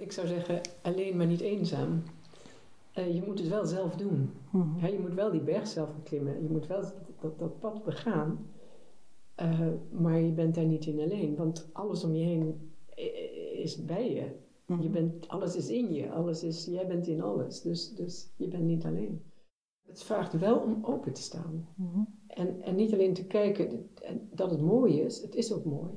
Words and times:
ik 0.00 0.12
zou 0.12 0.26
zeggen, 0.26 0.60
alleen 0.82 1.16
maar 1.16 1.26
niet 1.26 1.40
eenzaam. 1.40 2.02
Uh, 2.98 3.14
je 3.14 3.22
moet 3.26 3.38
het 3.38 3.48
wel 3.48 3.66
zelf 3.66 3.96
doen. 3.96 4.30
Mm 4.50 4.78
je 4.86 4.98
moet 4.98 5.14
wel 5.14 5.30
die 5.30 5.40
berg 5.40 5.66
zelf 5.66 5.94
beklimmen. 5.94 6.42
Je 6.42 6.48
moet 6.48 6.66
wel 6.66 6.82
dat, 7.20 7.38
dat, 7.38 7.58
pad 7.58 7.84
begaan. 7.84 8.46
Uh, 9.42 9.68
maar 9.90 10.20
je 10.20 10.32
bent 10.32 10.54
daar 10.54 10.64
niet 10.64 10.86
in 10.86 11.00
alleen. 11.00 11.36
Want 11.36 11.68
alles 11.72 12.04
om 12.04 12.14
je 12.14 12.24
heen 12.24 12.70
is 13.54 13.84
bij 13.84 14.12
je. 14.12 14.26
Mm 14.66 14.82
Je 14.82 14.88
bent, 14.88 15.28
alles 15.28 15.56
is 15.56 15.68
in 15.68 15.92
je. 15.92 16.10
Alles 16.10 16.42
is, 16.42 16.64
jij 16.64 16.86
bent 16.86 17.06
in 17.06 17.22
alles. 17.22 17.60
Dus, 17.60 17.94
dus 17.94 18.32
je 18.36 18.48
bent 18.48 18.64
niet 18.64 18.84
alleen. 18.84 19.22
Het 19.86 20.02
vraagt 20.02 20.38
wel 20.38 20.58
om 20.58 20.84
open 20.84 21.12
te 21.12 21.22
staan. 21.22 21.68
Mm 21.74 22.18
en, 22.34 22.62
en 22.62 22.74
niet 22.74 22.92
alleen 22.92 23.14
te 23.14 23.26
kijken 23.26 23.90
dat 24.30 24.50
het 24.50 24.60
mooi 24.60 25.00
is. 25.00 25.22
Het 25.22 25.34
is 25.34 25.52
ook 25.52 25.64
mooi. 25.64 25.90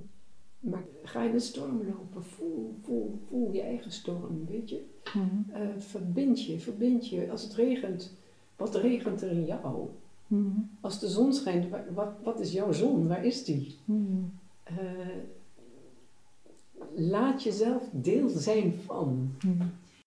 Maar 0.64 0.84
ga 1.04 1.24
je 1.24 1.32
de 1.32 1.40
storm 1.40 1.84
lopen, 1.86 2.24
voel, 2.24 2.76
voel, 2.82 3.20
voel 3.28 3.52
je 3.52 3.62
eigen 3.62 3.92
storm, 3.92 4.46
weet 4.46 4.70
je. 4.70 4.86
Mm 5.14 5.46
verbind 5.78 6.46
je, 6.46 6.60
verbind 6.60 7.08
je. 7.08 7.32
Als 7.32 7.44
het 7.44 7.54
regent, 7.54 8.16
wat 8.56 8.76
regent 8.76 9.22
er 9.22 9.32
in 9.32 9.46
jou? 9.46 9.88
Mm 10.28 10.70
Als 10.82 11.00
de 11.00 11.08
zon 11.08 11.34
schijnt, 11.34 11.66
wat, 11.94 12.14
wat 12.24 12.40
is 12.40 12.52
jouw 12.52 12.72
zon? 12.72 13.08
Waar 13.08 13.26
is 13.26 13.44
die? 13.44 13.78
Mm 13.86 14.32
uh, 14.72 15.16
laat 16.96 17.44
jezelf 17.44 17.90
deel 17.92 18.30
zijn 18.30 18.74
van. 18.74 19.36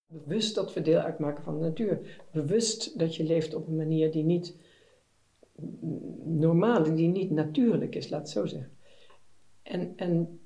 Bewust 0.06 0.54
dat 0.54 0.74
we 0.74 0.82
deel 0.82 0.98
uitmaken 0.98 1.44
van 1.44 1.54
de 1.54 1.60
natuur. 1.60 2.22
Bewust 2.32 2.98
dat 2.98 3.16
je 3.16 3.24
leeft 3.24 3.54
op 3.54 3.66
een 3.66 3.76
manier 3.76 4.12
die 4.12 4.24
niet 4.24 4.56
normaal, 6.24 6.94
die 6.94 7.08
niet 7.08 7.30
natuurlijk 7.30 7.94
is, 7.94 8.08
laat 8.08 8.20
het 8.20 8.30
zo 8.30 8.46
zeggen. 8.46 8.70
En, 9.62 9.92
en 9.96 10.40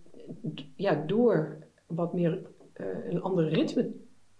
ja, 0.77 1.05
door 1.07 1.57
wat 1.87 2.13
meer 2.15 2.43
uh, 2.81 2.87
een 3.09 3.23
ander 3.23 3.49
ritme 3.49 3.91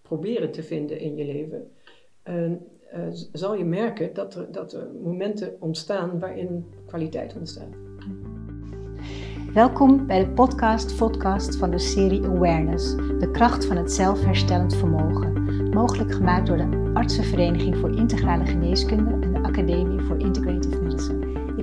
proberen 0.03 0.53
te 0.53 0.63
vinden 0.63 1.01
in 1.01 1.17
je 1.17 1.25
leven, 1.25 1.71
uh, 2.29 2.51
uh, 2.51 2.57
zal 3.33 3.55
je 3.55 3.65
merken 3.65 4.15
dat 4.15 4.35
er, 4.35 4.53
dat 4.53 4.73
er 4.73 4.89
momenten 5.03 5.57
ontstaan 5.61 6.19
waarin 6.19 6.65
kwaliteit 6.87 7.37
ontstaat. 7.37 7.75
Welkom 9.55 10.07
bij 10.07 10.25
de 10.25 10.31
podcast 10.31 10.97
podcast 10.97 11.57
van 11.57 11.71
de 11.71 11.79
serie 11.79 12.25
Awareness, 12.25 12.97
de 12.97 13.31
kracht 13.33 13.67
van 13.67 13.77
het 13.77 13.93
zelfherstellend 13.93 14.77
vermogen. 14.77 15.43
Mogelijk 15.71 16.13
gemaakt 16.13 16.47
door 16.47 16.57
de 16.57 16.91
Artsenvereniging 16.95 17.77
voor 17.77 17.97
Integrale 17.97 18.47
Geneeskunde 18.47 19.27
en 19.27 19.33
de 19.33 19.43
Academie 19.43 20.01
voor 20.01 20.20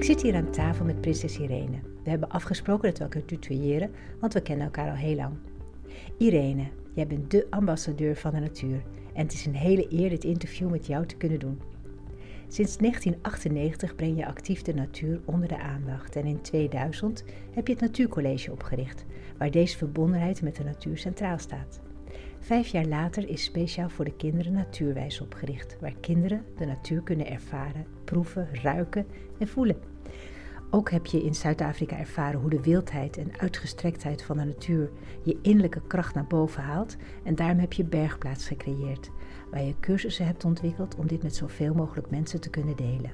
zit 0.07 0.21
hier 0.21 0.35
aan 0.35 0.51
tafel 0.51 0.85
met 0.85 1.01
prinses 1.01 1.39
Irene. 1.39 1.79
We 2.03 2.09
hebben 2.09 2.29
afgesproken 2.29 2.89
dat 2.89 2.97
we 2.97 3.03
elkaar 3.03 3.25
tutoyeren, 3.25 3.91
want 4.19 4.33
we 4.33 4.41
kennen 4.41 4.65
elkaar 4.65 4.89
al 4.89 4.95
heel 4.95 5.15
lang. 5.15 5.33
Irene, 6.17 6.67
jij 6.93 7.07
bent 7.07 7.31
de 7.31 7.47
ambassadeur 7.49 8.15
van 8.15 8.31
de 8.31 8.39
natuur 8.39 8.83
en 9.13 9.23
het 9.23 9.33
is 9.33 9.45
een 9.45 9.55
hele 9.55 9.87
eer 9.89 10.09
dit 10.09 10.23
interview 10.23 10.69
met 10.69 10.85
jou 10.85 11.05
te 11.05 11.15
kunnen 11.15 11.39
doen. 11.39 11.61
Sinds 12.47 12.77
1998 12.77 13.95
breng 13.95 14.17
je 14.17 14.27
actief 14.27 14.61
de 14.61 14.73
natuur 14.73 15.19
onder 15.25 15.47
de 15.47 15.59
aandacht 15.59 16.15
en 16.15 16.25
in 16.25 16.41
2000 16.41 17.23
heb 17.51 17.67
je 17.67 17.73
het 17.73 17.81
Natuurcollege 17.81 18.51
opgericht, 18.51 19.05
waar 19.37 19.51
deze 19.51 19.77
verbondenheid 19.77 20.41
met 20.41 20.55
de 20.55 20.63
natuur 20.63 20.97
centraal 20.97 21.37
staat. 21.39 21.81
Vijf 22.39 22.67
jaar 22.67 22.85
later 22.85 23.29
is 23.29 23.43
speciaal 23.43 23.89
voor 23.89 24.05
de 24.05 24.15
kinderen 24.15 24.53
Natuurwijs 24.53 25.21
opgericht, 25.21 25.77
waar 25.79 25.95
kinderen 25.99 26.45
de 26.57 26.65
natuur 26.65 27.01
kunnen 27.01 27.27
ervaren, 27.27 27.85
proeven, 28.03 28.47
ruiken 28.61 29.05
en 29.39 29.47
voelen. 29.47 29.95
Ook 30.69 30.91
heb 30.91 31.05
je 31.05 31.23
in 31.23 31.35
Zuid-Afrika 31.35 31.97
ervaren 31.97 32.39
hoe 32.39 32.49
de 32.49 32.61
wildheid 32.61 33.17
en 33.17 33.39
uitgestrektheid 33.39 34.23
van 34.23 34.37
de 34.37 34.43
natuur 34.43 34.89
je 35.23 35.37
innerlijke 35.41 35.81
kracht 35.87 36.15
naar 36.15 36.27
boven 36.27 36.63
haalt 36.63 36.95
en 37.23 37.35
daarom 37.35 37.59
heb 37.59 37.73
je 37.73 37.83
Bergplaats 37.83 38.47
gecreëerd, 38.47 39.11
waar 39.51 39.63
je 39.63 39.79
cursussen 39.79 40.25
hebt 40.25 40.45
ontwikkeld 40.45 40.95
om 40.95 41.07
dit 41.07 41.23
met 41.23 41.35
zoveel 41.35 41.73
mogelijk 41.73 42.09
mensen 42.09 42.41
te 42.41 42.49
kunnen 42.49 42.75
delen. 42.75 43.11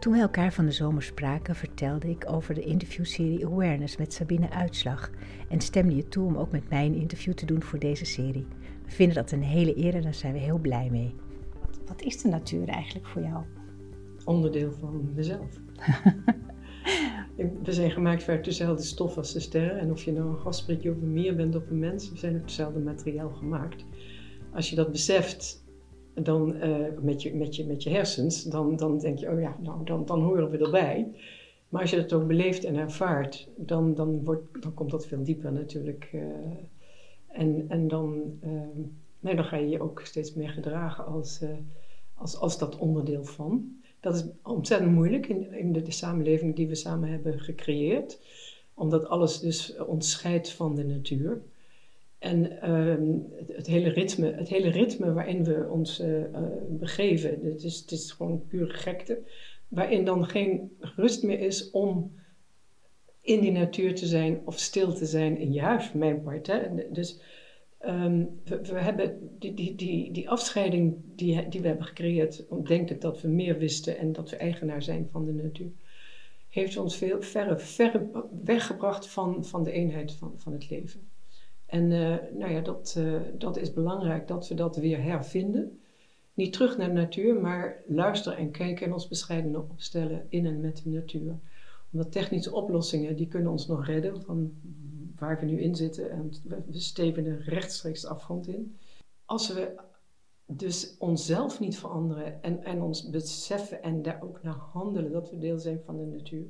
Toen 0.00 0.12
we 0.12 0.18
elkaar 0.18 0.52
van 0.52 0.64
de 0.64 0.72
zomer 0.72 1.02
spraken, 1.02 1.54
vertelde 1.54 2.10
ik 2.10 2.24
over 2.30 2.54
de 2.54 2.64
interviewserie 2.64 3.46
Awareness 3.46 3.96
met 3.96 4.12
Sabine 4.12 4.50
Uitslag 4.50 5.10
en 5.48 5.60
stemde 5.60 5.96
je 5.96 6.08
toe 6.08 6.26
om 6.26 6.36
ook 6.36 6.50
met 6.50 6.68
mij 6.68 6.86
een 6.86 6.94
interview 6.94 7.34
te 7.34 7.46
doen 7.46 7.62
voor 7.62 7.78
deze 7.78 8.04
serie. 8.04 8.46
We 8.84 8.90
vinden 8.90 9.16
dat 9.16 9.30
een 9.30 9.42
hele 9.42 9.78
eer 9.78 9.94
en 9.94 10.02
daar 10.02 10.14
zijn 10.14 10.32
we 10.32 10.38
heel 10.38 10.58
blij 10.58 10.88
mee. 10.90 11.14
Wat, 11.86 12.02
is 12.02 12.22
de 12.22 12.28
natuur 12.28 12.68
eigenlijk 12.68 13.06
voor 13.06 13.22
jou? 13.22 13.44
Onderdeel 14.24 14.72
van 14.72 15.12
mezelf. 15.14 15.60
we 17.62 17.72
zijn 17.72 17.90
gemaakt 17.90 18.28
uit 18.28 18.44
dezelfde 18.44 18.82
stof 18.82 19.16
als 19.16 19.32
de 19.32 19.40
sterren. 19.40 19.78
En 19.78 19.90
of 19.90 20.02
je 20.02 20.12
nou 20.12 20.28
een 20.28 20.38
gasprietje 20.38 20.90
of 20.90 20.96
een 20.96 21.12
mier 21.12 21.36
bent 21.36 21.56
of 21.56 21.70
een 21.70 21.78
mens, 21.78 22.10
we 22.10 22.18
zijn 22.18 22.32
uit 22.32 22.42
hetzelfde 22.42 22.78
materiaal 22.80 23.30
gemaakt. 23.30 23.84
Als 24.52 24.70
je 24.70 24.76
dat 24.76 24.92
beseft, 24.92 25.64
dan, 26.14 26.56
uh, 26.56 26.86
met, 27.00 27.22
je, 27.22 27.34
met, 27.34 27.56
je, 27.56 27.66
met 27.66 27.82
je 27.82 27.90
hersens, 27.90 28.42
dan, 28.44 28.76
dan 28.76 28.98
denk 28.98 29.18
je, 29.18 29.30
oh 29.30 29.40
ja, 29.40 29.56
nou, 29.62 29.84
dan, 29.84 30.04
dan 30.04 30.22
horen 30.22 30.50
we 30.50 30.58
erbij. 30.58 31.12
Maar 31.68 31.80
als 31.80 31.90
je 31.90 31.96
dat 31.96 32.12
ook 32.12 32.26
beleeft 32.26 32.64
en 32.64 32.76
ervaart, 32.76 33.48
dan, 33.56 33.94
dan, 33.94 34.24
wordt, 34.24 34.62
dan 34.62 34.74
komt 34.74 34.90
dat 34.90 35.06
veel 35.06 35.22
dieper 35.22 35.52
natuurlijk. 35.52 36.10
Uh, 36.12 36.22
en, 37.28 37.64
en 37.68 37.88
dan, 37.88 38.38
uh, 38.44 38.60
nee, 39.20 39.36
dan 39.36 39.44
ga 39.44 39.56
je 39.56 39.68
je 39.68 39.80
ook 39.80 40.00
steeds 40.00 40.34
meer 40.34 40.48
gedragen 40.48 41.06
als, 41.06 41.44
als, 42.14 42.36
als 42.36 42.58
dat 42.58 42.78
onderdeel 42.78 43.24
van. 43.24 43.79
Dat 44.00 44.14
is 44.14 44.24
ontzettend 44.42 44.92
moeilijk 44.92 45.26
in, 45.26 45.52
in 45.52 45.72
de, 45.72 45.90
samenleving 45.90 46.56
die 46.56 46.68
we 46.68 46.74
samen 46.74 47.08
hebben 47.08 47.40
gecreëerd, 47.40 48.20
omdat 48.74 49.08
alles 49.08 49.40
dus 49.40 49.76
ons 49.76 50.10
scheidt 50.10 50.52
van 50.52 50.74
de 50.74 50.84
natuur. 50.84 51.42
En 52.18 52.60
ehm, 52.60 53.18
het, 53.52 53.66
hele 53.66 53.88
ritme, 53.88 54.32
het 54.32 54.48
hele 54.48 54.70
ritme 54.70 55.12
waarin 55.12 55.44
we 55.44 55.68
ons 55.70 56.00
uh, 56.00 56.24
begeven, 56.68 57.38
het 57.42 57.64
is, 57.64 57.78
het 57.80 57.90
is 57.90 58.12
gewoon 58.12 58.46
pure 58.46 58.72
gekte, 58.72 59.22
waarin 59.68 60.04
dan 60.04 60.26
geen 60.26 60.76
rust 60.80 61.22
meer 61.22 61.40
is 61.40 61.70
om 61.70 62.12
in 63.20 63.40
die 63.40 63.52
natuur 63.52 63.94
te 63.94 64.06
zijn 64.06 64.40
of 64.44 64.58
stil 64.58 64.92
te 64.92 65.06
zijn 65.06 65.38
in 65.38 65.52
je 65.52 65.60
huis, 65.60 65.92
mijn 65.92 66.22
part. 66.22 66.46
Hè. 66.46 66.60
Dus 66.92 67.20
Ehm, 67.80 68.24
we, 68.44 68.78
hebben 68.78 69.30
die, 69.38 69.54
die, 69.54 69.74
die, 69.74 70.12
die 70.12 70.30
afscheiding 70.30 70.96
die, 71.16 71.48
die 71.48 71.60
we 71.60 71.66
hebben 71.66 71.86
gecreëerd, 71.86 72.44
denk 72.66 72.90
ik 72.90 73.00
dat 73.00 73.20
we 73.20 73.28
meer 73.28 73.58
wisten 73.58 73.98
en 73.98 74.12
dat 74.12 74.30
we 74.30 74.36
eigenaar 74.36 74.82
zijn 74.82 75.08
van 75.10 75.24
de 75.24 75.32
natuur, 75.32 75.70
heeft 76.48 76.76
ons 76.76 76.96
veel 76.96 77.22
verre, 77.22 77.58
verre 77.58 78.28
weggebracht 78.44 79.06
van, 79.06 79.44
van 79.44 79.62
de 79.62 79.72
eenheid 79.72 80.12
van, 80.12 80.34
van 80.36 80.52
het 80.52 80.70
leven. 80.70 81.08
En 81.66 81.90
uh, 81.90 82.16
nou 82.32 82.52
ja, 82.52 82.60
dat, 82.60 82.94
uh, 82.98 83.20
dat 83.38 83.56
is 83.56 83.72
belangrijk 83.72 84.28
dat 84.28 84.48
we 84.48 84.54
dat 84.54 84.76
weer 84.76 85.02
hervinden. 85.02 85.80
Niet 86.34 86.52
terug 86.52 86.76
naar 86.76 86.88
de 86.88 86.94
natuur, 86.94 87.40
maar 87.40 87.82
luisteren 87.86 88.38
en 88.38 88.50
kijken 88.50 88.86
en 88.86 88.92
ons 88.92 89.08
bescheiden 89.08 89.70
opstellen 89.70 90.26
in 90.28 90.46
en 90.46 90.60
met 90.60 90.82
de 90.84 90.90
natuur. 90.90 91.38
Omdat 91.92 92.12
technische 92.12 92.54
oplossingen, 92.54 93.16
die 93.16 93.28
kunnen 93.28 93.50
ons 93.50 93.66
nog 93.66 93.86
redden 93.86 94.22
van 94.22 94.52
waar 95.20 95.40
we 95.40 95.46
nu 95.46 95.60
in 95.60 95.74
zitten. 95.74 96.10
En 96.10 96.30
we 96.66 96.80
steven 96.80 97.26
er 97.26 97.42
rechtstreeks 97.42 98.06
afgrond 98.06 98.48
in. 98.48 98.78
Als 99.24 99.52
we 99.52 99.74
dus 100.46 100.96
onszelf 100.98 101.60
niet 101.60 101.78
veranderen 101.78 102.42
en, 102.42 102.64
en 102.64 102.82
ons 102.82 103.10
beseffen 103.10 103.82
en 103.82 104.02
daar 104.02 104.22
ook 104.22 104.42
naar 104.42 104.58
handelen 104.72 105.12
dat 105.12 105.30
we 105.30 105.38
deel 105.38 105.58
zijn 105.58 105.80
van 105.84 105.96
de 105.96 106.06
natuur, 106.06 106.46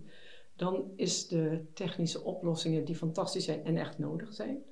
dan 0.57 0.91
is 0.97 1.29
de 1.29 1.65
technische 1.75 2.23
oplossingen 2.23 2.85
die 2.85 2.97
fantastisch 2.97 3.45
zijn 3.45 3.65
en 3.65 3.77
echt 3.77 3.99
nodig 3.99 4.33
zijn, 4.33 4.63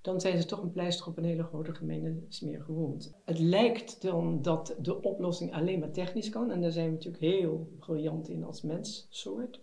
dan 0.00 0.20
zijn 0.20 0.40
ze 0.40 0.46
toch 0.46 0.62
een 0.62 0.72
pleister 0.72 1.06
op 1.06 1.16
een 1.16 1.24
hele 1.24 1.42
grote 1.42 1.74
gemene 1.74 2.16
smerige 2.28 2.64
gewond. 2.64 3.14
Het 3.24 3.38
lijkt 3.38 4.02
dan 4.02 4.42
dat 4.42 4.76
de 4.80 5.02
oplossing 5.02 5.54
alleen 5.54 5.78
maar 5.78 5.92
technisch 5.92 6.28
kan 6.30 6.50
en 6.50 6.60
daar 6.60 6.70
zijn 6.70 6.86
we 6.86 6.92
natuurlijk 6.92 7.22
heel 7.22 7.68
briljant 7.78 8.28
in 8.28 8.44
als 8.44 8.62
menssoort. 8.62 9.60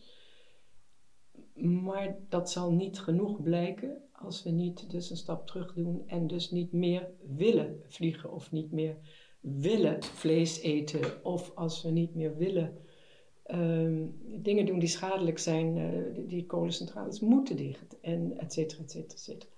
Maar 1.56 2.16
dat 2.30 2.52
zal 2.52 2.72
niet 2.72 3.00
genoeg 3.00 3.42
blijken 3.42 3.98
als 4.12 4.44
we 4.44 4.50
niet 4.50 4.90
dus 4.90 5.10
een 5.10 5.18
stap 5.18 5.48
terug 5.48 5.74
doen 5.74 6.04
en 6.08 6.28
dus 6.28 6.52
niet 6.52 6.72
meer 6.72 7.10
willen 7.36 7.82
vliegen 7.88 8.32
of 8.32 8.52
niet 8.52 8.72
meer 8.72 8.98
willen 9.40 10.04
vlees 10.04 10.62
eten 10.62 11.24
of 11.24 11.52
als 11.56 11.82
we 11.82 11.90
niet 11.90 12.16
meer 12.16 12.38
willen 12.38 12.78
um, 13.52 14.16
dingen 14.42 14.66
doen 14.66 14.80
die 14.80 14.90
schadelijk 14.90 15.38
zijn, 15.38 15.78
uh, 15.78 16.28
die 16.28 16.46
kolencentrales 16.46 17.20
moeten 17.20 17.56
dicht 17.56 18.00
en 18.02 18.38
et 18.38 18.54
cetera, 18.54 18.82
et 18.82 18.92
cetera, 18.92 19.14
et 19.14 19.20
cetera. 19.20 19.52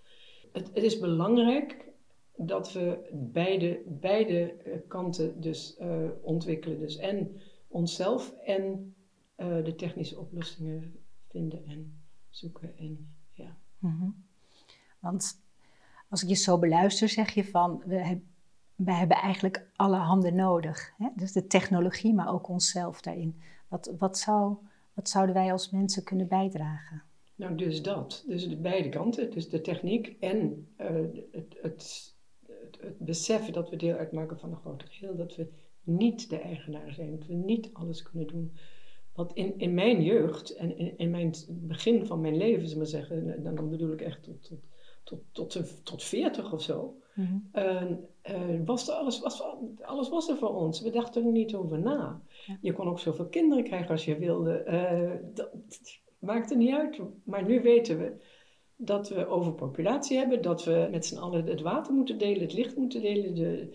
Het, 0.51 0.69
het, 0.73 0.83
is 0.83 0.99
belangrijk 0.99 1.85
dat 2.35 2.73
we 2.73 3.09
beide, 3.13 3.81
beide 3.85 4.53
uh, 4.65 4.73
kanten 4.87 5.41
dus 5.41 5.77
uh, 5.81 6.09
ontwikkelen. 6.21 6.79
Dus 6.79 6.97
en 6.97 7.31
onszelf 7.67 8.33
en 8.43 8.95
de 9.63 9.73
technische 9.75 10.19
oplossingen 10.19 10.95
vinden 11.27 11.65
en 11.65 12.01
zoeken. 12.29 12.77
En, 12.77 13.15
ja. 13.33 13.57
Mm 13.79 14.25
Want 14.99 15.41
als 16.09 16.23
ik 16.23 16.29
je 16.29 16.35
zo 16.35 16.59
beluister, 16.59 17.09
zeg 17.09 17.33
je 17.33 17.45
van 17.45 17.83
we, 17.85 18.19
we 18.75 18.93
hebben 18.93 19.17
eigenlijk 19.17 19.67
alle 19.75 19.97
handen 19.97 20.35
nodig. 20.35 20.93
Hè? 20.97 21.07
Dus 21.15 21.31
de 21.31 21.47
technologie, 21.47 22.13
maar 22.13 22.33
ook 22.33 22.47
onszelf 22.47 23.01
daarin. 23.01 23.39
Wat, 23.67 23.93
wat, 23.97 24.17
zou, 24.17 24.55
wat 24.93 25.09
zouden 25.09 25.35
wij 25.35 25.51
als 25.51 25.69
mensen 25.69 26.03
kunnen 26.03 26.27
bijdragen? 26.27 27.03
Nou, 27.35 27.55
dus 27.55 27.81
dat. 27.81 28.23
Dus 28.27 28.49
de 28.49 28.57
beide 28.57 28.89
kanten. 28.89 29.31
Dus 29.31 29.49
de 29.49 29.61
techniek 29.61 30.15
en 30.19 30.67
uh, 30.81 30.87
het, 31.31 31.57
het, 31.61 32.15
beseffen 32.97 33.53
dat 33.53 33.69
we 33.69 33.75
deel 33.75 33.95
uitmaken 33.95 34.39
van 34.39 34.51
een 34.51 34.57
groter 34.57 34.87
geheel. 34.87 35.15
Dat 35.15 35.35
we 35.35 35.47
niet 35.83 36.29
de 36.29 36.39
eigenaar 36.39 36.93
zijn. 36.93 37.11
Dat 37.11 37.27
we 37.27 37.33
niet 37.33 37.69
alles 37.73 38.03
kunnen 38.03 38.27
doen. 38.27 38.57
Want 39.17 39.33
in, 39.33 39.53
in 39.57 39.73
mijn 39.73 40.03
jeugd 40.03 40.55
en 40.55 40.77
in, 40.77 40.97
in 40.97 41.09
mijn 41.09 41.33
begin 41.49 42.05
van 42.05 42.21
mijn 42.21 42.37
leven, 42.37 42.67
zullen 42.67 42.83
we 42.83 42.89
zeggen, 42.89 43.43
dan, 43.43 43.55
dan 43.55 43.69
bedoel 43.69 43.91
ik 43.91 44.01
echt 44.01 44.23
tot, 44.23 44.51
tot, 45.03 45.21
tot, 45.31 45.49
tot, 45.49 45.85
tot 45.85 46.03
40 46.03 46.53
of 46.53 46.61
zo. 46.61 46.97
Mm 47.13 47.49
was 48.65 48.87
er 48.87 48.93
alles, 48.93 49.19
was, 49.19 49.43
alles 49.81 50.09
was 50.09 50.29
er 50.29 50.37
voor 50.37 50.55
ons. 50.55 50.81
We 50.81 50.89
dachten 50.89 51.25
er 51.25 51.31
niet 51.31 51.55
over 51.55 51.79
na. 51.79 52.21
Je 52.61 52.73
kon 52.73 52.87
ook 52.87 52.99
zoveel 52.99 53.27
kinderen 53.27 53.63
krijgen 53.63 53.89
als 53.89 54.05
je 54.05 54.17
wilde. 54.17 54.63
Uh, 54.67 55.33
dat, 55.33 55.49
maakte 56.19 56.55
niet 56.55 56.73
uit. 56.73 56.99
Maar 57.23 57.45
nu 57.45 57.61
weten 57.61 57.97
we 57.97 58.15
dat 58.75 59.09
we 59.09 59.27
overpopulatie 59.27 60.17
hebben, 60.17 60.41
dat 60.41 60.63
we 60.63 60.87
met 60.91 61.05
z'n 61.05 61.17
allen 61.17 61.45
het 61.45 61.61
water 61.61 61.93
moeten 61.93 62.17
delen, 62.17 62.41
het 62.41 62.53
licht 62.53 62.75
moeten 62.75 63.01
delen, 63.01 63.35
de, 63.35 63.69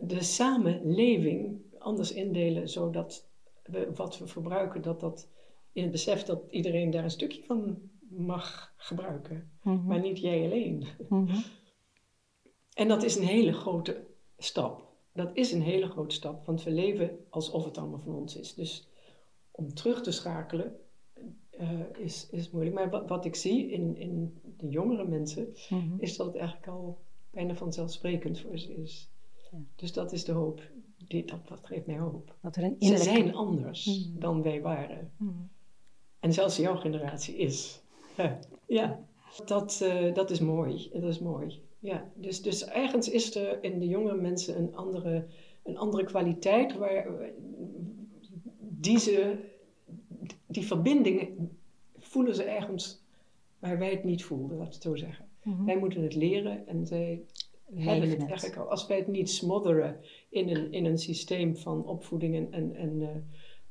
de 0.00 0.22
samenleving 0.22 1.60
anders 1.78 2.12
indelen, 2.12 2.68
zodat 2.68 3.27
we 3.70 3.92
wat 3.94 4.18
we 4.18 4.26
verbruiken, 4.26 4.82
dat 4.82 5.00
dat 5.00 5.28
in 5.72 5.82
het 5.82 5.92
besef 5.92 6.22
dat 6.22 6.42
iedereen 6.50 6.90
daar 6.90 7.04
een 7.04 7.10
stukje 7.10 7.42
van 7.42 7.78
mag 8.08 8.72
gebruiken, 8.76 9.50
mhm. 9.62 9.86
maar 9.86 10.00
niet 10.00 10.18
jij 10.18 10.44
alleen. 10.44 10.86
Mhm. 11.08 11.36
En 12.74 12.88
dat 12.88 13.02
is 13.02 13.16
een 13.16 13.26
hele 13.26 13.52
grote 13.52 14.06
stap. 14.38 14.86
Dat 15.12 15.30
is 15.36 15.52
een 15.52 15.62
hele 15.62 15.88
grote 15.88 16.14
stap, 16.14 16.46
want 16.46 16.62
we 16.62 16.70
leven 16.70 17.18
alsof 17.30 17.64
het 17.64 17.78
allemaal 17.78 18.00
van 18.00 18.14
ons 18.14 18.36
is. 18.36 18.54
Dus 18.54 18.88
om 19.50 19.74
terug 19.74 20.02
te 20.02 20.10
schakelen 20.10 20.76
uh, 21.60 21.80
is, 21.98 22.28
is 22.30 22.50
moeilijk. 22.50 22.76
Maar 22.76 22.90
wat, 22.90 23.08
wat 23.08 23.24
ik 23.24 23.34
zie 23.34 23.70
in, 23.70 23.96
in 23.96 24.40
de 24.56 24.68
jongere 24.68 25.08
mensen, 25.08 25.54
mhm. 25.68 25.94
is 25.98 26.16
dat 26.16 26.26
het 26.26 26.36
eigenlijk 26.36 26.68
al 26.68 26.98
bijna 27.30 27.54
vanzelfsprekend 27.54 28.40
voor 28.40 28.58
ze 28.58 28.74
is. 28.74 29.10
Ja. 29.50 29.58
Dus 29.76 29.92
dat 29.92 30.12
is 30.12 30.24
de 30.24 30.32
hoop. 30.32 30.62
Die, 31.08 31.24
dat, 31.24 31.48
dat 31.48 31.60
geeft 31.62 31.86
mij 31.86 31.98
hoop. 31.98 32.34
Dat 32.40 32.56
er 32.56 32.62
een 32.62 32.76
Ze 32.78 32.96
zijn 32.96 33.34
anders 33.34 33.86
mhm. 33.86 34.18
dan 34.18 34.42
wij 34.42 34.60
waren. 34.60 35.10
Mhm. 35.16 35.32
En 36.20 36.32
zelfs 36.32 36.56
jouw 36.56 36.76
generatie 36.76 37.36
is. 37.36 37.82
ja, 38.66 39.00
dat, 39.44 39.80
uh, 39.82 40.14
dat 40.14 40.30
is 40.30 40.40
mooi. 40.40 40.90
Dat 40.92 41.02
is 41.02 41.18
mooi. 41.18 41.62
Ja, 41.78 42.10
dus, 42.14 42.42
dus 42.42 42.66
ergens 42.66 43.10
is 43.10 43.36
er 43.36 43.64
in 43.64 43.78
de 43.78 43.86
jongere 43.86 44.20
mensen 44.20 44.58
een 44.58 44.76
andere, 44.76 45.26
een 45.62 45.76
andere 45.76 46.04
kwaliteit 46.04 46.76
waar, 46.76 47.30
die 48.58 48.98
ze 48.98 49.38
die 50.46 50.66
verbinding 50.66 51.48
voelen 51.98 52.34
ze 52.34 52.42
ergens 52.42 53.02
waar 53.58 53.78
wij 53.78 53.90
het 53.90 54.04
niet 54.04 54.24
voelden, 54.24 54.56
laat 54.56 54.66
ik 54.66 54.72
het 54.72 54.82
zo 54.82 54.96
zeggen. 54.96 55.28
Mhm. 55.42 55.64
Wij 55.64 55.78
moeten 55.78 56.02
het 56.02 56.14
leren 56.14 56.66
en 56.66 56.86
zij 56.86 57.22
hebben 57.74 58.10
het, 58.10 58.26
eigenlijk 58.26 58.56
al. 58.56 58.70
Als 58.70 58.86
wij 58.86 58.96
het 58.96 59.06
niet 59.06 59.30
smotheren 59.30 60.00
in 60.28 60.48
een, 60.48 60.72
in 60.72 60.84
een 60.84 60.98
systeem 60.98 61.56
van 61.56 61.86
opvoeding 61.86 62.34
en, 62.34 62.52
en, 62.52 62.74
en 62.74 63.00
uh, 63.00 63.08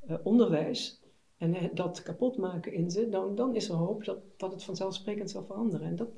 uh, 0.10 0.18
onderwijs 0.24 1.02
en 1.38 1.56
uh, 1.56 1.64
dat 1.74 2.04
kapot 2.04 2.38
maken 2.38 2.74
in 2.74 2.92
ze, 2.92 3.10
dan, 3.10 3.36
dan 3.36 3.56
is 3.56 3.70
er 3.70 3.76
hoop 3.76 4.06
dat, 4.06 4.18
dat 4.38 4.52
het 4.52 4.64
vanzelfsprekend 4.64 5.30
zal 5.30 5.44
veranderen. 5.44 5.88
En 5.88 5.96
dat, 5.96 6.10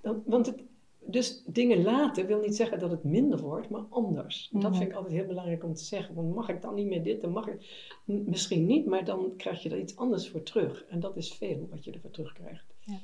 dat, 0.00 0.16
want 0.24 0.46
het, 0.46 0.62
dus 1.06 1.42
dingen 1.46 1.82
laten 1.82 2.26
wil 2.26 2.40
niet 2.40 2.56
zeggen 2.56 2.78
dat 2.78 2.90
het 2.90 3.04
minder 3.04 3.40
wordt, 3.40 3.68
maar 3.68 3.84
anders. 3.88 4.48
Dat 4.52 4.62
mhm. 4.62 4.74
vind 4.74 4.90
ik 4.90 4.96
altijd 4.96 5.14
heel 5.14 5.26
belangrijk 5.26 5.64
om 5.64 5.74
te 5.74 5.84
zeggen. 5.84 6.14
Want 6.14 6.34
mag 6.34 6.48
ik 6.48 6.62
dan 6.62 6.74
niet 6.74 6.86
meer 6.86 7.02
dit, 7.02 7.20
dan 7.20 7.30
mag 7.30 7.46
ik 7.46 7.70
misschien 8.04 8.66
niet, 8.66 8.86
maar 8.86 9.04
dan 9.04 9.32
krijg 9.36 9.62
je 9.62 9.70
er 9.70 9.78
iets 9.78 9.96
anders 9.96 10.28
voor 10.28 10.42
terug. 10.42 10.84
En 10.88 11.00
dat 11.00 11.16
is 11.16 11.32
veel 11.32 11.68
wat 11.70 11.84
je 11.84 11.92
ervoor 11.92 12.10
terugkrijgt. 12.10 12.64
Ja. 12.80 12.98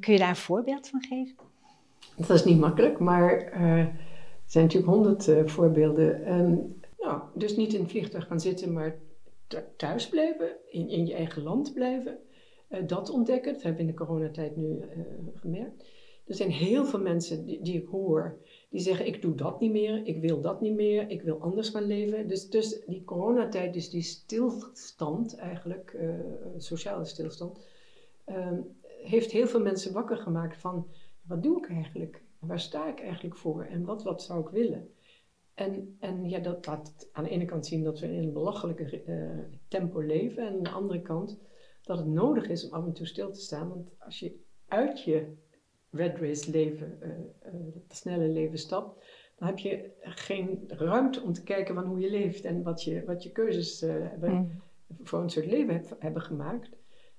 Kun 0.00 0.12
je 0.12 0.18
daar 0.18 0.28
een 0.28 0.36
voorbeeld 0.36 0.88
van 0.88 1.02
geven? 1.02 1.36
Dat 2.16 2.30
is 2.30 2.44
niet 2.44 2.58
makkelijk, 2.58 2.98
maar 2.98 3.60
uh, 3.60 3.86
zijn 4.46 4.64
natuurlijk 4.64 4.92
honderd 4.92 5.26
uh, 5.26 5.46
voorbeelden. 5.46 6.20
Nou, 6.98 7.22
dus 7.34 7.56
niet 7.56 7.74
in 7.74 7.80
het 7.80 7.90
vliegtuig 7.90 8.26
gaan 8.26 8.40
zitten, 8.40 8.72
maar 8.72 8.98
thuis 9.76 10.08
blijven, 10.08 10.48
in, 10.66 10.88
in 10.88 11.06
je 11.06 11.14
eigen 11.14 11.42
land 11.42 11.72
blijven. 11.72 12.18
Uh, 12.68 12.78
dat 12.86 13.10
ontdekken, 13.10 13.52
dat 13.52 13.62
hebben 13.62 13.80
we 13.80 13.90
in 13.90 13.96
de 13.96 14.04
coronatijd 14.04 14.56
nu 14.56 14.80
gemerkt. 15.34 15.84
Er 16.26 16.34
zijn 16.34 16.50
heel 16.50 16.84
veel 16.84 17.00
mensen 17.00 17.44
die, 17.44 17.62
die, 17.62 17.82
ik 17.82 17.88
hoor, 17.88 18.38
die 18.68 18.80
zeggen: 18.80 19.06
Ik 19.06 19.22
doe 19.22 19.34
dat 19.34 19.60
niet 19.60 19.72
meer, 19.72 20.06
ik 20.06 20.20
wil 20.20 20.40
dat 20.40 20.60
niet 20.60 20.74
meer, 20.74 21.10
ik 21.10 21.22
wil 21.22 21.40
anders 21.40 21.68
gaan 21.68 21.86
leven. 21.86 22.28
Dus, 22.28 22.50
dus 22.50 22.80
die 22.86 23.04
coronatijd, 23.04 23.72
dus 23.74 23.90
die 23.90 24.02
stilstand 24.02 25.36
eigenlijk, 25.36 25.96
sociale 26.56 27.04
stilstand, 27.04 27.58
uh, 28.26 28.48
heeft 29.04 29.30
heel 29.30 29.46
veel 29.46 29.60
mensen 29.60 29.92
wakker 29.92 30.16
gemaakt 30.16 30.56
van: 30.56 30.86
Wat 31.22 31.42
doe 31.42 31.58
ik 31.58 31.68
eigenlijk? 31.68 32.22
Waar 32.46 32.60
sta 32.60 32.88
ik 32.88 33.00
eigenlijk 33.00 33.36
voor? 33.36 33.62
En 33.64 33.84
wat, 33.84 34.02
wat 34.02 34.22
zou 34.22 34.40
ik 34.40 34.48
willen? 34.48 34.88
En, 35.54 35.96
en 36.00 36.28
ja, 36.28 36.38
dat 36.38 36.66
laat 36.66 37.08
aan 37.12 37.24
de 37.24 37.30
ene 37.30 37.44
kant 37.44 37.66
zien 37.66 37.82
dat 37.82 38.00
we 38.00 38.06
in 38.06 38.22
een 38.22 38.32
belachelijke 38.32 39.02
uh, 39.06 39.38
tempo 39.68 40.00
leven, 40.00 40.46
en 40.46 40.54
aan 40.54 40.62
de 40.62 40.70
andere 40.70 41.02
kant 41.02 41.38
dat 41.82 41.98
het 41.98 42.06
nodig 42.06 42.48
is 42.48 42.68
om 42.68 42.72
af 42.72 42.84
en 42.84 42.92
toe 42.92 43.06
stil 43.06 43.32
te 43.32 43.40
staan. 43.40 43.68
Want 43.68 43.90
als 43.98 44.18
je 44.18 44.40
uit 44.68 45.02
je 45.02 45.32
red 45.90 46.18
race 46.18 46.50
leven, 46.50 46.98
uh, 47.02 47.08
het 47.74 47.96
snelle 47.96 48.28
leven 48.28 48.58
stapt, 48.58 49.04
dan 49.36 49.48
heb 49.48 49.58
je 49.58 49.90
geen 50.00 50.64
ruimte 50.66 51.22
om 51.22 51.32
te 51.32 51.42
kijken 51.42 51.74
van 51.74 51.84
hoe 51.84 52.00
je 52.00 52.10
leeft 52.10 52.44
en 52.44 52.62
wat 52.62 52.82
je, 52.82 53.04
wat 53.04 53.22
je 53.22 53.32
keuzes 53.32 53.80
hebben, 53.80 54.32
mm. 54.32 54.62
voor 55.02 55.20
een 55.22 55.30
soort 55.30 55.46
leven 55.46 55.82
hebben 55.98 56.22
gemaakt. 56.22 56.70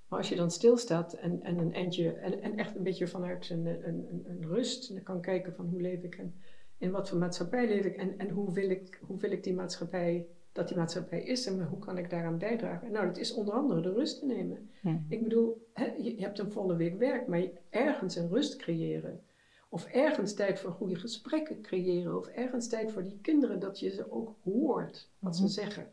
Maar 0.07 0.19
als 0.19 0.29
je 0.29 0.35
dan 0.35 0.51
stilstaat 0.51 1.13
en, 1.13 1.43
en 1.43 1.57
een 1.57 1.73
eindje, 1.73 2.11
en, 2.11 2.41
en 2.41 2.57
echt 2.57 2.75
een 2.75 2.83
beetje 2.83 3.07
vanuit 3.07 3.49
een, 3.49 3.65
een, 3.65 3.87
een, 3.87 4.23
een 4.27 4.47
rust 4.47 4.89
en 4.89 5.03
kan 5.03 5.21
kijken 5.21 5.53
van 5.53 5.65
hoe 5.65 5.81
leef 5.81 6.03
ik 6.03 6.15
en 6.15 6.35
in 6.77 6.91
wat 6.91 7.09
voor 7.09 7.17
maatschappij 7.17 7.67
leef 7.67 7.85
ik 7.85 7.95
en, 7.95 8.17
en 8.17 8.29
hoe, 8.29 8.53
wil 8.53 8.69
ik, 8.69 8.99
hoe 9.01 9.17
wil 9.17 9.31
ik 9.31 9.43
die 9.43 9.53
maatschappij 9.53 10.27
dat 10.51 10.67
die 10.67 10.77
maatschappij 10.77 11.23
is 11.23 11.45
en 11.45 11.63
hoe 11.63 11.79
kan 11.79 11.97
ik 11.97 12.09
daaraan 12.09 12.37
bijdragen? 12.37 12.91
Nou, 12.91 13.05
dat 13.05 13.17
is 13.17 13.33
onder 13.33 13.53
andere 13.53 13.81
de 13.81 13.93
rust 13.93 14.19
te 14.19 14.25
nemen. 14.25 14.69
Ik 15.09 15.23
bedoel, 15.23 15.67
hè, 15.73 15.85
je, 15.85 16.15
hebt 16.17 16.39
een 16.39 16.51
volle 16.51 16.75
week 16.75 16.97
werk, 16.97 17.27
maar 17.27 17.43
ergens 17.69 18.15
een 18.15 18.29
rust 18.29 18.55
creëren. 18.55 19.21
Of 19.69 19.85
ergens 19.85 20.33
tijd 20.33 20.59
voor 20.59 20.71
goede 20.71 20.95
gesprekken 20.95 21.61
creëren. 21.61 22.17
Of 22.17 22.27
ergens 22.27 22.67
tijd 22.67 22.91
voor 22.91 23.03
die 23.03 23.19
kinderen, 23.21 23.59
dat 23.59 23.79
je 23.79 23.89
ze 23.89 24.11
ook 24.11 24.35
hoort 24.43 25.09
wat 25.19 25.35
ze 25.35 25.41
mhm. 25.41 25.51
zeggen. 25.51 25.87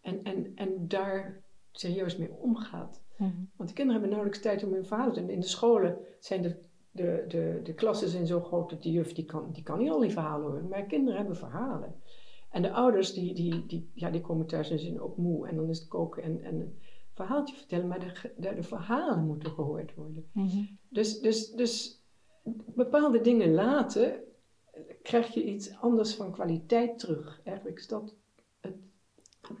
En, 0.00 0.22
en, 0.22 0.52
en 0.54 0.88
daar 0.88 1.42
serieus 1.72 2.16
mee 2.16 2.32
omgaat. 2.32 3.00
Mhm. 3.20 3.44
Want 3.56 3.68
de 3.68 3.74
kinderen 3.74 4.00
hebben 4.00 4.10
nauwelijks 4.10 4.40
tijd 4.40 4.64
om 4.64 4.72
hun 4.72 4.86
verhaal 4.86 5.12
te 5.12 5.20
doen. 5.20 5.30
In 5.30 5.40
de 5.40 5.46
scholen 5.46 5.98
zijn 6.18 6.42
de, 6.42 6.56
de, 6.90 7.24
de, 7.28 7.60
de 7.62 7.74
klassen 7.74 8.08
zijn 8.08 8.26
zo 8.26 8.40
groot 8.40 8.70
dat 8.70 8.82
de 8.82 8.90
juf 8.90 9.12
die 9.12 9.24
kan, 9.24 9.52
die 9.52 9.62
kan 9.62 9.78
niet 9.78 9.90
al 9.90 10.00
die 10.00 10.10
verhalen 10.10 10.46
horen. 10.46 10.68
Maar 10.68 10.82
kinderen 10.82 11.18
hebben 11.18 11.36
verhalen. 11.36 11.94
En 12.50 12.62
de 12.62 12.72
ouders 12.72 13.12
die, 13.12 13.34
die, 13.34 13.66
die, 13.66 13.90
ja, 13.94 14.10
die 14.10 14.20
komen 14.20 14.46
thuis 14.46 14.70
en 14.70 14.78
zijn 14.78 15.00
ook 15.00 15.16
moe. 15.16 15.48
En 15.48 15.56
dan 15.56 15.68
is 15.68 15.78
het 15.78 15.88
koken 15.88 16.22
en, 16.22 16.42
en 16.42 16.54
een 16.54 16.78
verhaaltje 17.14 17.56
vertellen. 17.56 17.88
Maar 17.88 18.00
de, 18.00 18.32
de, 18.36 18.54
de 18.54 18.62
verhalen 18.62 19.26
moeten 19.26 19.50
gehoord 19.50 19.94
worden. 19.94 20.26
Mhm. 20.32 20.64
dus, 20.88 21.20
dus, 21.20 21.50
dus 21.50 22.02
bepaalde 22.74 23.20
dingen 23.20 23.52
laten, 23.52 24.20
krijg 25.02 25.34
je 25.34 25.44
iets 25.44 25.76
anders 25.76 26.14
van 26.14 26.32
kwaliteit 26.32 26.98
terug. 26.98 27.40
Eigenlijk 27.44 27.78
is 27.78 27.86
dat 27.86 28.14
het, 28.60 28.76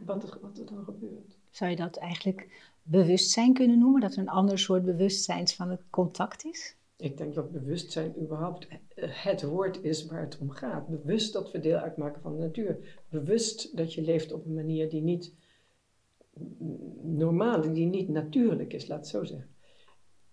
wat, 0.04 0.22
er, 0.22 0.38
wat 0.40 0.58
er 0.58 0.66
dan 0.66 0.84
gebeurt. 0.84 1.38
Zou 1.50 1.70
je 1.70 1.76
dat 1.76 1.96
eigenlijk 1.96 2.69
bewustzijn 2.82 3.54
kunnen 3.54 3.78
noemen? 3.78 4.00
Dat 4.00 4.12
er 4.12 4.18
een 4.18 4.28
ander 4.28 4.58
soort 4.58 4.84
bewustzijn 4.84 5.48
van 5.48 5.70
het 5.70 5.82
contact 5.90 6.44
is? 6.44 6.76
Ik 6.96 7.16
denk 7.16 7.34
dat 7.34 7.52
bewustzijn 7.52 8.14
überhaupt 8.20 8.66
het 9.00 9.42
woord 9.42 9.82
is 9.82 10.06
waar 10.06 10.20
het 10.20 10.38
om 10.38 10.50
gaat. 10.50 10.88
Bewust 10.88 11.32
dat 11.32 11.50
we 11.50 11.60
deel 11.60 11.76
uitmaken 11.76 12.22
van 12.22 12.32
de 12.32 12.38
natuur. 12.38 13.00
Bewust 13.08 13.76
dat 13.76 13.94
je 13.94 14.02
leeft 14.02 14.32
op 14.32 14.44
een 14.44 14.54
manier 14.54 14.90
die 14.90 15.02
niet 15.02 15.34
normaal, 17.02 17.72
die 17.72 17.86
niet 17.86 18.08
natuurlijk 18.08 18.72
is, 18.72 18.86
laat 18.86 18.98
het 18.98 19.08
zo 19.08 19.24
zeggen. 19.24 19.48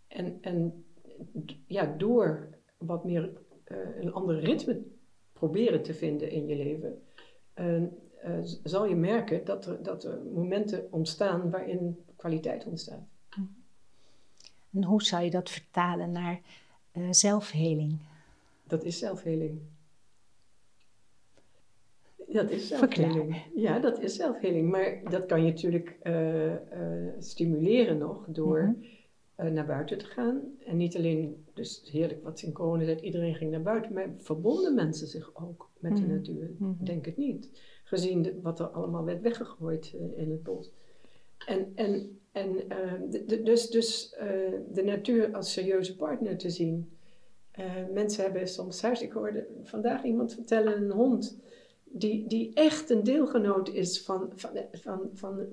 En, 0.08 0.38
en 0.42 0.86
ja, 1.68 1.96
door 1.98 2.48
wat 2.78 3.04
meer 3.04 3.32
uh, 3.68 3.78
een 4.00 4.14
ander 4.14 4.40
ritme 4.40 4.82
proberen 5.34 5.84
te 5.84 5.94
vinden 5.94 6.32
in 6.32 6.48
je 6.48 6.56
leven, 6.56 7.02
uh, 7.56 7.84
zal 8.64 8.86
je 8.86 8.96
merken 8.96 9.46
dat 9.46 9.66
er, 9.66 9.84
dat 9.84 10.04
er 10.04 10.22
momenten 10.34 10.88
ontstaan 10.92 11.50
waarin 11.50 11.98
kwaliteit 12.18 12.66
ontstaat. 12.66 13.08
En 14.78 14.84
hoe 14.84 15.04
zou 15.04 15.24
je 15.24 15.30
dat 15.30 15.50
vertalen 15.50 16.12
naar 16.12 16.42
uh, 16.94 17.08
zelfheling? 17.12 17.98
Dat 18.64 18.84
is 18.84 18.98
zelfheling. 18.98 19.60
Dat 22.28 22.50
is 22.50 22.68
zelfheling. 22.68 23.44
Ja, 23.56 23.80
dat 23.80 24.00
is 24.00 24.16
zelfheling. 24.16 24.70
Maar 24.70 25.02
dat 25.10 25.26
kan 25.26 25.46
je 25.46 25.52
natuurlijk 25.52 25.98
uh, 26.04 26.52
uh, 26.52 26.60
stimuleren 27.20 27.98
nog 27.98 28.26
door 28.28 28.62
mm 28.62 28.84
-hmm. 29.36 29.54
naar 29.54 29.66
buiten 29.66 29.98
te 29.98 30.06
gaan. 30.06 30.42
En 30.66 30.78
niet 30.78 30.96
alleen, 30.96 31.46
dus 31.54 31.90
heerlijk 31.92 32.24
wat 32.24 32.42
in 32.42 32.54
corona 32.54 32.84
zei, 32.84 33.00
iedereen 33.00 33.36
ging 33.36 33.52
naar 33.52 33.62
buiten, 33.62 33.94
maar 33.94 34.10
verbonden 34.18 34.76
mensen 34.76 35.08
zich 35.08 35.36
ook 35.36 35.70
met 35.80 35.92
mm 35.92 35.98
-hmm. 35.98 36.08
de 36.08 36.14
mhm. 36.14 36.18
natuur? 36.18 36.50
Mm 36.58 36.76
-hmm. 36.78 36.86
Denk 36.86 37.06
het 37.06 37.18
niet. 37.18 37.50
Gezien 37.84 38.22
de, 38.22 38.40
wat 38.42 38.60
er 38.60 38.68
allemaal 38.68 39.06
werd 39.06 39.22
weggegooid 39.22 39.94
in 40.16 40.32
het 40.32 40.44
bos. 40.44 40.72
En, 41.46 41.72
en 41.76 42.12
en 42.32 42.56
de, 43.10 43.42
dus 43.44 43.70
dus 43.70 44.16
uh, 44.22 44.60
de 44.72 44.84
natuur 44.84 45.36
als 45.36 45.52
serieuze 45.52 45.96
partner 45.96 46.38
te 46.38 46.50
zien. 46.50 46.98
mensen 47.94 48.24
hebben 48.24 48.48
soms 48.48 48.80
thuis, 48.80 49.02
ik 49.02 49.12
hoorde 49.12 49.48
vandaag 49.64 50.04
iemand 50.04 50.34
vertellen, 50.34 50.82
een 50.82 50.92
hond 50.92 51.40
die, 51.92 52.28
die 52.28 52.52
echt 52.54 52.90
een 52.90 53.04
deelgenoot 53.04 53.70
is 53.70 54.02
van, 54.02 54.32
van, 54.36 54.52
van, 54.72 55.10
van, 55.14 55.48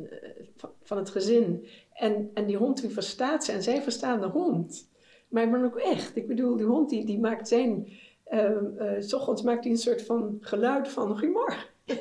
van, 0.56 0.70
van 0.82 0.98
het 0.98 1.10
gezin. 1.10 1.66
En, 1.92 2.30
en 2.34 2.46
die 2.46 2.56
hond 2.56 2.80
die 2.80 2.90
verstaat 2.90 3.44
ze 3.44 3.52
en 3.52 3.62
zij 3.62 3.82
verstaan 3.82 4.20
de 4.20 4.26
hond. 4.26 4.88
Maar, 5.28 5.48
maar 5.48 5.64
ook 5.64 5.76
echt. 5.76 6.16
Ik 6.16 6.26
bedoel, 6.26 6.56
die 6.56 6.66
hond 6.66 6.90
die, 6.90 7.04
die 7.04 7.20
maakt 7.20 7.48
zijn... 7.48 7.88
Uh, 8.30 8.56
s 8.98 9.12
ochtends 9.12 9.42
maakt 9.42 9.64
hij 9.64 9.72
een 9.72 9.78
soort 9.78 10.02
van 10.02 10.38
geluid 10.40 10.88
van 10.88 11.18
humor. 11.20 11.70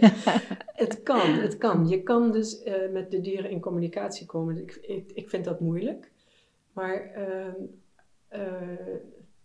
het 0.73 1.03
kan, 1.03 1.33
het 1.33 1.57
kan. 1.57 1.87
Je 1.87 2.03
kan 2.03 2.31
dus 2.31 2.65
uh, 2.65 2.91
met 2.91 3.11
de 3.11 3.21
dieren 3.21 3.49
in 3.49 3.59
communicatie 3.59 4.25
komen. 4.25 4.57
Ik, 4.57 4.75
ik, 4.75 5.11
ik 5.13 5.29
vind 5.29 5.45
dat 5.45 5.59
moeilijk. 5.59 6.11
Maar 6.73 7.11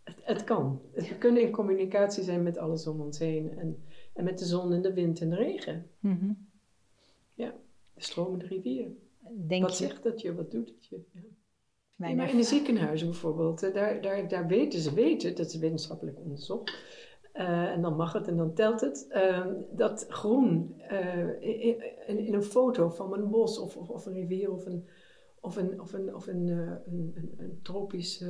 het, 0.03 0.17
het, 0.23 0.45
kan. 0.45 0.81
We 0.95 1.19
kunnen 1.19 1.43
in 1.43 1.51
communicatie 1.51 2.23
zijn 2.23 2.43
met 2.43 2.59
alles 2.59 2.87
om 2.87 3.01
ons 3.01 3.19
heen. 3.19 3.59
En, 3.59 3.83
en 4.13 4.25
met 4.25 4.39
de 4.39 4.45
zon 4.45 4.73
en 4.73 4.83
de 4.83 4.93
wind 4.93 5.21
en 5.21 5.31
de 5.31 5.37
regen. 5.37 5.87
Mm 6.01 6.19
-hmm. 6.21 6.49
Ja, 7.35 7.55
de 7.95 8.03
stromende 8.03 8.47
rivier. 8.47 8.87
Denk 9.31 9.63
wat 9.63 9.79
je... 9.79 9.85
zegt 9.85 10.03
dat 10.03 10.21
je? 10.21 10.35
Wat 10.35 10.51
doet 10.51 10.69
het 10.69 10.87
je? 10.87 11.01
Ja. 11.13 12.15
Maar 12.15 12.31
in 12.31 12.37
de 12.37 12.43
ziekenhuizen 12.43 13.07
bijvoorbeeld, 13.07 13.61
daar, 13.61 14.01
daar, 14.01 14.29
daar 14.29 14.47
weten 14.47 14.81
ze 14.81 14.95
weten, 14.95 15.35
dat 15.35 15.47
is 15.47 15.57
wetenschappelijk 15.57 16.19
onderzocht, 16.19 16.75
uh, 17.39 17.71
en 17.71 17.83
dan 17.83 17.97
mag 17.97 18.13
het 18.13 18.29
en 18.29 18.37
dan 18.37 18.55
telt 18.55 18.81
het, 18.81 19.07
uh, 19.11 19.47
dat 19.73 20.07
groen 20.09 20.75
uh, 20.91 21.43
in, 21.43 22.27
in, 22.27 22.35
een 22.35 22.43
foto 22.43 22.89
van 22.89 23.13
een 23.13 23.31
bos 23.31 23.59
of, 23.59 23.77
of, 23.77 23.89
of 23.89 24.07
een 24.07 24.13
rivier 24.13 24.53
of 24.53 24.67
een, 24.67 24.89
of 25.41 25.57
een, 25.57 25.81
of 25.81 25.93
een, 25.93 26.15
of 26.15 26.27
een, 26.27 26.49
een, 26.49 27.13
een, 27.15 27.35
een 27.37 27.59
tropisch 27.63 28.25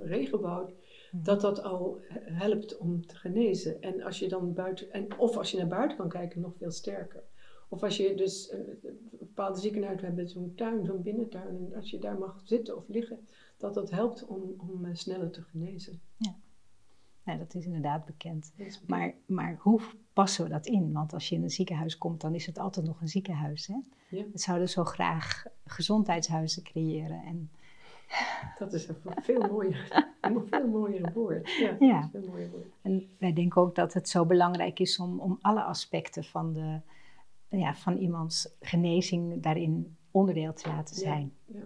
regenwoud, 0.00 0.72
mhm. 1.10 1.24
dat 1.24 1.40
dat 1.40 1.62
al 1.62 2.00
helpt 2.22 2.78
om 2.78 3.06
te 3.06 3.16
genezen. 3.16 3.82
En 3.82 4.02
als 4.02 4.18
je 4.18 4.28
dan 4.28 4.54
buiten, 4.54 4.92
en, 4.92 5.18
of 5.18 5.36
als 5.36 5.50
je 5.50 5.56
naar 5.56 5.68
buiten 5.68 5.96
kan 5.96 6.08
kijken, 6.08 6.40
nog 6.40 6.56
veel 6.56 6.70
sterker. 6.70 7.22
Of 7.68 7.82
als 7.82 7.96
je 7.96 8.14
dus 8.14 8.52
een, 8.52 8.78
bepaalde 9.18 9.58
ziekenhuizen 9.58 10.06
hebben, 10.06 10.28
zo'n 10.28 10.52
tuin, 10.54 10.84
zo'n 10.84 11.02
binnentuin, 11.02 11.56
en 11.66 11.74
als 11.74 11.90
je 11.90 11.98
daar 11.98 12.18
mag 12.18 12.40
zitten 12.44 12.76
of 12.76 12.88
liggen, 12.88 13.26
dat 13.56 13.74
dat 13.74 13.90
helpt 13.90 14.26
om, 14.26 14.54
om 14.56 14.94
sneller 14.94 15.30
te 15.30 15.42
genezen. 15.42 16.00
Ja. 16.16 16.36
Ja, 17.32 17.36
dat 17.36 17.54
is 17.54 17.64
inderdaad 17.64 18.04
bekend. 18.04 18.52
Is 18.56 18.80
bekend. 18.80 18.88
Maar, 18.88 19.14
maar 19.26 19.56
hoe 19.60 19.80
passen 20.12 20.44
we 20.44 20.50
dat 20.50 20.66
in? 20.66 20.92
Want 20.92 21.12
als 21.12 21.28
je 21.28 21.34
in 21.34 21.42
een 21.42 21.50
ziekenhuis 21.50 21.98
komt, 21.98 22.20
dan 22.20 22.34
is 22.34 22.46
het 22.46 22.58
altijd 22.58 22.86
nog 22.86 23.00
een 23.00 23.08
ziekenhuis. 23.08 23.66
Hè? 23.66 23.76
Ja. 24.16 24.24
We 24.32 24.38
zouden 24.38 24.68
zo 24.68 24.84
graag 24.84 25.44
gezondheidshuizen 25.64 26.62
creëren. 26.62 27.22
En... 27.22 27.50
Dat 28.58 28.72
is 28.72 28.88
een 28.88 28.96
veel 29.22 29.40
mooier, 29.40 30.06
een 30.20 30.46
veel 30.50 30.68
mooier 30.68 31.12
woord. 31.12 31.50
Ja, 31.50 31.76
ja. 31.78 32.08
Veel 32.12 32.26
mooier 32.28 32.50
woord. 32.50 32.66
En 32.82 33.08
wij 33.18 33.32
denken 33.32 33.62
ook 33.62 33.74
dat 33.74 33.94
het 33.94 34.08
zo 34.08 34.26
belangrijk 34.26 34.78
is 34.78 34.98
om, 34.98 35.20
om 35.20 35.38
alle 35.40 35.62
aspecten 35.62 36.24
van 36.24 36.52
de 36.52 36.80
ja, 37.48 37.74
van 37.74 37.96
iemands 37.96 38.56
genezing 38.60 39.42
daarin 39.42 39.96
onderdeel 40.10 40.52
te 40.52 40.68
laten 40.68 40.96
zijn. 40.96 41.32
Ja. 41.44 41.60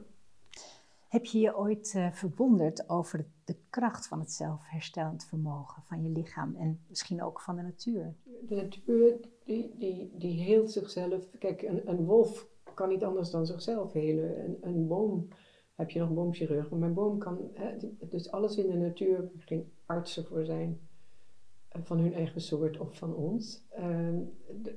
Heb 1.12 1.25
je 1.25 1.38
je 1.38 1.57
ooit 1.57 1.95
uh, 1.97 2.12
verwonderd 2.12 2.88
over 2.88 3.26
de 3.45 3.57
kracht 3.71 4.07
van 4.09 4.21
het 4.21 4.33
zelfherstellend 4.33 5.25
vermogen 5.25 5.83
van 5.83 6.02
je 6.02 6.09
lichaam 6.09 6.54
en 6.57 6.81
misschien 6.88 7.23
ook 7.23 7.40
van 7.40 7.57
de 7.57 7.62
natuur? 7.62 8.14
De 8.49 8.54
natuur 8.54 9.21
die, 9.45 9.75
die, 9.78 10.11
die 10.14 10.42
heelt 10.42 10.71
zichzelf. 10.71 11.28
Kijk, 11.38 11.62
een, 11.62 11.88
een 11.88 12.04
wolf 12.04 12.49
kan 12.75 12.88
niet 12.88 13.04
anders 13.04 13.31
dan 13.31 13.47
zichzelf 13.47 13.92
helen. 13.92 14.45
Een, 14.45 14.59
een 14.61 14.87
boom, 14.87 15.28
heb 15.75 15.90
je 15.90 15.99
nog 15.99 16.09
een 16.09 16.14
boomchirurg, 16.14 16.71
maar 16.71 16.88
een 16.88 16.95
boom 16.95 17.19
kan, 17.19 17.50
hè, 17.54 17.76
dus 18.09 18.31
alles 18.31 18.57
in 18.57 18.71
de 18.71 18.76
natuur, 18.76 19.31
geen 19.38 19.73
artsen 19.87 20.25
voor 20.25 20.45
zijn 20.45 20.81
van 21.69 21.99
hun 21.99 22.14
eigen 22.14 22.40
soort 22.40 22.78
of 22.78 22.97
van 22.97 23.14
ons, 23.14 23.64
uh, 23.78 24.09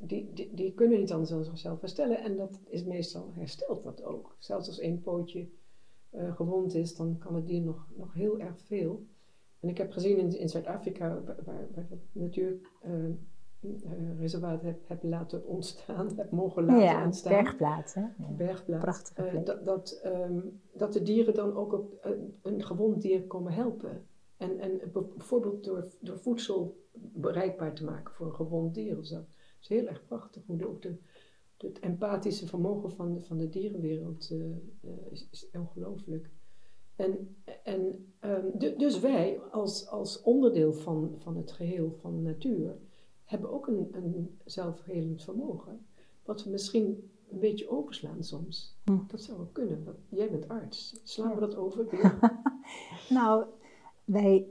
die, 0.01 0.33
die, 0.33 0.53
die, 0.53 0.73
kunnen 0.73 0.99
niet 0.99 1.11
anders 1.11 1.29
dan 1.29 1.45
zichzelf 1.45 1.81
herstellen. 1.81 2.17
En 2.17 2.37
dat 2.37 2.59
is 2.65 2.83
meestal 2.83 3.31
herstelt 3.33 3.83
dat 3.83 4.03
ook. 4.03 4.35
Zelfs 4.39 4.67
als 4.67 4.79
één 4.79 5.01
pootje 5.01 5.49
uh, 6.17 6.35
gewond 6.35 6.73
is, 6.73 6.95
dan 6.95 7.17
kan 7.17 7.35
het 7.35 7.47
dier 7.47 7.61
nog, 7.61 7.87
nog 7.95 8.13
heel 8.13 8.39
erg 8.39 8.59
veel. 8.59 9.05
En 9.59 9.69
ik 9.69 9.77
heb 9.77 9.91
gezien 9.91 10.17
in, 10.17 10.39
in 10.39 10.49
Zuid-Afrika, 10.49 11.21
waar, 11.25 11.37
waar, 11.45 11.67
dat 11.89 11.99
natuurreservaat 12.11 14.59
uh, 14.59 14.65
heb, 14.65 14.87
heb 14.87 15.03
laten 15.03 15.45
ontstaan, 15.45 16.11
heb 16.17 16.31
mogen 16.31 16.65
laten 16.65 16.83
ja, 16.83 17.05
ontstaan. 17.05 17.43
Bergplaats, 17.43 17.93
hè? 17.93 18.01
Ja, 18.01 18.31
bergplaats. 18.37 18.83
Prachtige 18.83 19.41
dat, 19.43 19.65
dat, 19.65 20.01
um, 20.05 20.61
dat 20.73 20.93
de 20.93 21.01
dieren 21.01 21.33
dan 21.33 21.55
ook 21.55 21.73
op 21.73 22.07
een 22.41 22.63
gewond 22.63 23.01
dier 23.01 23.23
komen 23.23 23.53
helpen. 23.53 24.05
En, 24.37 24.59
en 24.59 24.79
bijvoorbeeld 24.91 25.63
door, 25.63 25.87
door 25.99 26.19
voedsel 26.19 26.83
bereikbaar 26.97 27.73
te 27.73 27.83
maken 27.83 28.13
voor 28.13 28.25
een 28.25 28.35
gewond 28.35 28.73
dier 28.73 28.97
of 28.97 29.05
zo. 29.05 29.15
Dat 29.15 29.25
is 29.59 29.67
heel 29.67 29.87
erg 29.87 30.05
prachtig 30.05 30.43
hoe 30.45 30.57
de, 30.57 30.67
ook 30.67 30.81
de, 30.81 30.95
het 31.65 31.79
empathische 31.79 32.47
vermogen 32.47 32.91
van 32.91 33.13
de, 33.13 33.21
van 33.21 33.37
de 33.37 33.49
dierenwereld 33.49 34.31
uh, 34.31 34.45
is, 35.11 35.27
is 35.31 35.49
ongelooflijk. 35.53 36.29
En, 36.95 37.35
en 37.63 38.13
um, 38.21 38.77
dus 38.77 38.99
wij 38.99 39.39
als, 39.51 39.87
als 39.87 40.21
onderdeel 40.21 40.73
van, 40.73 41.15
van 41.17 41.37
het 41.37 41.51
geheel 41.51 41.91
van 42.01 42.15
de 42.15 42.21
natuur 42.21 42.77
hebben 43.23 43.51
ook 43.51 43.67
een, 43.67 43.87
een 43.91 44.39
zelfhelend 44.45 45.23
vermogen. 45.23 45.85
Wat 46.23 46.43
we 46.43 46.49
misschien 46.49 47.09
een 47.31 47.39
beetje 47.39 47.69
overslaan 47.69 48.23
soms. 48.23 48.77
Hm. 48.83 48.97
Dat 49.07 49.21
zou 49.21 49.37
wel 49.37 49.49
kunnen. 49.51 49.95
Jij 50.09 50.31
bent 50.31 50.47
arts. 50.47 50.99
Slaan 51.03 51.33
we 51.33 51.39
dat 51.39 51.55
over? 51.55 51.87
nou, 53.09 53.45
wij 54.05 54.47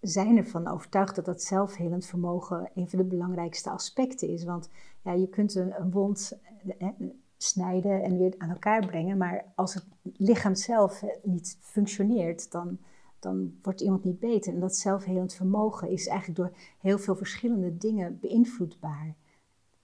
zijn 0.00 0.36
ervan 0.36 0.68
overtuigd 0.68 1.14
dat 1.14 1.24
dat 1.24 1.42
zelfhelend 1.42 2.06
vermogen 2.06 2.70
een 2.74 2.88
van 2.88 2.98
de 2.98 3.04
belangrijkste 3.04 3.70
aspecten 3.70 4.28
is. 4.28 4.44
Want 4.44 4.68
ja, 5.02 5.12
je 5.12 5.28
kunt 5.28 5.54
een, 5.54 5.90
wond 5.90 6.38
eh, 6.78 6.88
eh, 6.88 7.08
snijden 7.36 8.02
en 8.02 8.18
weer 8.18 8.34
aan 8.38 8.50
elkaar 8.50 8.86
brengen, 8.86 9.16
maar 9.16 9.44
als 9.54 9.74
het 9.74 9.84
lichaam 10.02 10.54
zelf 10.54 11.02
eh, 11.02 11.08
niet 11.22 11.58
functioneert, 11.60 12.50
dan, 12.50 12.78
dan 13.18 13.58
wordt 13.62 13.80
iemand 13.80 14.04
niet 14.04 14.18
beter. 14.18 14.54
En 14.54 14.60
dat 14.60 14.76
zelfhelend 14.76 15.34
vermogen 15.34 15.88
is 15.88 16.06
eigenlijk 16.06 16.38
door 16.38 16.52
heel 16.80 16.98
veel 16.98 17.16
verschillende 17.16 17.76
dingen 17.76 18.18
beïnvloedbaar. 18.20 19.14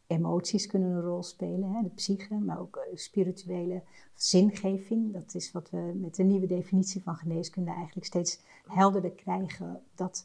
Emoties 0.06 0.66
kunnen 0.66 0.90
een 0.90 1.02
rol 1.02 1.22
spelen, 1.22 1.72
hè, 1.72 1.82
de 1.82 1.88
psyche, 1.88 2.34
maar 2.34 2.60
ook 2.60 2.86
spirituele 2.94 3.82
zingeving. 4.14 5.12
Dat 5.12 5.34
is 5.34 5.52
wat 5.52 5.70
we 5.70 5.92
met 5.94 6.14
de 6.14 6.22
nieuwe 6.22 6.46
definitie 6.46 7.02
van 7.02 7.16
geneeskunde 7.16 7.70
eigenlijk 7.70 8.06
steeds 8.06 8.40
helderder 8.66 9.10
krijgen. 9.10 9.82
Dat 9.94 10.24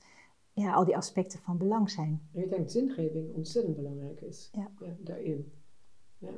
ja, 0.53 0.73
al 0.73 0.85
die 0.85 0.97
aspecten 0.97 1.39
van 1.39 1.57
belang 1.57 1.89
zijn. 1.89 2.21
Ik 2.31 2.49
denk 2.49 2.61
dat 2.61 2.71
zingeving 2.71 3.33
ontzettend 3.35 3.75
belangrijk 3.75 4.21
is 4.21 4.49
ja. 4.51 4.71
ja 4.79 4.95
daarin. 4.99 5.51
Ja, 6.17 6.31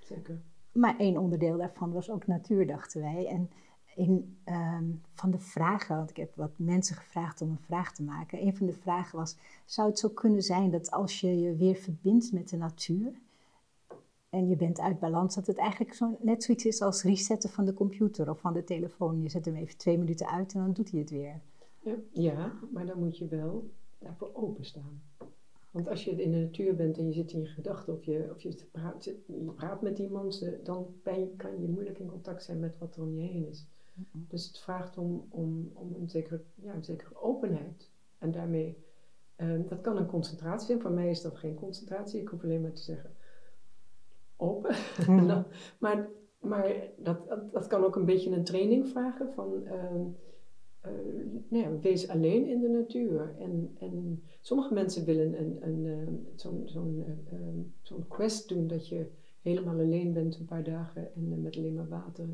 zeker. 0.00 0.40
Maar 0.72 0.98
één 0.98 1.18
onderdeel 1.18 1.56
daarvan 1.56 1.92
was 1.92 2.10
ook 2.10 2.26
natuur, 2.26 2.66
dachten 2.66 3.00
wij. 3.00 3.26
En 3.26 3.50
in, 3.94 4.38
um, 4.44 5.02
van 5.14 5.30
de 5.30 5.38
vragen, 5.38 5.96
want 5.96 6.10
ik 6.10 6.16
heb 6.16 6.36
wat 6.36 6.52
mensen 6.56 6.96
gevraagd 6.96 7.40
om 7.40 7.50
een 7.50 7.60
vraag 7.60 7.92
te 7.92 8.02
maken. 8.02 8.42
Een 8.42 8.56
van 8.56 8.66
de 8.66 8.72
vragen 8.72 9.18
was: 9.18 9.36
zou 9.64 9.88
het 9.88 9.98
zo 9.98 10.08
kunnen 10.08 10.42
zijn 10.42 10.70
dat 10.70 10.90
als 10.90 11.20
je 11.20 11.40
je 11.40 11.56
weer 11.56 11.76
verbindt 11.76 12.32
met 12.32 12.48
de 12.48 12.56
natuur 12.56 13.12
en 14.30 14.48
je 14.48 14.56
bent 14.56 14.80
uit 14.80 14.98
balans, 14.98 15.34
dat 15.34 15.46
het 15.46 15.56
eigenlijk 15.58 15.94
zo, 15.94 16.16
net 16.20 16.44
zoiets 16.44 16.64
is 16.64 16.82
als 16.82 17.02
resetten 17.02 17.50
van 17.50 17.64
de 17.64 17.74
computer 17.74 18.30
of 18.30 18.40
van 18.40 18.52
de 18.52 18.64
telefoon? 18.64 19.22
Je 19.22 19.28
zet 19.28 19.44
hem 19.44 19.54
even 19.54 19.76
twee 19.76 19.98
minuten 19.98 20.28
uit 20.28 20.52
en 20.52 20.60
dan 20.60 20.72
doet 20.72 20.90
hij 20.90 21.00
het 21.00 21.10
weer. 21.10 21.40
Ja, 22.12 22.58
maar 22.72 22.86
dan 22.86 22.98
moet 22.98 23.18
je 23.18 23.26
wel 23.26 23.70
daarvoor 23.98 24.30
openstaan. 24.34 25.02
Want 25.70 25.88
als 25.88 26.04
je 26.04 26.22
in 26.22 26.30
de 26.30 26.38
natuur 26.38 26.76
bent 26.76 26.98
en 26.98 27.06
je 27.06 27.12
zit 27.12 27.32
in 27.32 27.40
je 27.40 27.46
gedachten 27.46 27.92
of 27.92 28.04
je, 28.04 28.30
of 28.34 28.42
je, 28.42 28.68
praat, 28.72 29.04
je 29.04 29.52
praat 29.56 29.82
met 29.82 29.98
iemand, 29.98 30.50
dan 30.64 30.94
ben 31.02 31.36
kan 31.36 31.60
je 31.60 31.68
moeilijk 31.68 31.98
in 31.98 32.06
contact 32.06 32.42
zijn 32.42 32.60
met 32.60 32.78
wat 32.78 32.96
er 32.96 33.02
om 33.02 33.14
je 33.14 33.20
heen 33.20 33.48
is. 33.48 33.66
Dus 34.12 34.46
het 34.46 34.58
vraagt 34.58 34.98
om, 34.98 35.26
om, 35.28 35.70
om 35.74 35.94
een, 36.00 36.08
zekere, 36.08 36.40
ja, 36.54 36.74
een 36.74 36.84
zekere 36.84 37.20
openheid. 37.20 37.90
En 38.18 38.30
daarmee, 38.30 38.76
um, 39.36 39.68
dat 39.68 39.80
kan 39.80 39.96
een 39.96 40.06
concentratie 40.06 40.66
zijn. 40.66 40.80
Voor 40.80 40.90
mij 40.90 41.10
is 41.10 41.22
dat 41.22 41.36
geen 41.36 41.54
concentratie. 41.54 42.20
Ik 42.20 42.28
hoef 42.28 42.42
alleen 42.42 42.60
maar 42.60 42.72
te 42.72 42.82
zeggen 42.82 43.10
open. 44.36 44.74
Mhm. 45.06 45.42
maar 45.78 46.08
maar 46.40 46.74
dat, 46.96 47.18
dat, 47.52 47.66
kan 47.66 47.84
ook 47.84 47.96
een 47.96 48.04
beetje 48.04 48.30
een 48.30 48.44
training 48.44 48.88
vragen 48.88 49.32
van... 49.32 49.52
Um, 49.52 50.16
uh, 50.86 50.92
nou 51.48 51.62
ja, 51.64 51.78
wees 51.78 52.08
alleen 52.08 52.46
in 52.46 52.60
de 52.60 52.68
natuur. 52.68 53.34
En, 53.38 53.76
en 53.78 54.22
sommige 54.40 54.74
mensen 54.74 55.04
willen 55.04 55.40
een, 55.40 55.58
een, 55.60 55.84
een, 55.84 56.26
zo'n 56.34 56.62
zo'n 56.64 57.04
uh, 57.32 57.38
zo'n 57.82 58.08
quest 58.08 58.48
doen 58.48 58.66
dat 58.66 58.88
je 58.88 59.10
helemaal 59.40 59.78
alleen 59.78 60.12
bent 60.12 60.38
een 60.38 60.44
paar 60.44 60.64
dagen 60.64 61.14
en 61.14 61.32
uh, 61.32 61.38
met 61.38 61.56
alleen 61.56 61.74
maar 61.74 61.88
water. 61.88 62.28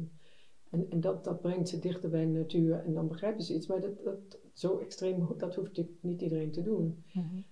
En, 0.71 0.91
en 0.91 1.01
dat, 1.01 1.25
dat 1.25 1.41
brengt 1.41 1.69
ze 1.69 1.79
dichter 1.79 2.11
bij 2.11 2.25
de 2.25 2.31
natuur 2.31 2.85
en 2.85 2.95
dan 2.95 3.09
begrijpen 3.09 3.43
ze 3.43 3.55
iets. 3.55 3.67
Maar 3.67 3.81
dat, 3.81 4.05
dat, 4.05 4.39
zo 4.53 4.79
extreem, 4.79 5.29
dat 5.39 5.55
hoeft 5.55 5.83
niet 6.01 6.23
iedereen 6.23 6.51
te 6.51 6.63
doen. 6.63 7.05
Mm 7.13 7.45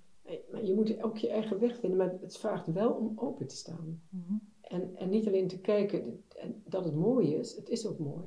Maar 0.50 0.64
je 0.64 0.74
moet 0.74 1.02
ook 1.02 1.16
je 1.16 1.28
eigen 1.28 1.60
weg 1.60 1.78
vinden, 1.78 1.98
maar 1.98 2.16
het 2.20 2.36
vraagt 2.36 2.72
wel 2.72 2.92
om 2.92 3.12
open 3.16 3.46
te 3.46 3.56
staan. 3.56 4.00
Mm 4.08 4.52
en, 4.68 4.96
en 4.96 5.10
niet 5.10 5.26
alleen 5.26 5.48
te 5.48 5.60
kijken 5.60 6.24
dat 6.64 6.84
het 6.84 6.94
mooi 6.94 7.34
is, 7.34 7.56
het 7.56 7.68
is 7.68 7.86
ook 7.86 7.98
mooi. 7.98 8.24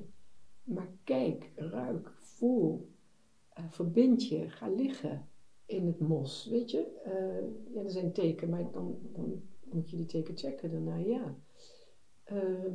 Maar 0.63 0.89
kijk, 1.03 1.51
ruik, 1.55 2.11
voel. 2.37 2.89
Uh, 3.59 3.65
verbind 3.69 4.27
je, 4.27 4.49
ga 4.49 4.69
liggen 4.69 5.27
in 5.65 5.85
het 5.85 5.99
mos, 5.99 6.47
weet 6.49 6.71
je. 6.71 6.87
Uh, 7.05 7.73
ja, 7.73 7.83
er 7.83 7.91
zijn 7.91 8.11
teken, 8.11 8.49
maar 8.49 8.71
dan, 8.71 8.97
dan 9.13 9.41
moet 9.71 9.89
je 9.89 9.95
die 9.95 10.05
teken 10.05 10.37
checken 10.37 10.71
daarna, 10.71 10.95
ja. 10.95 11.35
Ehm, 12.23 12.73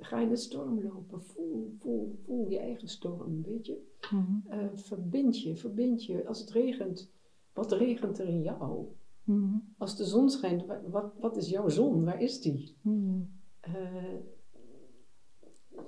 ga 0.00 0.20
in 0.20 0.28
de 0.28 0.36
storm 0.36 0.82
lopen, 0.82 1.22
voel, 1.22 1.74
voel, 1.78 2.18
voel 2.22 2.48
je 2.48 2.58
eigen 2.58 2.88
storm, 2.88 3.42
weet 3.42 3.66
je. 3.66 3.88
Mm 4.12 4.42
verbind 4.74 5.40
je, 5.40 5.56
verbind 5.56 6.04
je. 6.04 6.26
Als 6.26 6.40
het 6.40 6.50
regent, 6.50 7.12
wat 7.52 7.72
regent 7.72 8.18
er 8.18 8.28
in 8.28 8.42
jou? 8.42 8.86
Mhm. 9.24 9.58
Als 9.78 9.96
de 9.96 10.04
zon 10.04 10.30
schijnt, 10.30 10.64
wat, 10.90 11.12
wat 11.20 11.36
is 11.36 11.48
jouw 11.48 11.68
zon? 11.68 12.04
Waar 12.04 12.22
is 12.22 12.40
die? 12.40 12.76
Mhm. 12.82 13.20
Eh, 13.60 14.14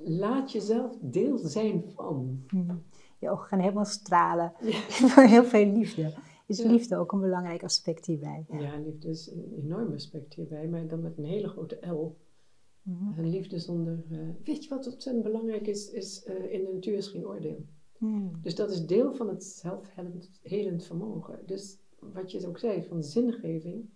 laat 0.04 0.52
jezelf 0.52 0.98
deel 1.00 1.38
zijn 1.38 1.84
van. 1.94 2.44
Mhm. 2.50 2.76
Je 3.18 3.30
ogen 3.30 3.46
gaan 3.46 3.58
helemaal 3.58 3.84
stralen. 3.84 4.52
Voor 5.12 5.22
heel 5.22 5.44
veel 5.44 5.66
liefde. 5.66 6.14
Is 6.46 6.62
liefde 6.62 6.96
ook 6.96 7.12
een 7.12 7.20
belangrijk 7.20 7.62
aspect 7.62 8.06
hierbij? 8.06 8.46
Ja, 8.50 8.78
liefde 8.78 9.08
is 9.08 9.30
een 9.30 9.52
enorm 9.62 9.92
aspect 9.92 10.34
hierbij, 10.34 10.68
maar 10.68 10.86
dan 10.86 11.00
met 11.00 11.18
een 11.18 11.24
hele 11.24 11.48
grote 11.48 11.86
L. 11.86 12.16
Een 13.16 13.30
liefde 13.30 13.58
zonder. 13.58 14.04
Uh, 14.10 14.18
weet 14.44 14.64
je 14.64 14.68
wat 14.68 14.86
ontzettend 14.86 15.24
belangrijk 15.24 15.66
is? 15.66 15.90
is 15.90 16.26
uh, 16.26 16.52
in 16.52 16.64
de 16.64 16.72
natuur 16.72 16.96
is 16.96 17.08
geen 17.08 17.26
oordeel. 17.26 17.64
Dus 18.42 18.54
dat 18.54 18.70
is 18.70 18.86
deel 18.86 19.14
van 19.14 19.28
het 19.28 19.44
zelfhelend 19.44 20.84
vermogen. 20.84 21.38
Dus 21.46 21.78
wat 21.98 22.30
je 22.30 22.46
ook 22.46 22.58
zei, 22.58 22.82
van 22.82 23.02
zingeving, 23.02 23.90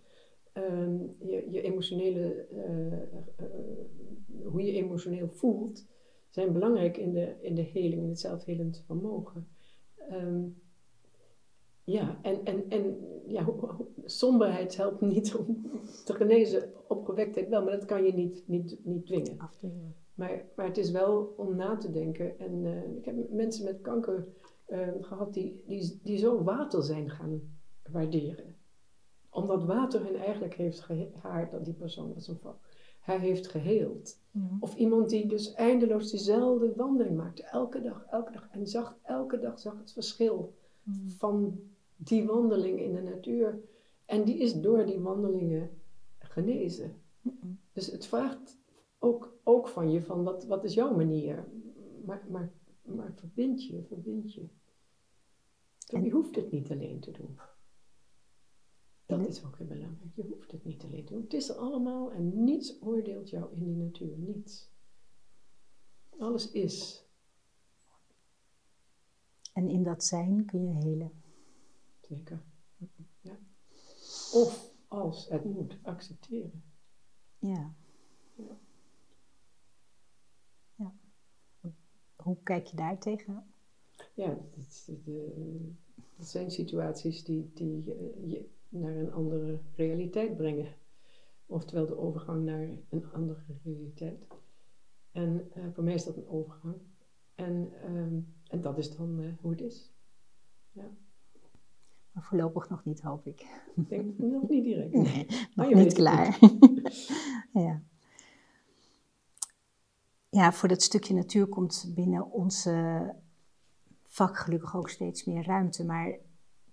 ehm, 0.56 0.96
je, 1.18 1.46
je, 1.50 1.60
emotionele, 1.62 2.46
eh, 2.50 2.92
eh, 2.92 3.46
hoe 4.42 4.62
je 4.62 4.72
emotioneel 4.72 5.28
voelt, 5.28 5.86
zijn 6.28 6.52
belangrijk 6.52 6.96
in 6.96 7.12
de, 7.12 7.34
in 7.40 7.54
de 7.54 7.62
heling, 7.62 8.02
in 8.02 8.08
het 8.08 8.20
zelfhelend 8.20 8.82
vermogen. 8.86 9.48
Ehm, 9.96 10.42
ja, 11.84 12.18
en, 12.22 12.44
en, 12.44 12.68
en 12.68 12.96
ja, 13.26 13.46
somberheid 14.04 14.76
helpt 14.76 15.00
niet 15.00 15.34
om 15.34 15.70
te 16.04 16.12
genezen, 16.12 16.72
opgewektheid 16.88 17.48
wel, 17.48 17.62
maar 17.62 17.72
dat 17.72 17.84
kan 17.84 18.04
je 18.04 18.12
niet, 18.12 18.42
niet, 18.46 18.78
niet 18.84 19.06
dwingen. 19.06 19.38
Afdwingen. 19.38 19.94
Maar, 20.14 20.44
maar 20.56 20.66
het 20.66 20.78
is 20.78 20.90
wel 20.90 21.34
om 21.36 21.56
na 21.56 21.76
te 21.76 21.90
denken. 21.90 22.38
En 22.38 22.64
uh, 22.64 22.96
ik 22.96 23.04
heb 23.04 23.30
mensen 23.30 23.64
met 23.64 23.80
kanker 23.80 24.28
uh, 24.68 24.88
gehad 25.00 25.34
die, 25.34 25.62
die, 25.66 26.00
die 26.02 26.18
zo 26.18 26.42
water 26.42 26.82
zijn 26.82 27.10
gaan 27.10 27.58
waarderen. 27.90 28.55
Omdat 29.36 29.64
water 29.64 30.04
hen 30.04 30.16
eigenlijk 30.16 30.54
heeft 30.54 30.86
haar, 31.20 31.50
dat 31.50 31.64
die 31.64 31.74
persoon 31.74 32.14
was 32.14 32.28
een 32.28 32.36
vrouw, 32.36 32.58
hij 33.00 33.18
heeft 33.18 33.46
geheeld. 33.46 34.20
Mhm. 34.30 34.56
Of 34.60 34.76
iemand 34.76 35.08
die 35.08 35.26
dus 35.26 35.54
eindeloos 35.54 36.10
diezelfde 36.10 36.72
wandeling 36.76 37.16
maakte, 37.16 37.42
elke 37.42 37.80
dag, 37.80 38.04
elke 38.10 38.32
dag. 38.32 38.48
En 38.50 38.66
zag 38.66 38.96
elke 39.02 39.38
dag 39.38 39.58
zag 39.58 39.78
het 39.78 39.92
verschil 39.92 40.54
mhm. 40.82 41.08
van 41.08 41.60
die 41.96 42.26
wandeling 42.26 42.80
in 42.80 42.94
de 42.94 43.02
natuur. 43.02 43.60
En 44.04 44.24
die 44.24 44.38
is 44.38 44.60
door 44.60 44.86
die 44.86 45.00
wandelingen 45.00 45.70
genezen. 46.18 47.02
Mhm. 47.20 47.52
Dus 47.72 47.86
het 47.86 48.06
vraagt 48.06 48.58
ook, 48.98 49.38
ook 49.44 49.68
van 49.68 49.90
je, 49.90 50.02
van 50.02 50.22
wat, 50.22 50.44
wat 50.44 50.64
is 50.64 50.74
jouw 50.74 50.94
manier? 50.94 51.44
Maar, 52.04 52.24
maar, 52.28 52.50
maar 52.82 53.12
verbind 53.14 53.64
je, 53.64 53.82
verbind 53.88 54.34
je. 54.34 54.46
Je 56.02 56.10
hoeft 56.10 56.36
het 56.36 56.50
niet 56.50 56.70
alleen 56.70 57.00
te 57.00 57.10
doen. 57.10 57.38
Dat 59.06 59.26
is 59.26 59.44
ook 59.44 59.56
heel 59.58 59.66
belangrijk. 59.66 60.14
Je 60.14 60.22
hoeft 60.22 60.52
het 60.52 60.64
niet 60.64 60.84
alleen 60.84 61.04
te 61.04 61.12
doen. 61.12 61.22
Het 61.22 61.32
is 61.32 61.48
er 61.48 61.56
allemaal 61.56 62.12
en 62.12 62.44
niets 62.44 62.82
oordeelt 62.82 63.30
jou 63.30 63.54
in 63.54 63.64
die 63.64 63.76
natuur. 63.76 64.18
Niets. 64.18 64.70
Alles 66.18 66.50
is. 66.50 67.04
En 69.52 69.68
in 69.68 69.82
dat 69.82 70.04
zijn 70.04 70.44
kun 70.44 70.64
je 70.64 70.74
helen. 70.74 71.22
Zeker. 72.00 72.42
Ja. 73.20 73.38
Of 74.32 74.72
als 74.88 75.28
het 75.28 75.44
moet, 75.44 75.78
accepteren. 75.82 76.62
Ja. 77.38 77.74
ja. 78.34 78.58
ja. 80.74 80.94
Hoe 82.16 82.36
kijk 82.42 82.66
je 82.66 82.76
daar 82.76 82.98
tegen? 82.98 83.46
Ja, 84.14 84.38
dat, 84.54 84.90
zijn 86.18 86.50
situaties 86.50 87.24
die, 87.24 87.50
die 87.54 87.84
je 88.26 88.48
naar 88.68 88.96
een 88.96 89.12
andere 89.12 89.58
realiteit 89.76 90.36
brengen. 90.36 90.66
Oftewel 91.46 91.86
de 91.86 91.98
overgang 91.98 92.44
naar 92.44 92.68
een 92.88 93.12
andere 93.12 93.40
realiteit. 93.64 94.26
En 95.12 95.50
uh, 95.56 95.64
voor 95.72 95.84
mij 95.84 95.94
is 95.94 96.04
dat 96.04 96.16
een 96.16 96.28
overgang. 96.28 96.76
En, 97.34 97.72
uh, 97.90 98.50
en 98.50 98.60
dat 98.60 98.78
is 98.78 98.96
dan 98.96 99.20
uh, 99.20 99.32
hoe 99.40 99.50
het 99.50 99.60
is. 99.60 99.92
Ja. 100.72 100.90
Maar 102.12 102.24
voorlopig 102.24 102.68
nog 102.68 102.84
niet, 102.84 103.00
hoop 103.00 103.26
ik. 103.26 103.46
Ik 103.76 103.88
denk 103.88 104.18
nog 104.32 104.48
niet 104.48 104.64
direct. 104.64 104.92
Nee, 104.92 105.26
nog 105.54 105.74
niet 105.74 105.92
klaar. 105.92 106.38
ja. 107.52 107.82
ja, 110.28 110.52
voor 110.52 110.68
dat 110.68 110.82
stukje 110.82 111.14
natuur 111.14 111.46
komt 111.46 111.92
binnen 111.94 112.30
onze 112.30 113.14
vak 114.02 114.38
gelukkig 114.38 114.76
ook 114.76 114.88
steeds 114.88 115.24
meer 115.24 115.44
ruimte. 115.44 115.84
Maar 115.84 116.18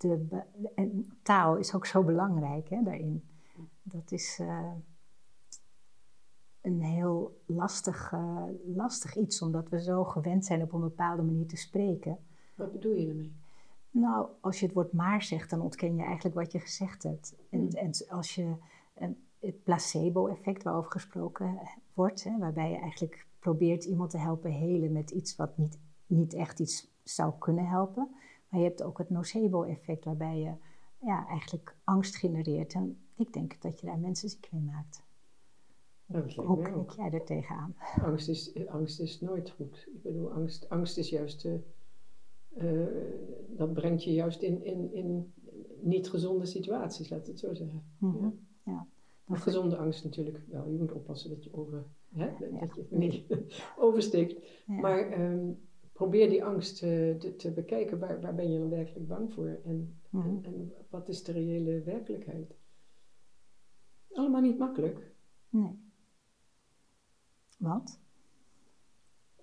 de, 0.09 0.43
en 0.75 1.05
taal 1.21 1.55
is 1.55 1.73
ook 1.73 1.85
zo 1.85 2.03
belangrijk 2.03 2.69
hè, 2.69 2.83
daarin. 2.83 3.23
Dat 3.83 4.11
is 4.11 4.39
uh, 4.41 4.71
een 6.61 6.81
heel 6.81 7.41
lastig, 7.45 8.11
uh, 8.11 8.43
lastig 8.75 9.15
iets, 9.15 9.41
omdat 9.41 9.69
we 9.69 9.81
zo 9.81 10.03
gewend 10.03 10.45
zijn 10.45 10.61
op 10.61 10.73
een 10.73 10.81
bepaalde 10.81 11.23
manier 11.23 11.47
te 11.47 11.57
spreken. 11.57 12.17
Wat 12.55 12.71
bedoel 12.71 12.93
je 12.93 13.07
ermee? 13.07 13.35
Nou, 13.89 14.27
als 14.41 14.59
je 14.59 14.65
het 14.65 14.75
woord 14.75 14.93
maar 14.93 15.23
zegt, 15.23 15.49
dan 15.49 15.61
ontken 15.61 15.95
je 15.95 16.03
eigenlijk 16.03 16.35
wat 16.35 16.51
je 16.51 16.59
gezegd 16.59 17.03
hebt. 17.03 17.35
En, 17.49 17.59
hmm. 17.59 17.69
en 17.69 17.91
als 18.09 18.35
je 18.35 18.55
het 19.39 19.63
placebo-effect 19.63 20.63
waarover 20.63 20.91
gesproken 20.91 21.59
wordt, 21.93 22.23
hè, 22.23 22.37
waarbij 22.37 22.71
je 22.71 22.77
eigenlijk 22.77 23.27
probeert 23.39 23.83
iemand 23.83 24.09
te 24.09 24.17
helpen 24.17 24.51
helen 24.51 24.91
met 24.91 25.11
iets 25.11 25.35
wat 25.35 25.57
niet, 25.57 25.79
niet 26.05 26.33
echt 26.33 26.59
iets 26.59 26.91
zou 27.03 27.33
kunnen 27.39 27.67
helpen. 27.67 28.09
Maar 28.53 28.61
je 28.61 28.67
hebt 28.67 28.83
ook 28.83 28.97
het 28.97 29.09
nocebo-effect, 29.09 30.05
waarbij 30.05 30.39
je 30.39 30.53
ja, 30.99 31.27
eigenlijk 31.27 31.75
angst 31.83 32.15
genereert. 32.15 32.73
En 32.73 32.97
ik 33.15 33.33
denk 33.33 33.61
dat 33.61 33.79
je 33.79 33.85
daar 33.85 33.99
mensen 33.99 34.29
ziek 34.29 34.49
mee 34.51 34.61
maakt. 34.61 35.03
Hoe 36.35 36.61
kijk 36.61 36.89
jij 36.89 37.11
er 37.11 37.25
tegenaan? 37.25 37.75
Angst 38.01 38.29
is, 38.29 38.67
angst 38.67 38.99
is 38.99 39.21
nooit 39.21 39.49
goed. 39.49 39.87
Ik 39.93 40.01
bedoel, 40.01 40.31
angst, 40.31 40.69
angst 40.69 40.97
is 40.97 41.09
juist. 41.09 41.45
Uh, 42.57 42.87
dat 43.47 43.73
brengt 43.73 44.03
je 44.03 44.13
juist 44.13 44.41
in, 44.41 44.63
in, 44.63 44.93
in 44.93 45.33
niet 45.81 46.09
gezonde 46.09 46.45
situaties, 46.45 47.09
laat 47.09 47.27
het 47.27 47.39
zo 47.39 47.53
zeggen. 47.53 47.83
Mhm, 47.97 48.23
ja. 48.23 48.33
ja. 48.63 48.87
Of 49.27 49.39
gezonde 49.39 49.77
angst 49.77 50.03
natuurlijk 50.03 50.39
wel. 50.47 50.69
Je 50.69 50.77
moet 50.77 50.91
oppassen 50.91 51.29
dat 51.29 51.43
je 51.43 51.53
over, 51.53 51.85
hè, 52.11 52.29
dat 52.59 52.75
je 52.75 52.85
niet 52.89 53.25
oversteekt. 53.77 54.47
Maar 54.65 55.19
um, 55.21 55.59
probeer 55.93 56.29
die 56.29 56.43
angst 56.43 56.77
te, 56.77 57.15
te, 57.19 57.35
te 57.35 57.51
bekijken. 57.51 57.99
Waar, 57.99 58.21
waar, 58.21 58.35
ben 58.35 58.51
je 58.51 58.59
dan 58.59 58.69
werkelijk 58.69 59.07
bang 59.07 59.33
voor? 59.33 59.47
En, 59.47 59.61
en, 59.63 59.97
mhm. 60.09 60.43
en, 60.45 60.73
wat 60.89 61.09
is 61.09 61.23
de 61.23 61.31
reële 61.31 61.81
werkelijkheid? 61.81 62.55
Allemaal 64.11 64.41
niet 64.41 64.57
makkelijk. 64.57 65.11
Nee. 65.49 65.91
Wat? 67.57 68.01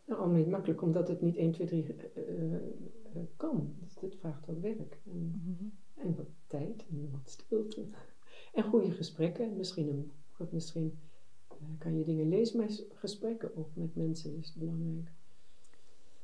Nou, 0.06 0.20
allemaal 0.20 0.38
niet 0.38 0.50
makkelijk, 0.50 0.82
omdat 0.82 1.08
het 1.08 1.20
niet 1.20 1.36
1, 1.36 1.52
2, 1.52 1.66
3 1.66 1.86
uh, 2.14 2.52
uh, 2.52 2.60
kan. 3.36 3.74
Dus 3.80 3.94
dit 3.94 4.16
vraagt 4.16 4.46
wat 4.46 4.58
werk. 4.58 5.00
En, 5.04 5.42
mhm. 5.44 5.64
en, 5.94 6.16
wat 6.16 6.28
tijd 6.46 6.86
en 6.88 7.10
wat 7.10 7.30
stilte. 7.30 7.86
En 8.52 8.62
goede 8.62 8.90
gesprekken. 8.90 9.44
En 9.44 9.56
misschien 9.56 9.88
een 9.88 10.12
boek. 10.38 10.52
misschien 10.52 10.98
uh, 11.52 11.68
kan 11.78 11.98
je 11.98 12.04
dingen 12.04 12.28
lezen. 12.28 12.58
Maar 12.58 12.70
gesprekken 12.94 13.56
ook 13.56 13.76
met 13.76 13.94
mensen 13.94 14.36
is 14.36 14.54
belangrijk. 14.54 15.12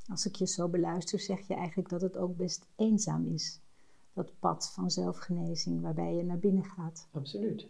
Als 0.09 0.27
ik 0.27 0.35
je 0.35 0.47
zo 0.47 0.69
beluister, 0.69 1.21
zeg 1.21 1.47
je 1.47 1.55
eigenlijk 1.55 1.89
dat 1.89 2.01
het 2.01 2.17
ook 2.17 2.37
best 2.37 2.67
eenzaam 2.77 3.27
is. 3.27 3.61
Dat 4.13 4.33
pad 4.39 4.71
van 4.75 4.91
zelfgenezing 4.91 5.83
waarbij 5.83 6.15
je 6.15 6.25
naar 6.25 6.39
binnen 6.39 6.65
gaat. 6.65 7.09
Absoluut. 7.13 7.67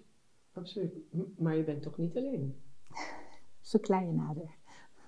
Absoluut. 0.53 0.95
Maar 1.39 1.57
je 1.57 1.65
bent 1.65 1.83
toch 1.83 1.97
niet 1.97 2.17
alleen? 2.17 2.55
Verklaar 3.61 4.07
je 4.07 4.13
nader. 4.13 4.55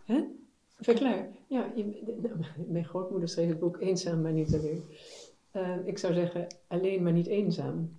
Hè? 0.05 0.25
Verklaar. 0.67 1.29
Ja, 1.49 1.73
je, 1.75 2.03
mijn 2.69 2.85
grootmoeder 2.85 3.29
schreef 3.29 3.49
het 3.49 3.59
boek 3.59 3.81
Eenzaam, 3.81 4.23
maar 4.23 4.33
niet 4.33 4.55
alleen. 4.55 4.83
Uh, 5.53 5.87
ik 5.87 5.99
zou 5.99 6.15
zeggen, 6.15 6.47
alleen, 6.67 7.03
maar 7.03 7.13
niet 7.13 7.27
eenzaam. 7.27 7.99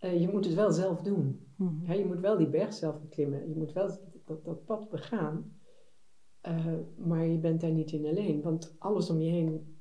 Uh, 0.00 0.20
je 0.20 0.28
moet 0.28 0.44
het 0.44 0.54
wel 0.54 0.72
zelf 0.72 1.02
doen. 1.02 1.46
Mm 1.56 1.82
ja, 1.86 1.92
je 1.92 2.04
moet 2.04 2.20
wel 2.20 2.36
die 2.36 2.48
berg 2.48 2.72
zelf 2.72 3.00
beklimmen. 3.00 3.48
Je 3.48 3.54
moet 3.54 3.72
wel 3.72 3.98
dat, 4.24 4.44
dat 4.44 4.64
pad 4.64 4.90
begaan. 4.90 5.57
Uh, 6.42 6.74
maar 6.96 7.26
je 7.26 7.38
bent 7.38 7.60
daar 7.60 7.70
niet 7.70 7.92
in 7.92 8.06
alleen, 8.06 8.42
want 8.42 8.74
alles 8.78 9.10
om 9.10 9.20
je 9.20 9.30
heen 9.30 9.76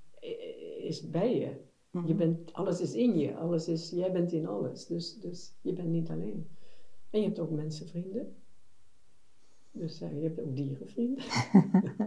is 0.87 1.09
bij 1.09 1.35
je. 1.39 1.45
je 1.91 1.99
mhm. 1.99 2.15
bent, 2.15 2.53
alles 2.53 2.81
is 2.81 2.93
in 2.93 3.17
je, 3.17 3.35
alles 3.35 3.67
is, 3.67 3.89
jij 3.89 4.11
bent 4.11 4.31
in 4.31 4.47
alles, 4.47 4.85
dus, 4.85 5.19
dus 5.19 5.53
je 5.61 5.73
bent 5.73 5.89
niet 5.89 6.09
alleen. 6.09 6.47
En 7.09 7.19
je 7.19 7.25
hebt 7.25 7.39
ook 7.39 7.51
mensenvrienden. 7.51 8.35
Dus 9.71 10.01
uh, 10.01 10.15
je 10.15 10.23
hebt 10.23 10.39
ook 10.39 10.55
dierenvrienden. 10.55 11.23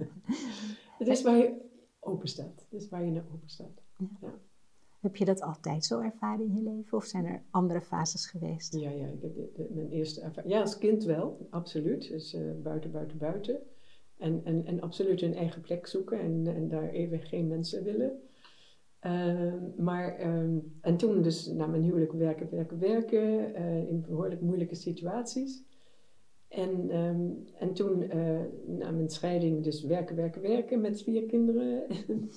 het 0.99 1.09
is 1.09 1.23
waar 1.23 1.37
je 1.37 1.55
open 2.01 2.29
staat. 2.29 2.67
Het 2.71 2.81
is 2.81 2.89
waar 2.89 3.05
je 3.05 3.11
naar 3.11 3.27
open 3.33 3.49
staat. 3.49 3.83
Ja. 4.21 4.39
Heb 5.01 5.17
je 5.17 5.25
dat 5.25 5.41
altijd 5.41 5.85
zo 5.85 6.01
ervaren 6.01 6.45
in 6.45 6.55
je 6.55 6.63
leven 6.63 6.97
of 6.97 7.05
zijn 7.05 7.25
er 7.25 7.43
andere 7.51 7.81
fases 7.81 8.27
geweest? 8.27 8.75
Ja, 8.75 8.91
ja, 8.91 9.07
ik 9.07 9.23
heb 9.23 9.35
de, 9.35 9.51
de- 9.55 9.69
mijn 9.71 9.91
eerste 9.91 10.21
ervaring. 10.21 10.53
Ja, 10.53 10.61
als 10.61 10.79
kind 10.79 11.05
wel, 11.05 11.47
absoluut. 11.51 12.09
Dus 12.09 12.35
eh, 12.35 12.43
buiten, 12.63 12.91
buiten, 12.91 13.19
buiten. 13.19 13.61
En, 14.21 14.65
en, 14.65 14.81
absoluut 14.81 15.23
een 15.23 15.35
eigen 15.35 15.61
plek 15.61 15.87
zoeken 15.87 16.21
en, 16.21 16.47
en 16.47 16.69
daar 16.69 16.89
even 16.89 17.21
geen 17.21 17.47
mensen 17.47 17.85
willen. 17.85 18.21
Ehm, 19.01 19.59
maar, 19.77 20.17
ehm, 20.17 20.59
en 20.81 20.97
toen 20.97 21.23
dus 21.23 21.47
na 21.47 21.67
mijn 21.67 21.83
huwelijk 21.83 22.13
werken, 22.13 22.51
werken, 22.51 22.79
werken 22.79 23.55
eh, 23.55 23.89
in 23.89 24.01
behoorlijk 24.01 24.41
moeilijke 24.41 24.75
situaties. 24.75 25.65
En, 26.49 26.91
ehm, 26.91 27.29
en 27.59 27.73
toen 27.73 28.03
eh, 28.03 28.41
na 28.67 28.91
mijn 28.91 29.09
scheiding 29.09 29.65
dus 29.65 29.83
werken, 29.83 30.17
werken, 30.17 30.43
werken 30.43 30.81
met 30.81 31.03
vier 31.03 31.27
kinderen. 31.27 31.87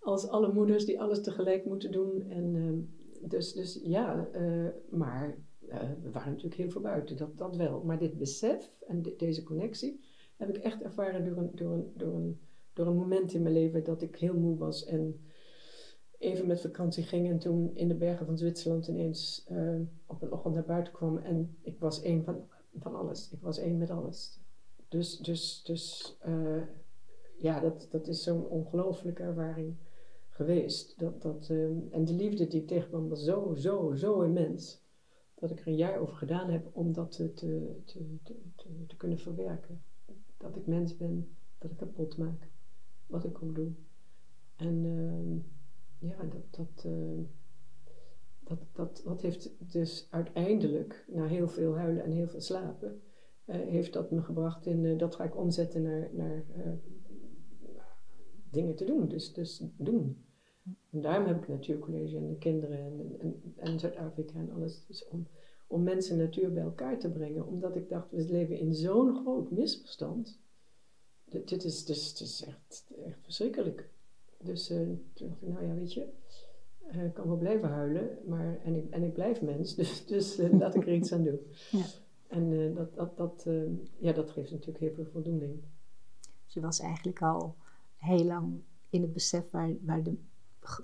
Als 0.00 0.28
alle 0.28 0.52
moeders 0.52 0.84
die 0.84 1.00
alles 1.00 1.22
tegelijk 1.22 1.64
moeten 1.64 1.90
doen. 1.90 2.22
En, 2.28 2.88
dus, 3.20 3.52
dus 3.52 3.80
ja, 3.82 4.28
eh, 4.32 4.68
maar 4.90 5.38
we 6.02 6.10
waren 6.12 6.30
natuurlijk 6.30 6.60
heel 6.60 6.70
veel 6.70 6.80
buiten, 6.80 7.16
dat, 7.16 7.38
dat 7.38 7.56
wel. 7.56 7.82
Maar 7.84 7.98
dit 7.98 8.18
besef 8.18 8.72
en 8.86 9.02
de- 9.02 9.14
deze 9.16 9.42
connectie 9.42 10.00
heb 10.46 10.56
ik 10.56 10.62
echt 10.62 10.82
ervaren 10.82 11.24
door 11.24 11.36
een, 11.36 11.50
door, 11.54 11.72
een, 11.72 11.92
door, 11.96 12.14
een, 12.14 12.40
door 12.72 12.86
een 12.86 12.96
moment 12.96 13.34
in 13.34 13.42
mijn 13.42 13.54
leven 13.54 13.84
dat 13.84 14.02
ik 14.02 14.16
heel 14.16 14.34
moe 14.34 14.58
was 14.58 14.84
en 14.84 15.20
even 16.18 16.46
met 16.46 16.60
vakantie 16.60 17.02
ging 17.02 17.28
en 17.28 17.38
toen 17.38 17.76
in 17.76 17.88
de 17.88 17.94
bergen 17.94 18.26
van 18.26 18.38
Zwitserland 18.38 18.86
ineens 18.86 19.44
eh, 19.48 19.80
op 20.06 20.22
een 20.22 20.32
ochtend 20.32 20.54
naar 20.54 20.64
buiten 20.64 20.92
kwam 20.92 21.18
en 21.18 21.56
ik 21.60 21.78
was 21.78 22.02
één 22.02 22.24
van, 22.24 22.48
van 22.78 22.94
alles. 22.94 23.32
Ik 23.32 23.40
was 23.40 23.58
één 23.58 23.78
met 23.78 23.90
alles. 23.90 24.40
Dus, 24.88 25.18
dus, 25.18 25.62
dus 25.62 26.16
eh, 26.20 26.62
ja, 27.36 27.60
dat, 27.60 27.88
dat 27.90 28.08
is 28.08 28.22
zo'n 28.22 28.48
ongelooflijke 28.48 29.22
ervaring 29.22 29.76
geweest. 30.28 30.98
Dat, 30.98 31.22
dat, 31.22 31.48
ehm, 31.50 31.78
en 31.90 32.04
de 32.04 32.12
liefde 32.14 32.46
die 32.46 32.60
ik 32.60 32.66
tegenkwam 32.66 33.08
was 33.08 33.24
zo, 33.24 33.54
zo, 33.54 33.94
zo 33.94 34.20
immens. 34.20 34.80
Dat 35.34 35.50
ik 35.50 35.60
er 35.60 35.66
een 35.66 35.76
jaar 35.76 35.98
over 35.98 36.14
gedaan 36.16 36.50
heb 36.50 36.68
om 36.72 36.92
dat 36.92 37.12
te, 37.12 37.32
te, 37.32 37.80
te, 37.84 38.18
te, 38.22 38.34
te, 38.56 38.86
te 38.86 38.96
kunnen 38.96 39.18
verwerken. 39.18 39.82
Dat 40.42 40.56
ik 40.56 40.66
mens 40.66 40.96
ben, 40.96 41.28
dat 41.58 41.70
ik 41.70 41.76
kapot 41.76 42.16
maak. 42.16 42.48
Wat 43.06 43.24
ik 43.24 43.42
ook 43.42 43.54
doe. 43.54 43.72
En 44.56 44.84
ehm, 44.84 46.08
ja, 46.08 46.24
dat, 46.24 46.44
dat, 46.50 46.84
ehm, 46.84 47.22
dat, 48.44 48.58
dat, 48.72 49.02
dat 49.04 49.20
heeft 49.20 49.72
dus 49.72 50.06
uiteindelijk, 50.10 51.04
na 51.08 51.26
heel 51.26 51.48
veel 51.48 51.76
huilen 51.76 52.04
en 52.04 52.10
heel 52.10 52.28
veel 52.28 52.40
slapen, 52.40 53.02
eh, 53.44 53.60
heeft 53.60 53.92
dat 53.92 54.10
me 54.10 54.22
gebracht 54.22 54.66
in, 54.66 54.84
eh, 54.86 54.98
dat 54.98 55.14
ga 55.14 55.24
ik 55.24 55.36
omzetten 55.36 55.82
naar, 55.82 56.08
naar 56.12 56.44
eh, 56.54 56.72
dingen 58.50 58.74
te 58.74 58.84
doen. 58.84 59.08
Dus, 59.08 59.32
dus 59.32 59.64
doen. 59.76 60.24
En 60.90 61.00
daarom 61.00 61.26
heb 61.26 61.42
ik 61.42 61.48
natuurcollege 61.48 62.16
en 62.16 62.28
de 62.28 62.38
kinderen 62.38 62.78
en, 62.78 63.20
en, 63.20 63.54
en 63.56 63.78
Zuid-Afrika 63.78 64.38
en 64.38 64.50
alles. 64.50 64.86
Dus 64.86 65.08
om, 65.08 65.26
om 65.72 65.82
mensen 65.82 66.18
en 66.18 66.24
natuur 66.24 66.52
bij 66.52 66.62
elkaar 66.62 66.98
te 66.98 67.10
brengen. 67.10 67.46
Omdat 67.46 67.76
ik 67.76 67.88
dacht, 67.88 68.10
we 68.10 68.24
leven 68.28 68.58
in 68.58 68.74
zo'n 68.74 69.14
groot 69.14 69.50
misverstand. 69.50 70.38
Dit, 71.24 71.48
dit, 71.48 71.64
is, 71.64 71.84
is, 71.84 72.14
dit 72.14 72.28
is 72.28 72.44
echt, 72.44 72.92
echt 73.04 73.18
verschrikkelijk. 73.22 73.88
Dus 74.38 74.70
eh, 74.70 74.78
toen 75.12 75.28
dacht 75.28 75.42
ik, 75.42 75.48
nou 75.48 75.66
ja, 75.66 75.74
weet 75.74 75.92
je, 75.92 76.08
eh, 76.86 77.04
ik 77.04 77.14
kan 77.14 77.26
wel 77.26 77.36
blijven 77.36 77.68
huilen, 77.68 78.18
maar, 78.26 78.58
en, 78.64 78.74
ik, 78.74 78.90
en 78.90 79.02
ik 79.02 79.12
blijf 79.12 79.42
mens, 79.42 79.74
dus, 79.80 80.06
dus 80.06 80.38
eh, 80.38 80.52
laat 80.52 80.74
ik 80.74 80.86
er 80.86 80.94
iets 80.94 81.12
aan 81.12 81.24
doen. 81.24 81.40
Ja. 81.70 81.84
En 82.28 82.74
dat, 82.74 82.94
dat, 82.94 83.16
dat, 83.16 83.46
ja, 83.98 84.12
dat 84.12 84.30
geeft 84.30 84.50
natuurlijk 84.50 84.78
heel 84.78 84.94
veel 84.94 85.06
voldoening. 85.12 85.60
Dus 86.44 86.54
je 86.54 86.60
was 86.60 86.80
eigenlijk 86.80 87.22
al 87.22 87.56
heel 87.96 88.24
lang 88.24 88.60
in 88.90 89.02
het 89.02 89.12
besef 89.12 89.50
waar, 89.50 89.72
waar 89.80 90.02
de 90.02 90.16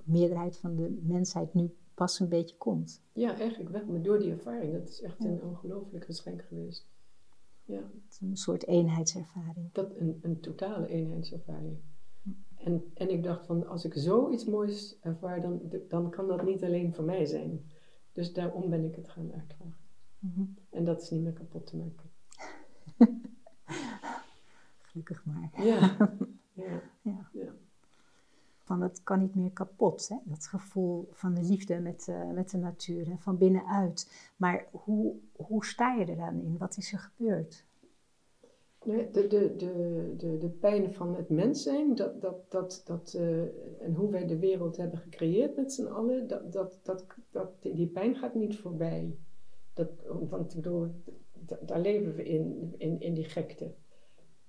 meerderheid 0.05 0.57
van 0.57 0.77
de 0.77 0.99
mensheid 1.03 1.55
nu 1.55 1.75
pas 1.99 2.21
een 2.21 2.29
beetje 2.29 2.57
komt. 2.57 3.03
Ja, 3.13 3.39
eigenlijk 3.39 3.71
wel, 3.71 3.85
maar 3.87 4.03
door 4.03 4.19
die 4.19 4.31
ervaring, 4.31 4.73
dat 4.73 4.89
is 4.89 5.01
echt 5.03 5.17
Ja. 5.23 5.29
een 5.29 5.43
ongelooflijk 5.43 6.05
geschenk 6.05 6.43
geweest. 6.43 6.87
Ja, 7.65 7.81
een 8.21 8.37
soort 8.37 8.67
eenheidservaring. 8.67 9.73
dat 9.73 9.97
een, 9.97 10.19
een 10.23 10.41
totale 10.41 10.89
eenheidservaring. 10.89 11.77
En, 12.55 12.91
en 12.95 13.11
ik 13.11 13.23
dacht 13.23 13.47
van, 13.47 13.67
als 13.67 13.85
ik 13.85 13.93
zoiets 13.95 14.45
moois 14.45 14.97
ervaar, 15.01 15.41
dan, 15.41 15.61
dan 15.89 16.11
kan 16.11 16.27
dat 16.27 16.43
niet 16.45 16.65
alleen 16.65 16.95
voor 16.95 17.05
mij 17.05 17.25
zijn. 17.27 17.71
Dus 18.13 18.33
daarom 18.33 18.71
ben 18.71 18.85
ik 18.85 18.95
het 18.95 19.09
gaan 19.09 19.33
uitdragen. 19.33 19.77
Mhm. 20.19 20.43
En 20.71 20.85
dat 20.85 21.03
is 21.03 21.11
niet 21.11 21.23
meer 21.23 21.33
kapot 21.33 21.67
te 21.67 21.77
maken. 21.77 22.11
Gelukkig 24.79 25.25
maar. 25.25 25.51
Ja, 25.65 25.97
ja, 26.53 26.83
Ja. 27.03 27.28
Van 28.69 28.81
dat 28.81 29.03
kan 29.03 29.19
niet 29.19 29.35
meer 29.35 29.51
kapot. 29.51 30.09
Hè? 30.09 30.17
Dat 30.25 30.47
gevoel 30.47 31.09
van 31.13 31.35
de 31.35 31.43
liefde 31.43 31.79
met, 31.79 32.09
eh, 32.09 32.31
met 32.31 32.51
de 32.51 32.59
natuur 32.59 33.11
en 33.11 33.19
van 33.19 33.39
binnenuit. 33.39 34.33
Maar 34.37 34.69
hoe, 34.71 35.15
hoe 35.37 35.65
sta 35.65 35.95
je 35.95 36.05
er 36.05 36.17
dan 36.17 36.41
in? 36.41 36.59
Wat 36.59 36.77
is 36.77 36.93
er 36.93 36.99
gebeurd? 36.99 37.65
De, 38.83 39.09
de, 39.13 39.29
de, 39.29 40.15
de, 40.17 40.39
de 40.39 40.49
pijn 40.49 40.95
van 40.95 41.17
het 41.17 41.29
mens 41.29 41.63
zijn, 41.63 41.95
dat, 41.95 42.21
dat, 42.21 42.51
dat, 42.51 42.83
dat, 42.85 43.15
eh, 43.15 43.41
en 43.83 43.95
hoe 43.95 44.11
wij 44.11 44.27
de 44.27 44.39
wereld 44.39 44.77
hebben 44.77 44.99
gecreëerd 44.99 45.57
met 45.57 45.73
z'n 45.73 45.87
allen, 45.87 46.27
dat, 46.27 46.53
dat, 46.53 46.81
dat, 46.83 47.05
dat, 47.31 47.51
die 47.63 47.89
pijn 47.89 48.15
gaat 48.17 48.35
niet 48.35 48.59
voorbij. 48.59 49.17
Dat, 49.75 49.91
want 50.29 50.57
daar 51.61 51.81
leven 51.81 52.15
we 52.15 52.25
in, 52.25 52.75
in, 52.79 53.01
in 53.01 53.15
die 53.15 53.25
gekte. 53.25 53.75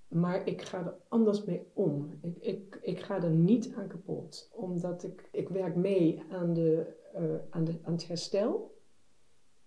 Maar 0.10 0.48
ik 0.48 0.62
ga 0.62 0.86
er 0.86 0.96
anders 1.08 1.44
mee 1.44 1.68
om. 1.74 2.20
Ik, 2.22 2.38
ik, 2.38 2.80
ik 2.82 3.00
ga 3.00 3.24
er 3.24 3.30
niet 3.30 3.74
aan 3.76 3.88
kapot. 3.88 4.52
Omdat 4.54 5.04
ik, 5.04 5.30
ik 5.32 5.50
werk 5.50 5.76
mee 5.76 6.24
aan, 6.32 6.54
de, 6.54 6.96
eh, 7.14 7.36
aan, 7.50 7.64
de, 7.64 7.80
aan 7.84 7.94
het 7.94 8.08
herstel. 8.08 8.78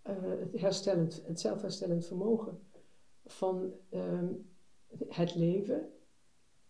Eh, 0.02 0.14
het, 0.22 0.60
herstellend, 0.60 1.22
het 1.26 1.40
zelfherstellend 1.40 2.06
vermogen 2.06 2.58
van 3.24 3.72
ehm, 3.90 4.26
het 5.08 5.34
leven. 5.34 5.90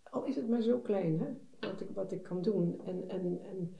Al 0.02 0.24
is 0.24 0.36
het 0.36 0.48
maar 0.48 0.62
zo 0.62 0.78
klein, 0.78 1.20
hè? 1.20 1.26
Wat, 1.68 1.80
ik, 1.80 1.88
wat 1.94 2.12
ik 2.12 2.22
kan 2.22 2.42
doen. 2.42 2.80
En, 2.84 3.08
en, 3.08 3.40
en, 3.42 3.74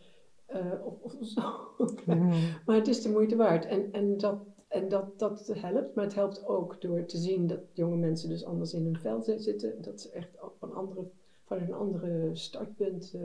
eh, 0.47 0.87
of, 0.87 1.01
of 1.03 1.15
zo 1.21 1.75
klein. 2.05 2.29
Maar 2.67 2.77
het 2.77 2.89
is 2.89 3.03
de 3.03 3.11
moeite 3.11 3.37
waard. 3.37 3.65
En, 3.65 3.93
en, 3.93 4.19
dat, 4.19 4.45
en 4.73 4.89
dat, 4.89 5.19
dat 5.19 5.47
helpt. 5.55 5.95
Maar 5.95 6.05
het 6.05 6.15
helpt 6.15 6.47
ook 6.47 6.81
door 6.81 7.05
te 7.05 7.19
zien 7.19 7.47
dat 7.47 7.61
jonge 7.73 7.97
mensen 7.97 8.29
dus 8.29 8.45
anders 8.45 8.75
in 8.75 8.85
hun 8.85 8.99
vel 8.99 9.23
zi- 9.23 9.39
zitten. 9.39 9.83
Dat 9.83 10.01
ze 10.01 10.11
echt 10.11 10.43
op 10.43 10.63
een 10.63 10.73
andere, 10.73 11.07
vanuit 11.45 11.69
een 11.69 11.75
andere 11.75 12.31
startpunt 12.33 13.15
eh, 13.15 13.21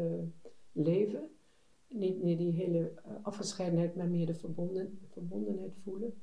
leven. 0.71 1.29
Niet 1.87 2.23
meer 2.23 2.37
die 2.37 2.51
hele 2.51 2.91
eh, 2.95 3.11
afgescheidenheid, 3.21 3.95
maar 3.95 4.07
meer 4.07 4.25
de 4.25 4.33
verbonden, 4.33 4.99
verbondenheid 5.11 5.73
voelen. 5.83 6.13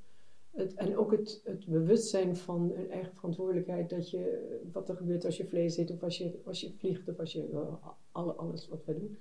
Het, 0.51 0.75
en 0.75 0.97
ook 0.97 1.11
het, 1.11 1.41
het 1.45 1.67
bewustzijn 1.67 2.37
van 2.37 2.73
hun 2.75 2.91
eigen 2.91 3.15
verantwoordelijkheid. 3.15 3.91
Dat 3.91 4.11
je, 4.11 4.59
wat 4.73 4.89
er 4.89 4.97
gebeurt 4.97 5.25
als 5.25 5.37
je 5.37 5.47
vlees 5.47 5.77
eet, 5.77 5.91
of 5.91 6.03
als 6.03 6.19
je, 6.19 6.41
als 6.45 6.61
je 6.61 6.73
vliegt, 6.79 7.09
of 7.09 7.19
als 7.19 7.33
je 7.33 7.49
eh, 7.53 7.87
alle, 8.13 8.33
alles 8.33 8.69
wat 8.69 8.85
wij 8.85 8.95
doen. 8.95 9.17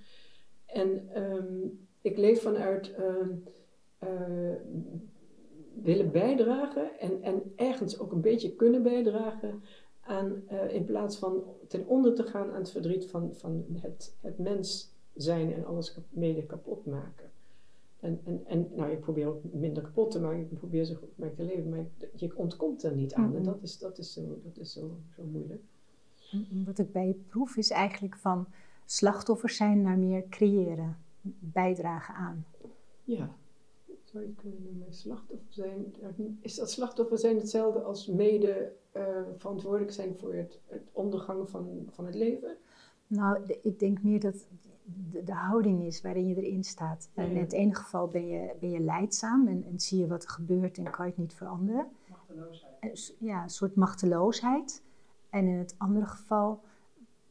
En 0.66 1.10
ehm, 1.14 1.68
ik 2.02 2.18
leef 2.18 2.42
vanuit 2.42 2.94
ehm, 2.94 3.30
eh, 4.00 4.54
willen 5.82 6.12
bijdragen 6.12 7.00
en, 7.00 7.22
en 7.22 7.54
ergens 7.56 8.00
ook 8.00 8.12
een 8.12 8.22
beetje 8.22 8.56
kunnen 8.56 8.84
bijdragen 8.84 9.62
aan, 10.02 10.44
eh, 10.48 10.74
in 10.74 10.86
plaats 10.86 11.18
van 11.18 11.44
ten 11.68 11.88
onder 11.88 12.16
te 12.16 12.24
gaan 12.24 12.52
aan 12.52 12.60
het 12.60 12.72
verdriet 12.72 13.06
van, 13.06 13.34
van 13.34 13.66
het, 13.74 14.16
het 14.22 14.38
mens 14.38 14.94
zijn 15.14 15.54
en 15.54 15.66
alles 15.66 15.98
mede 16.10 16.46
kapot 16.46 16.86
maken. 16.86 17.32
En, 18.00 18.22
en, 18.24 18.42
en 18.46 18.70
nou, 18.76 18.92
ik 18.92 19.00
probeer 19.00 19.28
ook 19.28 19.42
minder 19.52 19.84
kapot 19.84 20.12
te 20.12 20.20
maken, 20.20 20.40
ik 20.40 20.58
probeer 20.58 20.86
zo 20.86 20.96
goed 20.96 21.18
mogelijk 21.18 21.36
te 21.36 21.56
leven, 21.56 21.70
maar 21.70 21.86
je 22.16 22.38
ontkomt 22.38 22.84
er 22.84 22.96
niet 22.96 23.14
aan. 23.14 23.36
En 23.36 23.44
dat 23.44 23.62
is, 23.62 23.78
dat 23.78 23.98
is, 23.98 24.14
zo, 24.14 24.40
dat 24.44 24.58
is 24.58 24.74
zo, 24.74 24.98
zo 25.16 25.24
moeilijk. 25.24 25.64
Wat 26.66 26.80
ik 26.80 26.92
bij 26.92 27.08
je 27.08 27.14
proef 27.14 27.58
is 27.58 27.70
eigenlijk 27.70 28.18
van 28.18 28.48
slachtoffers 28.86 29.56
zijn 29.56 29.82
naar 29.82 29.98
meer 29.98 30.30
creëren, 30.30 30.98
bijdragen 31.40 32.16
aan. 32.16 32.46
Ja, 33.04 33.36
zou 34.14 34.26
je 34.26 34.34
kunnen 34.34 34.64
noemen 34.64 34.94
slachtoffer 34.94 35.48
zijn. 35.54 35.96
Is 36.40 36.56
dat 36.56 36.72
slachtoffer 36.72 37.18
zijn 37.18 37.38
hetzelfde 37.38 37.82
als 37.82 38.08
mede 38.08 38.72
eh, 38.92 39.04
verantwoordelijk 39.38 39.92
zijn 39.92 40.16
voor 40.18 40.34
het, 40.34 40.60
het 40.68 40.90
ondergang 40.92 41.50
van, 41.50 41.88
van 41.92 42.06
het 42.06 42.16
leven? 42.16 42.58
Nou, 43.08 43.46
de- 43.46 43.60
ik 43.64 43.80
denk 43.80 44.04
meer 44.04 44.20
dat 44.20 44.48
de, 45.12 45.24
de 45.24 45.34
houding 45.34 45.84
is 45.84 46.02
waarin 46.02 46.28
je 46.28 46.36
erin 46.36 46.64
staat. 46.64 47.10
Ja, 47.16 47.24
En 47.24 47.30
in 47.32 47.38
het 47.38 47.52
ene 47.54 47.76
geval 47.76 48.08
ben 48.08 48.28
je, 48.28 48.54
ben 48.60 48.70
je 48.70 48.80
leidzaam 48.80 49.48
en, 49.48 49.64
en 49.64 49.80
zie 49.80 50.00
je 50.00 50.08
wat 50.08 50.24
er 50.24 50.30
gebeurt 50.30 50.78
en 50.78 50.84
kan 50.92 51.06
je 51.06 51.12
het 51.12 51.20
niet 51.20 51.34
veranderen. 51.34 51.88
En 52.80 52.98
s- 52.98 53.14
Ja, 53.20 53.44
een 53.44 53.50
soort 53.50 53.76
machteloosheid. 53.76 54.84
En 55.30 55.48
in 55.48 55.58
het 55.58 55.76
andere 55.78 56.06
geval 56.06 56.62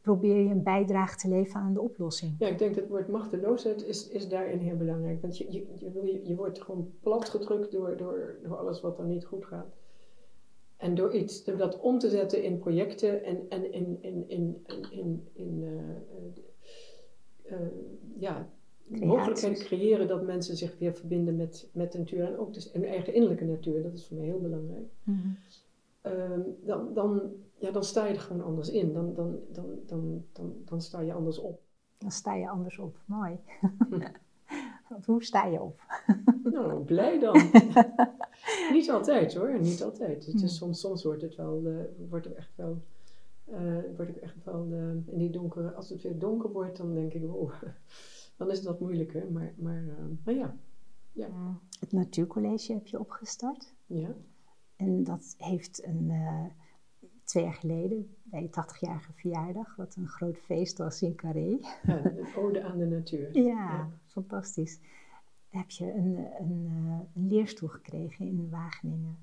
probeer 0.03 0.37
je 0.37 0.51
een 0.51 0.62
bijdrage 0.62 1.17
te 1.17 1.29
leveren 1.29 1.62
aan 1.62 1.75
de 1.75 1.81
oplossing. 1.81 2.35
Ja, 2.38 2.49
ik 2.49 2.59
denk 2.59 2.75
dat 2.75 2.83
het 2.83 2.93
woord 2.93 3.09
machteloosheid 3.09 3.87
is, 3.87 4.09
is 4.09 4.29
daarin 4.29 4.59
heel 4.59 4.77
belangrijk. 4.77 5.23
Want 5.23 5.38
je, 5.38 5.53
je, 5.53 5.67
je, 5.79 6.21
je 6.25 6.35
wordt 6.35 6.62
gewoon 6.62 6.93
platgedrukt 7.01 7.73
door, 7.73 7.97
door, 7.97 8.37
door 8.43 8.57
alles 8.57 8.81
wat 8.81 8.99
er 8.99 9.05
niet 9.05 9.25
goed 9.25 9.45
gaat. 9.45 9.75
En 10.77 10.95
door 10.95 11.15
iets, 11.15 11.45
door 11.45 11.57
dat 11.57 11.81
om 11.81 11.99
te 11.99 12.11
zetten 12.11 12.43
in 12.43 12.59
projecten 12.59 13.25
en, 13.25 13.38
en 13.49 13.73
in, 13.73 13.99
in, 14.01 14.25
in, 14.29 14.65
in, 14.69 14.88
in, 14.91 15.29
in 15.33 15.62
eh, 15.65 15.79
eh, 17.53 17.61
eh, 17.61 17.67
ja, 18.19 18.49
mogelijkheden 18.87 19.59
creëren 19.59 20.09
dat 20.09 20.27
mensen 20.27 20.57
zich 20.57 20.79
weer 20.79 20.95
verbinden 20.95 21.37
met, 21.37 21.69
met 21.73 21.93
de 21.93 21.99
natuur 21.99 22.25
en 22.25 22.38
ook 22.38 22.55
dus 22.55 22.73
hun 22.73 22.85
eigen 22.85 23.15
innerlijke 23.15 23.45
natuur. 23.45 23.83
Dat 23.83 23.93
is 23.93 24.07
voor 24.07 24.17
mij 24.17 24.27
heel 24.27 24.41
belangrijk. 24.41 24.87
Mhm. 25.03 25.29
Ehm, 26.03 26.41
dan, 26.65 26.95
dan, 26.95 27.33
ja, 27.59 27.71
dan 27.71 27.85
sta 27.85 28.07
je 28.07 28.15
er 28.15 28.21
gewoon 28.21 28.45
anders 28.45 28.71
in. 28.71 28.93
Dan, 28.93 29.15
dan, 29.15 29.38
dan, 29.53 29.67
dan, 29.87 30.25
dan, 30.33 30.55
dan 30.65 30.81
sta 30.81 31.01
je 31.01 31.12
anders 31.12 31.38
op. 31.38 31.62
Dan 31.99 32.11
sta 32.11 32.35
je 32.35 32.49
anders 32.49 32.79
op. 32.79 32.99
Mooi. 33.05 33.38
Want 34.88 35.07
hoe 35.07 35.25
sta 35.25 35.45
je 35.45 35.61
op? 35.61 35.81
Nou, 36.43 36.85
blij 36.85 37.19
dan. 37.19 37.35
niet 38.73 38.91
altijd 38.91 39.35
hoor, 39.35 39.61
niet 39.61 39.83
altijd. 39.83 40.27
Het 40.27 40.43
is, 40.43 40.57
soms, 40.57 40.81
soms 40.81 41.05
wordt 41.05 41.23
het 41.23 41.35
wel, 41.35 41.67
eh, 41.67 42.09
wordt 42.09 42.27
er 42.27 42.35
echt 42.35 42.51
wel, 42.57 42.83
eh, 43.45 43.79
word 43.97 44.09
ik 44.09 44.17
echt 44.17 44.45
wel 44.45 44.69
eh, 44.73 45.12
in 45.12 45.19
die 45.19 45.31
donkere, 45.31 45.73
als 45.73 45.88
het 45.88 46.03
weer 46.03 46.19
donker 46.19 46.53
wordt, 46.53 46.77
dan 46.77 46.95
denk 46.95 47.12
ik, 47.12 47.23
wow, 47.23 47.53
dan 48.37 48.51
is 48.51 48.57
het 48.57 48.67
wat 48.67 48.81
moeilijker. 48.81 49.33
Maar, 49.33 49.55
maar, 49.57 49.85
maar 50.25 50.35
ja. 50.35 50.57
ja. 51.12 51.29
Het 51.81 51.93
Natuurcollege 51.93 52.73
heb 52.73 52.87
je 52.87 53.01
opgestart. 53.01 53.75
Ja. 53.87 54.15
En 54.83 55.05
dat 55.05 55.35
heeft 55.38 55.85
een, 55.85 56.12
twee 57.25 57.45
jaar 57.45 57.55
geleden, 57.55 58.16
bij 58.23 58.42
je 58.42 58.49
80-jarige 58.49 59.12
verjaardag, 59.12 59.77
wat 59.77 59.97
een 59.97 60.09
groot 60.09 60.38
feest 60.38 60.79
was 60.79 61.03
in 61.03 61.14
Carré. 61.14 61.59
Ja, 61.83 62.05
een 62.05 62.27
ode 62.37 62.62
aan 62.62 62.79
de 62.79 62.87
natuur. 62.87 63.29
Ja, 63.38 63.42
ja. 63.42 63.90
fantastisch. 64.07 64.81
Heb 65.49 65.71
je 65.71 65.92
een, 65.92 66.18
een, 66.40 66.66
een, 67.14 67.29
leerstoel 67.29 67.68
gekregen 67.68 68.27
in 68.27 68.51
Wageningen? 68.51 69.18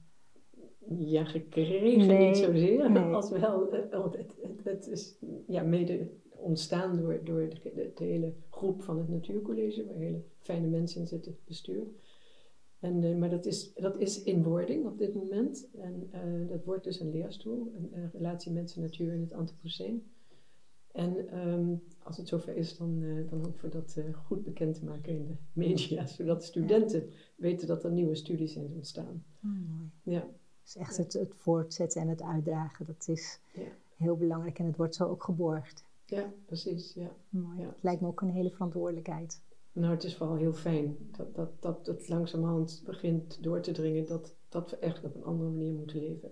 Ja, 0.98 1.26
gekregen 1.26 2.20
niet 2.20 2.38
zozeer, 2.38 2.92
nee. 2.92 3.04
als 3.04 3.30
wel, 3.30 3.70
want 3.92 4.16
het, 4.16 4.36
het, 4.42 4.64
het, 4.64 4.88
is 4.88 5.18
ja, 5.48 5.64
mede 5.64 6.10
ontstaan 6.30 6.98
door, 6.98 7.24
door 7.24 7.50
de, 7.50 7.92
de, 7.96 8.04
hele 8.04 8.34
groep 8.50 8.84
van 8.84 8.98
het 8.98 9.10
Natuurcollege, 9.10 9.86
waar 9.86 9.96
hele 9.96 10.24
fijne 10.40 10.68
mensen 10.68 11.02
in 11.02 11.08
zitten, 11.08 11.38
bestuur. 11.46 11.84
En, 12.80 13.04
uh, 13.04 13.18
maar 13.18 13.30
dat 13.30 13.46
is, 13.46 13.74
dat 13.74 14.00
is 14.00 14.24
in 14.24 14.44
wording 14.44 14.86
op 14.86 14.98
dit 14.98 15.14
moment. 15.14 15.68
En 15.78 16.10
uh, 16.14 16.50
dat 16.50 16.64
wordt 16.64 16.84
dus 16.84 17.00
een 17.00 17.10
leerstoel, 17.10 17.74
een, 17.78 17.90
een 17.92 18.10
relatie 18.12 18.52
mensen-natuur 18.52 19.14
in 19.14 19.22
het 19.22 19.34
Anthropoceen. 19.34 20.04
En 20.92 21.38
um, 21.48 21.84
als 22.04 22.18
het 22.18 22.28
zover 22.28 22.56
is, 22.56 22.78
dan, 22.78 23.02
uh, 23.02 23.30
dan 23.30 23.40
hopen 23.40 23.62
we 23.62 23.70
dat 23.70 23.98
goed 24.26 24.44
bekend 24.44 24.76
te 24.76 24.86
maken 24.86 25.14
in 25.14 25.28
de 25.28 25.36
media, 25.54 26.06
zodat 26.18 26.44
studenten 26.44 27.00
ja. 27.00 27.16
weten 27.36 27.68
dat 27.68 27.84
er 27.84 27.92
nieuwe 27.92 28.16
studies 28.16 28.54
zijn 28.54 28.74
ontstaan. 28.74 29.24
Oh, 29.44 29.52
mooi. 29.52 29.92
Ja. 30.04 30.28
Dus 30.64 30.76
echt 30.76 30.98
het, 30.98 31.14
het 31.14 31.36
voortzetten 31.36 32.02
en 32.02 32.08
het 32.08 32.22
uitdragen, 32.22 32.86
dat 32.86 33.08
is 33.08 33.40
ja. 33.54 33.68
heel 33.96 34.18
belangrijk 34.18 34.60
en 34.60 34.66
het 34.66 34.78
wordt 34.78 34.96
zo 34.96 35.06
ook 35.06 35.24
geborgd. 35.24 35.84
Ja, 36.06 36.34
precies. 36.46 36.94
Ja. 36.94 37.12
Mooi. 37.30 37.62
Het 37.62 37.84
lijkt 37.84 38.02
me 38.02 38.08
ook 38.08 38.22
een 38.22 38.30
hele 38.30 38.52
verantwoordelijkheid. 38.52 39.42
Nou, 39.72 39.94
het 39.94 40.04
is 40.04 40.16
vooral 40.18 40.36
heel 40.36 40.54
fijn 40.54 40.98
dat, 41.12 41.36
dat, 41.36 41.62
dat 41.62 41.86
het 41.86 42.10
langzamerhand 42.10 42.82
begint 42.86 43.44
door 43.44 43.62
te 43.62 43.72
dringen 43.72 44.08
dat, 44.08 44.36
dat 44.50 44.70
we 44.70 44.78
echt 44.78 45.04
op 45.04 45.16
een 45.16 45.24
andere 45.24 45.50
manier 45.50 45.74
moeten 45.74 46.00
leven. 46.00 46.32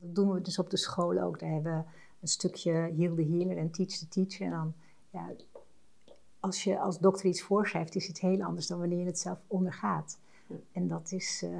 Dat 0.00 0.14
doen 0.14 0.32
we 0.32 0.40
dus 0.40 0.58
op 0.58 0.70
de 0.70 0.76
school 0.76 1.18
ook. 1.20 1.38
Daar 1.38 1.50
hebben 1.50 1.72
we 1.76 1.84
een 2.20 2.28
stukje 2.28 2.72
Heal 2.72 3.14
the 3.14 3.22
Healer 3.22 3.56
en 3.56 3.70
Teach 3.70 3.90
the 3.90 4.08
Teacher. 4.08 4.46
En 4.46 4.50
dan, 4.50 4.74
ja, 5.10 5.30
als 6.40 6.64
je 6.64 6.80
als 6.80 6.98
dokter 6.98 7.26
iets 7.26 7.42
voorschrijft, 7.42 7.94
is 7.94 8.06
het 8.06 8.20
heel 8.20 8.42
anders 8.42 8.66
dan 8.66 8.78
wanneer 8.78 8.98
je 8.98 9.04
het 9.06 9.18
zelf 9.18 9.38
ondergaat. 9.46 10.18
Ja. 10.46 10.56
En 10.72 10.88
dat 10.88 11.12
is 11.12 11.42
uh, 11.44 11.58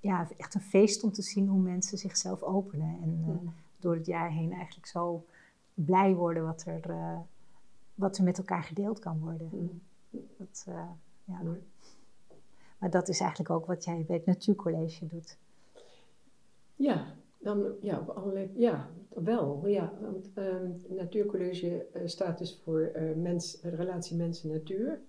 ja, 0.00 0.28
echt 0.36 0.54
een 0.54 0.60
feest 0.60 1.02
om 1.02 1.12
te 1.12 1.22
zien 1.22 1.48
hoe 1.48 1.60
mensen 1.60 1.98
zichzelf 1.98 2.42
openen. 2.42 2.98
En 3.02 3.18
uh, 3.20 3.26
Mhm. 3.26 3.46
door 3.78 3.94
het 3.94 4.06
jaar 4.06 4.30
heen 4.30 4.52
eigenlijk 4.52 4.86
zo 4.86 5.24
blij 5.74 6.14
worden 6.14 6.44
wat 6.44 6.64
er, 6.66 6.90
uh, 6.90 7.18
wat 7.94 8.18
er 8.18 8.24
met 8.24 8.38
elkaar 8.38 8.62
gedeeld 8.62 8.98
kan 8.98 9.18
worden. 9.20 9.48
Mhm. 9.52 10.18
Dat, 10.36 10.64
uh, 10.68 10.88
ja. 11.24 11.42
Mooi. 11.42 11.62
Maar 12.78 12.90
dat 12.90 13.08
is 13.08 13.20
eigenlijk 13.20 13.50
ook 13.50 13.66
wat 13.66 13.84
jij 13.84 14.04
bij 14.06 14.16
het 14.16 14.26
Natuurcollege 14.26 15.06
doet. 15.06 15.36
Ja, 16.76 17.06
dan, 17.38 17.64
ja, 17.80 17.98
op 17.98 18.08
allerlei, 18.08 18.50
ja, 18.56 18.88
wel. 19.08 19.66
Ja, 19.66 19.92
want 20.00 20.30
ehm, 20.34 20.70
Natuurcollege 20.88 21.86
eh, 21.92 22.02
staat 22.04 22.38
dus 22.38 22.60
voor 22.62 22.80
eh, 22.80 23.14
mens, 23.14 23.58
relatie 23.62 24.16
mensen-natuur. 24.16 25.00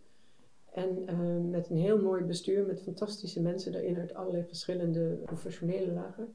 En 0.71 1.07
eh, 1.07 1.17
met 1.49 1.69
een 1.69 1.77
heel 1.77 2.01
mooi 2.01 2.23
bestuur, 2.23 2.65
met 2.65 2.81
fantastische 2.81 3.41
mensen 3.41 3.71
daarin 3.71 3.97
uit 3.97 4.13
allerlei 4.13 4.43
verschillende 4.43 5.09
professionele 5.25 5.91
lagen. 5.91 6.33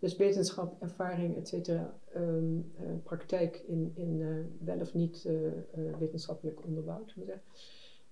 Dus 0.00 0.16
wetenschap, 0.16 0.82
ervaring, 0.82 1.36
et 1.36 1.48
cetera, 1.48 1.94
ehm, 2.12 2.58
eh, 2.76 2.84
praktijk 3.02 3.62
in, 3.66 3.92
in 3.94 4.22
eh, 4.22 4.66
wel 4.66 4.80
of 4.80 4.94
niet 4.94 5.24
eh, 5.24 5.98
wetenschappelijk 5.98 6.64
onderbouwd. 6.64 7.14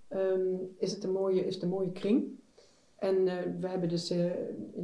Ehm, 0.08 0.54
is 0.78 0.92
het 0.92 1.04
een 1.04 1.12
mooie, 1.12 1.46
is 1.46 1.54
het 1.54 1.70
mooie 1.70 1.92
kring. 1.92 2.38
En 2.96 3.24
we 3.60 3.68
hebben 3.68 3.88
dus 3.88 4.14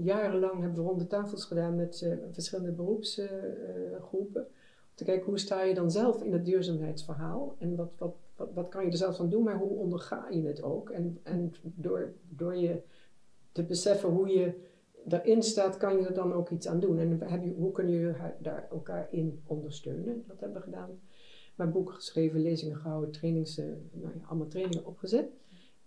jarenlang 0.02 0.60
hebben 0.60 0.82
we 0.82 0.88
ronde 0.88 1.06
tafels 1.06 1.44
gedaan 1.44 1.76
met 1.76 2.16
verschillende 2.30 2.72
beroepsgroepen. 2.72 4.42
om 4.42 4.48
te 4.94 5.04
kijken 5.04 5.26
hoe 5.26 5.38
sta 5.38 5.62
je 5.62 5.74
dan 5.74 5.90
zelf 5.90 6.22
in 6.22 6.32
het 6.32 6.44
duurzaamheidsverhaal. 6.44 7.56
En 7.58 7.76
wat, 7.76 7.94
wat, 7.98 8.14
wat, 8.36 8.48
wat 8.54 8.68
kan 8.68 8.84
je 8.84 8.90
er 8.90 8.96
zelf 8.96 9.16
van 9.16 9.28
doen, 9.28 9.42
maar 9.42 9.58
hoe 9.58 9.78
onderga 9.78 10.28
je 10.30 10.46
het 10.46 10.62
ook. 10.62 10.90
En, 10.90 11.20
en 11.22 11.52
door, 11.62 12.12
door 12.28 12.56
je 12.56 12.82
te 13.52 13.62
beseffen 13.62 14.08
hoe 14.08 14.28
je 14.28 14.54
daarin 15.04 15.42
staat, 15.42 15.76
kan 15.76 15.96
je 15.96 16.06
er 16.06 16.14
dan 16.14 16.32
ook 16.32 16.50
iets 16.50 16.68
aan 16.68 16.80
doen. 16.80 16.98
En 16.98 17.20
heb 17.20 17.42
je, 17.42 17.54
hoe 17.56 17.72
kun 17.72 17.88
je 17.88 18.14
daar 18.40 18.66
elkaar 18.70 19.08
in 19.10 19.42
ondersteunen? 19.46 20.24
Dat 20.26 20.40
hebben 20.40 20.58
we 20.58 20.64
gedaan. 20.64 21.00
Maar 21.54 21.70
boeken 21.70 21.94
geschreven, 21.94 22.40
lezingen 22.40 22.76
gehouden, 22.76 23.10
trainings, 23.10 23.58
eh, 23.58 23.64
nou 23.92 24.12
ja, 24.14 24.26
allemaal 24.26 24.48
trainingen 24.48 24.86
opgezet. 24.86 25.26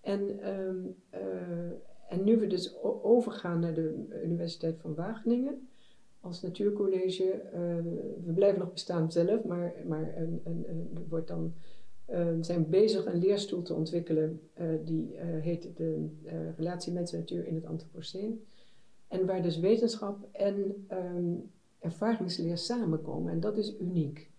En, 0.01 0.39
ehm, 0.39 0.77
eh, 1.10 1.69
en 2.10 2.23
nu 2.23 2.38
we 2.38 2.47
dus 2.47 2.84
overgaan 2.84 3.60
naar 3.60 3.73
de 3.73 4.06
Universiteit 4.23 4.80
van 4.80 4.95
Wageningen 4.95 5.67
als 6.19 6.41
natuurcollege, 6.41 7.32
eh, 7.32 7.62
we 8.25 8.32
blijven 8.34 8.60
nog 8.60 8.71
bestaan 8.71 9.12
zelf, 9.12 9.43
maar, 9.43 9.73
maar 9.86 10.17
een, 10.17 10.41
er 10.95 11.08
wordt 11.10 11.27
dan, 11.27 11.53
zijn 12.41 12.69
bezig 12.69 13.06
een 13.06 13.19
leerstoel 13.19 13.62
te 13.62 13.73
ontwikkelen 13.73 14.41
die 14.84 15.15
heet 15.19 15.69
de 15.75 16.10
Relatie 16.58 16.93
Mensen-Natuur 16.93 17.47
in 17.47 17.56
het 17.56 17.65
Anthropoceen. 17.65 18.45
En 19.08 19.26
waar 19.26 19.41
dus 19.41 19.60
wetenschap 19.60 20.28
en 20.32 20.86
ehm, 20.88 21.34
ervaringsleer 21.80 22.58
samenkomen. 22.58 23.32
En 23.32 23.39
dat 23.39 23.58
is 23.58 23.80
uniek. 23.80 24.30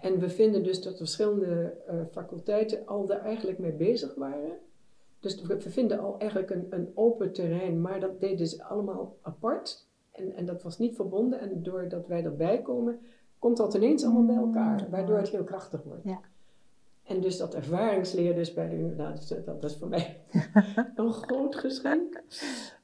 En 0.00 0.18
we 0.18 0.28
vinden 0.28 0.62
dus 0.62 0.82
dat 0.82 0.96
verschillende 0.96 1.74
eh, 1.86 1.96
faculteiten 2.10 2.86
al 2.86 3.06
daar 3.06 3.20
eigenlijk 3.20 3.58
mee 3.58 3.72
bezig 3.72 4.14
waren. 4.14 4.58
Dus 5.20 5.42
we 5.42 5.70
vinden 5.70 5.98
al 5.98 6.18
eigenlijk 6.18 6.50
een, 6.50 6.66
een 6.70 6.90
open 6.94 7.32
terrein, 7.32 7.80
maar 7.80 8.00
dat 8.00 8.20
deden 8.20 8.46
ze 8.46 8.64
allemaal 8.64 9.16
apart. 9.20 9.86
En, 10.10 10.34
en 10.36 10.46
dat 10.46 10.62
was 10.62 10.78
niet 10.78 10.96
verbonden. 10.96 11.40
En 11.40 11.62
doordat 11.62 12.06
wij 12.06 12.24
erbij 12.24 12.62
komen, 12.62 13.00
komt 13.38 13.56
dat 13.56 13.74
ineens 13.74 14.04
allemaal 14.04 14.26
bij 14.26 14.36
elkaar. 14.36 14.90
Waardoor 14.90 15.16
het 15.16 15.28
heel 15.28 15.44
krachtig 15.44 15.82
wordt. 15.82 16.04
Ja. 16.04 16.20
En 17.02 17.20
dus 17.20 17.36
dat 17.36 17.54
ervaringsleer 17.54 18.34
dus 18.34 18.54
bij 18.54 18.68
de 18.68 18.76
nou, 18.76 19.14
dat, 19.28 19.44
dat 19.60 19.70
is 19.70 19.76
voor 19.76 19.88
mij 19.88 20.20
een 20.94 21.12
groot 21.12 21.56
geschenk. 21.56 22.22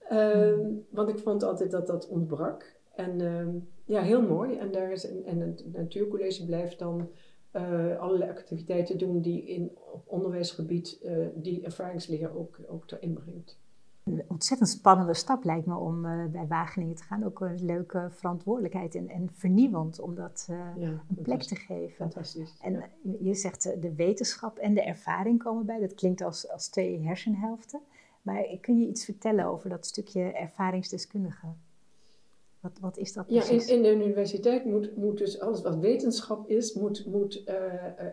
Ehm, 0.08 0.60
want 0.90 1.08
ik 1.08 1.18
vond 1.18 1.42
altijd 1.42 1.70
dat 1.70 1.86
dat 1.86 2.08
ontbrak. 2.08 2.76
En 2.94 3.20
ehm, 3.20 3.50
ja, 3.84 4.02
heel 4.02 4.22
mooi. 4.22 4.56
En, 4.56 4.72
daar 4.72 4.92
is, 4.92 5.08
en, 5.08 5.24
en 5.24 5.40
het 5.40 5.64
natuurcollege 5.72 6.44
blijft 6.44 6.78
dan 6.78 7.08
eh, 7.50 7.98
allerlei 7.98 8.30
activiteiten 8.30 8.98
doen 8.98 9.20
die 9.20 9.44
in, 9.46 9.70
op 9.92 10.02
onderwijsgebied 10.06 10.98
eh, 11.02 11.26
die 11.34 11.64
ervaringsleer 11.64 12.36
ook, 12.36 12.58
ook 12.68 12.90
erin 12.90 13.12
brengt. 13.12 13.58
Een 14.04 14.22
ontzettend 14.28 14.68
spannende 14.68 15.14
stap 15.14 15.44
lijkt 15.44 15.66
me 15.66 15.76
om 15.76 16.04
uh, 16.04 16.24
bij 16.24 16.46
Wageningen 16.46 16.94
te 16.94 17.02
gaan. 17.02 17.24
Ook 17.24 17.40
een 17.40 17.64
leuke 17.64 18.08
verantwoordelijkheid 18.10 18.94
en, 18.94 19.08
en 19.08 19.28
vernieuwend 19.32 20.00
om 20.00 20.14
dat 20.14 20.48
uh, 20.50 20.58
Ja, 20.76 20.88
een 20.88 21.22
plek 21.22 21.42
te 21.42 21.56
geven. 21.56 21.96
Fantastisch. 21.96 22.56
En 22.60 22.72
ja. 22.72 22.88
je 23.20 23.34
zegt 23.34 23.66
uh, 23.66 23.72
de 23.80 23.94
wetenschap 23.94 24.58
en 24.58 24.74
de 24.74 24.82
ervaring 24.82 25.42
komen 25.42 25.66
bij. 25.66 25.80
Dat 25.80 25.94
klinkt 25.94 26.20
als, 26.20 26.50
als 26.50 26.68
twee 26.68 27.00
hersenhelften. 27.00 27.80
Maar 28.28 28.58
kun 28.60 28.80
je 28.80 28.86
iets 28.86 29.04
vertellen 29.04 29.44
over 29.44 29.68
dat 29.70 29.86
stukje 29.86 30.20
ervaringsdeskundige? 30.22 31.46
Wat, 32.60 32.78
wat 32.80 32.98
is 32.98 33.12
dat 33.12 33.24
Ja, 33.28 33.40
precies? 33.40 33.68
in, 33.68 33.76
in 33.76 33.82
de 33.82 34.04
universiteit 34.04 34.64
moet, 34.64 34.96
moet 34.96 35.18
dus 35.18 35.40
alles 35.40 35.62
wat 35.62 35.76
wetenschap 35.76 36.48
is, 36.48 36.72
moet, 36.72 37.06
moet 37.06 37.42
uh, 37.48 37.54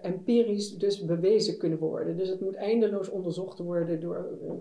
empirisch 0.01 0.77
dus 0.77 1.05
bewezen 1.05 1.57
kunnen 1.57 1.77
worden. 1.77 2.17
Dus 2.17 2.29
het 2.29 2.41
moet 2.41 2.55
eindeloos 2.55 3.09
onderzocht 3.09 3.59
worden 3.59 3.99
door 3.99 4.37
uh, 4.43 4.51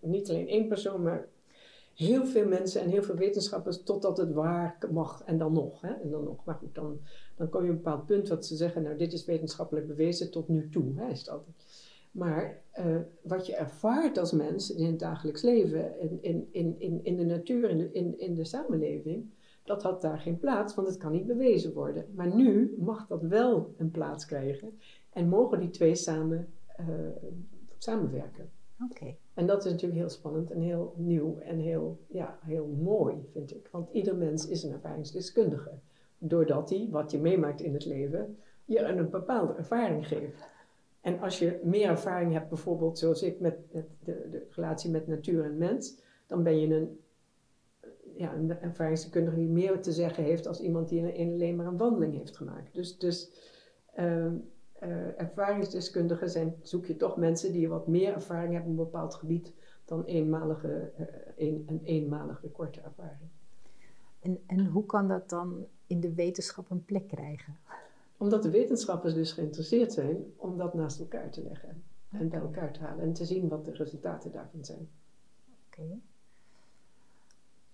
niet 0.00 0.30
alleen 0.30 0.48
één 0.48 0.68
persoon, 0.68 1.02
maar 1.02 1.28
heel 1.94 2.26
veel 2.26 2.48
mensen 2.48 2.80
en 2.80 2.88
heel 2.88 3.02
veel 3.02 3.14
wetenschappers, 3.14 3.82
totdat 3.82 4.16
het 4.16 4.32
waar 4.32 4.78
mag 4.90 5.22
en 5.24 5.38
dan 5.38 5.52
nog. 5.52 5.80
Hè? 5.80 5.92
En 5.92 6.10
dan 6.10 6.24
nog. 6.24 6.44
Maar 6.44 6.54
goed, 6.54 6.74
dan, 6.74 7.00
dan 7.36 7.48
kom 7.48 7.64
je 7.64 7.70
op 7.70 7.76
een 7.76 7.82
bepaald 7.82 8.06
punt 8.06 8.28
wat 8.28 8.46
ze 8.46 8.56
zeggen, 8.56 8.82
nou 8.82 8.96
dit 8.96 9.12
is 9.12 9.24
wetenschappelijk 9.24 9.86
bewezen 9.86 10.30
tot 10.30 10.48
nu 10.48 10.68
toe, 10.68 10.92
hè, 10.96 11.10
is 11.10 11.18
het 11.18 11.28
altijd. 11.28 11.63
Maar 12.14 12.62
uh, 12.78 12.96
wat 13.22 13.46
je 13.46 13.56
ervaart 13.56 14.18
als 14.18 14.32
mens 14.32 14.74
in 14.74 14.86
het 14.86 14.98
dagelijks 14.98 15.42
leven, 15.42 16.00
in, 16.00 16.18
in, 16.20 16.48
in, 16.50 16.74
in, 16.78 17.00
in 17.04 17.16
de 17.16 17.24
natuur, 17.24 17.70
in 17.70 17.78
de, 17.78 17.92
in, 17.92 18.18
in 18.18 18.34
de 18.34 18.44
samenleving, 18.44 19.30
dat 19.64 19.82
had 19.82 20.00
daar 20.00 20.18
geen 20.18 20.38
plaats, 20.38 20.74
want 20.74 20.88
het 20.88 20.96
kan 20.96 21.12
niet 21.12 21.26
bewezen 21.26 21.72
worden. 21.72 22.06
Maar 22.14 22.34
nu 22.34 22.74
mag 22.78 23.06
dat 23.06 23.22
wel 23.22 23.74
een 23.76 23.90
plaats 23.90 24.26
krijgen 24.26 24.78
en 25.10 25.28
mogen 25.28 25.60
die 25.60 25.70
twee 25.70 25.94
samen 25.94 26.48
samenwerken. 27.78 28.50
Oké. 28.90 29.14
En 29.34 29.46
dat 29.46 29.64
is 29.64 29.70
natuurlijk 29.70 30.00
heel 30.00 30.08
spannend 30.08 30.50
en 30.50 30.60
heel 30.60 30.94
nieuw 30.96 31.38
en 31.38 31.58
heel, 31.58 31.98
ja, 32.06 32.38
heel 32.42 32.66
mooi, 32.66 33.28
vind 33.32 33.54
ik. 33.54 33.68
Want 33.70 33.88
ieder 33.92 34.16
mens 34.16 34.48
is 34.48 34.62
een 34.62 34.72
ervaringsdeskundige. 34.72 35.70
Doordat 36.18 36.70
hij, 36.70 36.88
wat 36.90 37.10
je 37.10 37.18
meemaakt 37.18 37.60
in 37.60 37.72
het 37.72 37.84
leven, 37.84 38.38
je 38.64 38.78
een 38.80 39.10
bepaalde 39.10 39.54
ervaring 39.54 40.06
geeft. 40.06 40.52
En 41.04 41.20
als 41.20 41.38
je 41.38 41.60
meer 41.62 41.88
ervaring 41.88 42.32
hebt, 42.32 42.48
bijvoorbeeld 42.48 42.98
zoals 42.98 43.22
ik 43.22 43.40
met, 43.40 43.56
de, 43.70 43.84
de, 44.04 44.46
relatie 44.50 44.90
met 44.90 45.06
natuur 45.06 45.44
en 45.44 45.58
mens, 45.58 46.00
dan 46.26 46.42
ben 46.42 46.60
je 46.60 46.74
een, 46.74 47.00
ja, 48.16 48.34
een 48.34 48.60
ervaringsdeskundige 48.60 49.36
die 49.36 49.48
meer 49.48 49.80
te 49.80 49.92
zeggen 49.92 50.24
heeft 50.24 50.46
als 50.46 50.60
iemand 50.60 50.88
die 50.88 51.02
alleen 51.04 51.56
maar 51.56 51.66
een 51.66 51.76
wandeling 51.76 52.16
heeft 52.16 52.36
gemaakt. 52.36 52.74
Dus, 52.74 52.98
dus 52.98 53.32
uh, 53.98 54.26
uh, 54.82 55.20
ervaringsdeskundigen 55.20 56.30
zijn, 56.30 56.54
zoek 56.62 56.86
je 56.86 56.96
toch 56.96 57.16
mensen 57.16 57.52
die 57.52 57.68
wat 57.68 57.86
meer 57.86 58.14
ervaring 58.14 58.52
hebben 58.52 58.72
op 58.72 58.78
een 58.78 58.84
bepaald 58.84 59.14
gebied 59.14 59.52
dan 59.84 60.04
eenmalige, 60.04 60.92
uh, 61.00 61.06
een, 61.36 61.64
een 61.66 61.80
eenmalige 61.84 62.48
korte 62.48 62.80
ervaring. 62.80 63.30
En, 64.20 64.42
en 64.46 64.66
hoe 64.66 64.86
kan 64.86 65.08
dat 65.08 65.28
dan 65.30 65.66
in 65.86 66.00
de 66.00 66.14
wetenschap 66.14 66.70
een 66.70 66.84
plek 66.84 67.08
krijgen? 67.08 67.56
Omdat 68.24 68.42
de 68.42 68.50
wetenschappers 68.50 69.14
dus 69.14 69.32
geïnteresseerd 69.32 69.92
zijn 69.92 70.24
om 70.36 70.56
dat 70.56 70.74
naast 70.74 71.00
elkaar 71.00 71.30
te 71.30 71.42
leggen 71.42 71.82
en 72.10 72.28
bij 72.28 72.40
elkaar 72.40 72.72
te 72.72 72.80
halen 72.80 73.04
en 73.04 73.12
te 73.12 73.24
zien 73.24 73.48
wat 73.48 73.64
de 73.64 73.72
resultaten 73.72 74.32
daarvan 74.32 74.64
zijn. 74.64 74.88
Oké. 75.66 75.82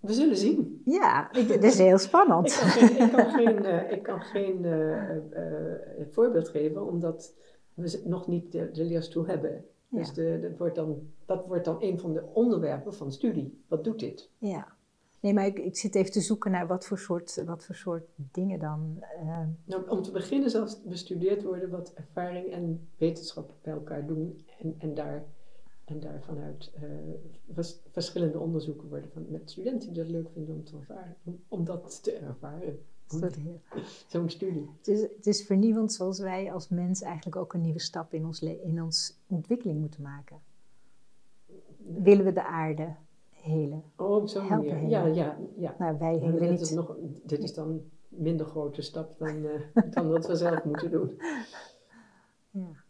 We 0.00 0.12
zullen 0.12 0.36
zien. 0.36 0.82
Ja, 0.84 1.30
dat 1.32 1.62
is 1.62 1.78
heel 1.78 1.98
spannend. 1.98 2.46
ik 2.46 2.58
kan 2.58 2.70
geen, 2.70 3.00
ik 3.08 3.12
kan 3.12 3.30
geen, 3.30 3.64
uh, 3.64 3.92
ik 3.92 4.02
kan 4.02 4.20
geen 4.20 4.64
uh, 4.64 5.14
uh, 5.14 6.06
voorbeeld 6.10 6.48
geven, 6.48 6.86
omdat 6.86 7.34
we 7.74 8.02
nog 8.04 8.26
niet 8.26 8.52
de, 8.52 8.70
de 8.70 8.84
leerstoel 8.84 9.26
hebben. 9.26 9.64
Dus 9.88 10.12
de, 10.12 10.38
dat, 10.42 10.58
wordt 10.58 10.74
dan, 10.74 11.10
dat 11.26 11.46
wordt 11.46 11.64
dan 11.64 11.76
een 11.82 11.98
van 11.98 12.12
de 12.12 12.24
onderwerpen 12.32 12.94
van 12.94 13.12
studie. 13.12 13.62
Wat 13.68 13.84
doet 13.84 13.98
dit? 13.98 14.30
Ja. 14.38 14.78
Nee, 15.20 15.34
maar 15.34 15.46
ik, 15.46 15.58
ik 15.58 15.76
zit 15.76 15.94
even 15.94 16.12
te 16.12 16.20
zoeken 16.20 16.50
naar 16.50 16.66
wat 16.66 16.86
voor 16.86 16.98
soort, 16.98 17.42
wat 17.44 17.64
voor 17.64 17.74
soort 17.74 18.04
dingen 18.16 18.58
dan. 18.58 19.04
Nou, 19.64 19.88
om 19.88 20.02
te 20.02 20.10
beginnen 20.10 20.50
zal 20.50 20.68
bestudeerd 20.84 21.42
worden 21.42 21.70
wat 21.70 21.92
ervaring 21.94 22.50
en 22.52 22.88
wetenschap 22.96 23.54
bij 23.62 23.72
elkaar 23.72 24.06
doen 24.06 24.44
en, 24.58 24.74
en 24.78 24.94
daar 24.94 25.24
en 25.90 26.00
daar 26.00 26.22
vanuit 26.22 26.72
uh, 26.82 26.82
vers 27.52 27.80
verschillende 27.90 28.38
onderzoeken 28.38 28.88
worden 28.88 29.10
van, 29.12 29.26
met 29.28 29.50
studenten 29.50 29.92
die 29.92 30.02
dat 30.02 30.10
leuk 30.10 30.30
vinden 30.32 30.54
om 30.54 30.64
te 30.64 30.76
ervaren, 30.76 31.16
om, 31.24 31.40
om 31.48 31.64
dat 31.64 32.02
te 32.02 32.12
ervaren. 32.12 32.78
Zo'n 34.06 34.28
studie. 34.28 34.68
Het 34.78 34.88
is, 34.88 35.00
het 35.00 35.26
is 35.26 35.42
vernieuwend 35.42 35.92
zoals 35.92 36.18
wij 36.18 36.52
als 36.52 36.68
mens 36.68 37.02
eigenlijk 37.02 37.36
ook 37.36 37.52
een 37.52 37.60
nieuwe 37.60 37.80
stap 37.80 38.14
in 38.14 38.26
ons, 38.26 38.42
in 38.42 38.82
ons 38.82 39.18
ontwikkeling 39.26 39.80
moeten 39.80 40.02
maken. 40.02 40.40
Willen 41.78 42.24
we 42.24 42.32
de 42.32 42.44
aarde 42.44 42.94
helen? 43.42 43.82
Oh, 43.96 44.26
zo'n 44.26 44.48
manier. 44.48 44.88
Ja, 44.88 45.06
ja, 45.06 45.38
ja. 45.56 45.74
Nou, 45.78 45.98
wij 45.98 46.16
helen 46.16 46.40
dit 46.40 46.50
niet. 46.50 46.60
Is 46.60 46.70
nog, 46.70 46.96
dit 47.24 47.42
is 47.42 47.54
dan 47.54 47.68
een 47.68 47.90
minder 48.08 48.46
grote 48.46 48.82
stap 48.82 49.18
dan, 49.18 49.36
uh, 49.36 49.60
dan 49.94 50.08
wat 50.08 50.26
we 50.26 50.36
zelf 50.36 50.64
moeten 50.64 50.90
doen. 50.90 51.20
Ja. 52.50 52.84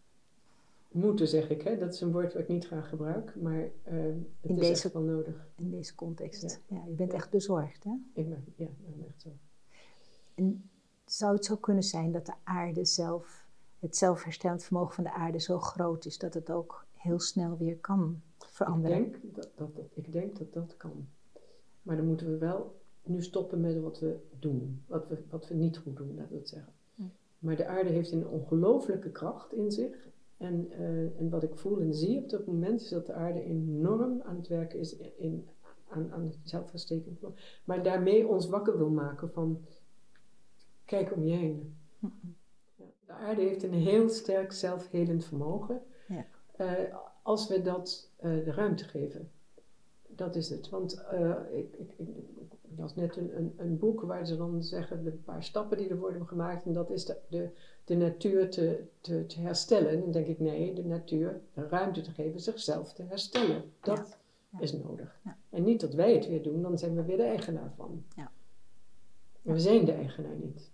Moeten 0.89 1.29
zeg 1.29 1.51
ik, 1.51 1.63
hè? 1.63 1.79
dat 1.79 1.95
is 1.95 2.01
een 2.01 2.13
woord 2.13 2.33
wat 2.33 2.43
ik 2.43 2.49
niet 2.49 2.67
graag 2.67 2.89
gebruik, 2.89 3.37
maar 3.37 3.63
uh, 3.63 3.71
het 3.85 4.17
in 4.41 4.55
is 4.55 4.61
deze, 4.61 4.85
echt 4.85 4.93
wel 4.93 5.03
nodig. 5.03 5.49
In 5.57 5.71
deze 5.71 5.95
context. 5.95 6.61
Ja, 6.67 6.77
ja 6.77 6.83
je 6.87 6.95
bent 6.95 7.13
echt 7.13 7.31
bezorgd, 7.31 7.85
hè? 7.85 7.91
Ik 8.13 8.29
ben, 8.29 8.45
ja, 8.57 8.65
ik 8.65 8.97
ben 8.97 9.07
echt 9.07 9.21
zo. 9.23 9.29
En 10.35 10.71
zou 11.05 11.35
het 11.35 11.45
zo 11.45 11.57
kunnen 11.57 11.83
zijn 11.83 12.13
dat 12.13 12.27
de 12.27 12.35
aarde 12.45 12.85
zelf, 12.85 13.47
het 13.79 13.97
zelfherstellend 13.97 14.65
vermogen 14.65 14.95
van 14.95 15.05
de 15.05 15.13
aarde 15.13 15.41
zo 15.41 15.59
groot 15.59 16.05
is 16.05 16.19
dat 16.19 16.35
het 16.35 16.51
ook 16.51 16.87
heel 17.01 17.21
snel 17.21 17.57
weer 17.57 17.77
kan 17.77 18.23
veranderen? 18.39 19.05
Ik 19.05 19.23
denk 19.23 19.35
dat 19.35 19.51
dat, 19.55 19.71
ik 19.95 20.13
denk 20.13 20.39
dat, 20.39 20.53
dat 20.53 20.77
kan. 20.77 21.09
Maar 21.83 21.97
dan 21.97 22.07
moeten 22.07 22.31
we 22.31 22.39
wel 22.39 22.79
nu 23.03 23.23
stoppen 23.23 23.61
met 23.61 23.81
wat 23.81 23.99
we 23.99 24.17
doen, 24.39 24.83
wat 24.87 25.09
we, 25.09 25.23
wat 25.31 25.49
we 25.49 25.55
niet 25.55 25.79
goed 25.79 25.97
doen, 25.97 26.15
laten 26.15 26.33
we 26.33 26.39
het 26.39 26.49
zeggen. 26.49 26.73
Hm. 26.95 27.03
Maar 27.39 27.57
de 27.57 27.67
aarde 27.67 27.91
heeft 27.91 28.13
een 28.13 28.27
ongelooflijke 28.27 29.11
kracht 29.11 29.53
in 29.53 29.71
zich 29.71 30.09
en, 30.37 30.69
uh, 30.71 31.21
en, 31.21 31.31
wat 31.31 31.43
ik 31.43 31.57
voel 31.57 31.81
en 31.81 31.95
zie 31.95 32.19
op 32.19 32.29
dat 32.29 32.47
moment 32.47 32.81
is 32.81 32.89
dat 32.89 33.07
de 33.07 33.13
aarde 33.13 33.43
enorm 33.43 34.21
aan 34.23 34.37
het 34.37 34.49
werken 34.49 34.79
is 34.79 34.97
in, 34.97 35.49
aan, 35.89 36.13
aan 36.13 36.23
het 36.23 36.39
zelfversteken. 36.43 37.19
Maar 37.65 37.83
daarmee 37.83 38.27
ons 38.27 38.49
wakker 38.49 38.79
wil 38.79 38.91
maken 38.91 39.31
van 39.31 39.65
kijk 40.85 41.15
om 41.15 41.25
je 41.25 41.37
heen. 41.37 41.75
Ja, 42.77 42.85
de 43.07 43.13
aarde 43.13 43.43
heeft 43.43 43.63
een 43.63 43.75
heel 43.75 44.09
sterk 44.09 44.53
zelfhelend 44.53 45.25
vermogen. 45.25 45.83
Ja. 46.65 46.79
Uh, 46.79 46.95
als 47.23 47.49
we 47.49 47.63
dat 47.63 48.11
uh, 48.17 48.45
de 48.45 48.53
ruimte 48.53 48.85
geven. 48.85 49.31
Dat 50.07 50.37
is 50.37 50.51
het. 50.51 50.69
Want 50.69 51.05
ik, 51.53 51.75
ik, 51.79 51.93
ik, 51.97 52.09
las 52.77 52.95
net 52.95 53.17
een, 53.17 53.37
een, 53.37 53.55
een, 53.57 53.79
boek 53.79 54.01
waar 54.01 54.27
ze 54.27 54.37
dan 54.37 54.63
zeggen 54.63 55.05
de 55.05 55.11
paar 55.11 55.45
stappen 55.45 55.77
die 55.79 55.89
er 55.89 55.99
worden 55.99 56.27
gemaakt. 56.27 56.65
En 56.65 56.73
dat 56.73 56.91
is 56.91 57.05
de, 57.05 57.17
de, 57.29 57.49
de 57.85 57.97
natuur 57.97 58.51
te, 58.51 58.85
te, 59.01 59.27
te, 59.27 59.41
herstellen. 59.41 59.91
En 59.91 60.01
dan 60.01 60.11
denk 60.11 60.27
ik, 60.27 60.41
nee, 60.41 60.75
de 60.75 60.85
natuur 60.85 61.41
de 61.55 61.69
ruimte 61.69 62.01
te 62.01 62.11
geven 62.11 62.41
zichzelf 62.41 62.93
te 62.93 63.03
herstellen. 63.03 63.63
Dat 63.81 63.99
ja. 63.99 64.17
Ja. 64.49 64.61
is 64.61 64.73
nodig. 64.73 65.21
Ja. 65.25 65.37
En 65.51 65.65
niet 65.65 65.81
dat 65.81 65.95
wij 65.95 66.15
het 66.15 66.27
weer 66.27 66.43
doen, 66.43 66.63
dan 66.63 66.79
zijn 66.79 66.95
we 66.95 67.05
weer 67.05 67.17
de 67.17 67.23
eigenaar 67.23 67.73
van. 67.77 68.05
En 69.43 69.53
we 69.53 69.61
zijn 69.61 69.85
de 69.85 69.93
eigenaar 69.93 70.37
niet. 70.37 70.71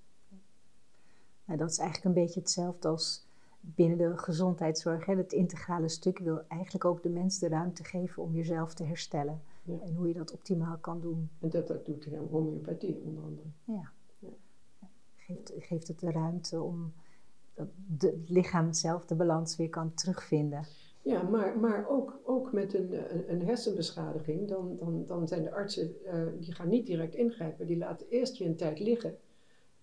Nou, 1.45 1.59
dat 1.59 1.71
is 1.71 1.79
eigenlijk 1.79 2.17
een 2.17 2.23
beetje 2.23 2.41
hetzelfde 2.41 2.89
als 2.89 3.26
binnen 3.75 3.99
de 3.99 4.19
gezondheidszorg. 4.19 5.07
Hè. 5.07 5.17
Het 5.17 5.33
integrale 5.33 5.89
stuk 5.89 6.19
wil 6.19 6.43
eigenlijk 6.49 6.85
ook 6.85 7.03
de 7.03 7.09
mens 7.09 7.39
de 7.39 7.49
ruimte 7.49 7.85
geven 7.85 8.23
om 8.23 8.35
jezelf 8.35 8.75
te 8.75 8.85
herstellen. 8.85 9.43
En 9.67 9.95
hoe 9.95 10.09
je 10.09 10.15
dat 10.15 10.33
optimaal 10.33 10.79
kan 10.79 11.01
doen. 11.01 11.31
En 11.41 11.51
dat, 11.51 11.67
dat 11.67 11.87
doet 11.87 12.11
de 12.11 12.17
homeopathie 12.31 13.01
onder 13.05 13.25
andere. 13.25 13.49
Ja. 13.65 13.91
Geeft, 15.17 15.53
geeft 15.59 15.89
het 15.89 16.01
de 16.01 16.11
ruimte 16.11 16.63
om 16.63 16.93
dat 17.55 17.69
de, 17.87 18.07
het 18.07 18.31
lichaam 18.31 18.73
zelf 18.73 19.07
de 19.07 19.15
balans 19.15 19.57
weer 19.57 19.69
kan 19.69 19.95
terugvinden. 19.95 20.67
Ja, 21.03 21.23
maar, 21.23 21.59
maar 21.59 21.89
ook, 21.89 22.21
ook 22.25 22.53
met 22.53 22.75
een, 22.75 23.15
een, 23.15 23.31
een 23.33 23.47
hersenbeschadiging, 23.47 24.49
dan, 24.49 24.77
dan, 24.77 25.05
dan 25.07 25.29
zijn 25.29 25.43
de 25.43 25.53
artsen, 25.53 25.95
uh, 26.05 26.27
die 26.41 26.53
gaan 26.53 26.69
niet 26.69 26.87
direct 26.87 27.15
ingrijpen. 27.15 27.67
Die 27.67 27.77
laten 27.77 28.07
eerst 28.09 28.37
je 28.37 28.45
een 28.45 28.57
tijd 28.57 28.79
liggen. 28.79 29.17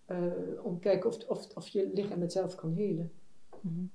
Uh, 0.07 0.17
om 0.63 0.73
te 0.73 0.79
kijken 0.79 1.09
of, 1.09 1.27
of, 1.27 1.55
of 1.55 1.67
je 1.67 1.91
lichaam 1.93 2.21
het 2.21 2.31
zelf 2.31 2.55
kan 2.55 2.73
helen. 2.73 3.11
Mm 3.63 3.73
-hmm. 3.73 3.91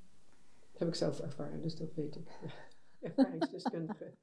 Dat 0.71 0.79
heb 0.81 0.89
ik 0.89 0.95
zelf 0.95 1.21
ervaren, 1.21 1.63
dus 1.63 1.77
dat 1.77 1.95
weet 1.95 2.17
ik. 2.17 2.39
Ervaringsdeskundige. 3.01 4.13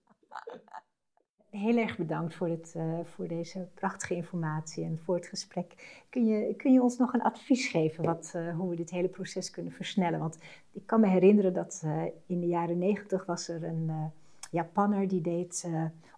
Heel 1.50 1.78
erg 1.78 1.98
bedankt 1.98 2.36
voor, 2.36 2.48
het, 2.48 2.74
uh, 2.78 3.00
voor 3.04 3.28
deze 3.28 3.68
prachtige 3.74 4.16
informatie 4.16 4.84
en 4.84 5.00
voor 5.00 5.16
het 5.16 5.28
gesprek. 5.28 6.04
Kun 6.10 6.26
je, 6.26 6.56
kun 6.56 6.74
je 6.74 6.82
ons 6.82 6.98
nog 6.98 7.14
een 7.14 7.22
advies 7.22 7.68
geven 7.68 8.04
wat, 8.04 8.34
uh, 8.36 8.58
hoe 8.58 8.70
we 8.70 8.76
dit 8.76 8.90
hele 8.90 9.08
proces 9.08 9.50
kunnen 9.50 9.72
versnellen? 9.72 10.20
Want 10.20 10.38
ik 10.72 10.86
kan 10.86 11.00
me 11.00 11.08
herinneren 11.08 11.54
dat 11.54 11.82
uh, 11.86 12.04
in 12.26 12.40
de 12.40 12.48
jaren 12.48 12.78
negentig 12.78 13.26
was 13.26 13.48
er 13.48 13.64
een 13.64 14.12
Japanner 14.52 15.08
die 15.08 15.22
deed 15.22 15.70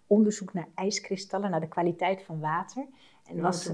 onderzoek 0.06 0.52
naar 0.52 0.68
ijskristallen, 0.74 1.50
naar 1.50 1.60
de 1.60 1.68
kwaliteit 1.68 2.22
van 2.22 2.40
water. 2.40 2.86
En 3.28 3.40
was? 3.40 3.72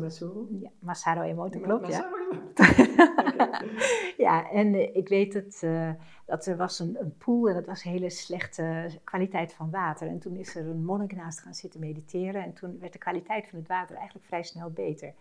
Ja, 0.61 0.71
Masaru 0.79 1.21
Emoto, 1.21 1.61
klopt, 1.61 1.87
ja. 1.87 2.11
ja, 4.25 4.51
en 4.51 4.75
uh, 4.75 4.97
ik 4.97 5.09
weet 5.09 5.35
het, 5.35 5.61
uh, 5.65 5.91
dat 6.27 6.47
er 6.47 6.57
was 6.57 6.79
een, 6.79 6.97
een 7.01 7.17
pool 7.17 7.49
en 7.49 7.55
dat 7.55 7.67
was 7.67 7.83
hele 7.83 8.11
slechte 8.11 8.89
kwaliteit 9.05 9.53
van 9.53 9.71
water. 9.71 10.09
En 10.09 10.19
toen 10.19 10.37
is 10.37 10.57
er 10.57 10.67
een 10.67 10.85
monnik 10.85 11.15
naast 11.17 11.41
gaan 11.41 11.55
zitten 11.55 11.81
mediteren 11.81 12.43
en 12.43 12.53
toen 12.53 12.79
werd 12.79 12.93
de 12.93 12.99
kwaliteit 12.99 13.49
van 13.49 13.59
het 13.59 13.69
water 13.69 13.97
eigenlijk 13.97 14.27
vrij 14.27 14.43
snel 14.43 14.71
beter. 14.71 15.15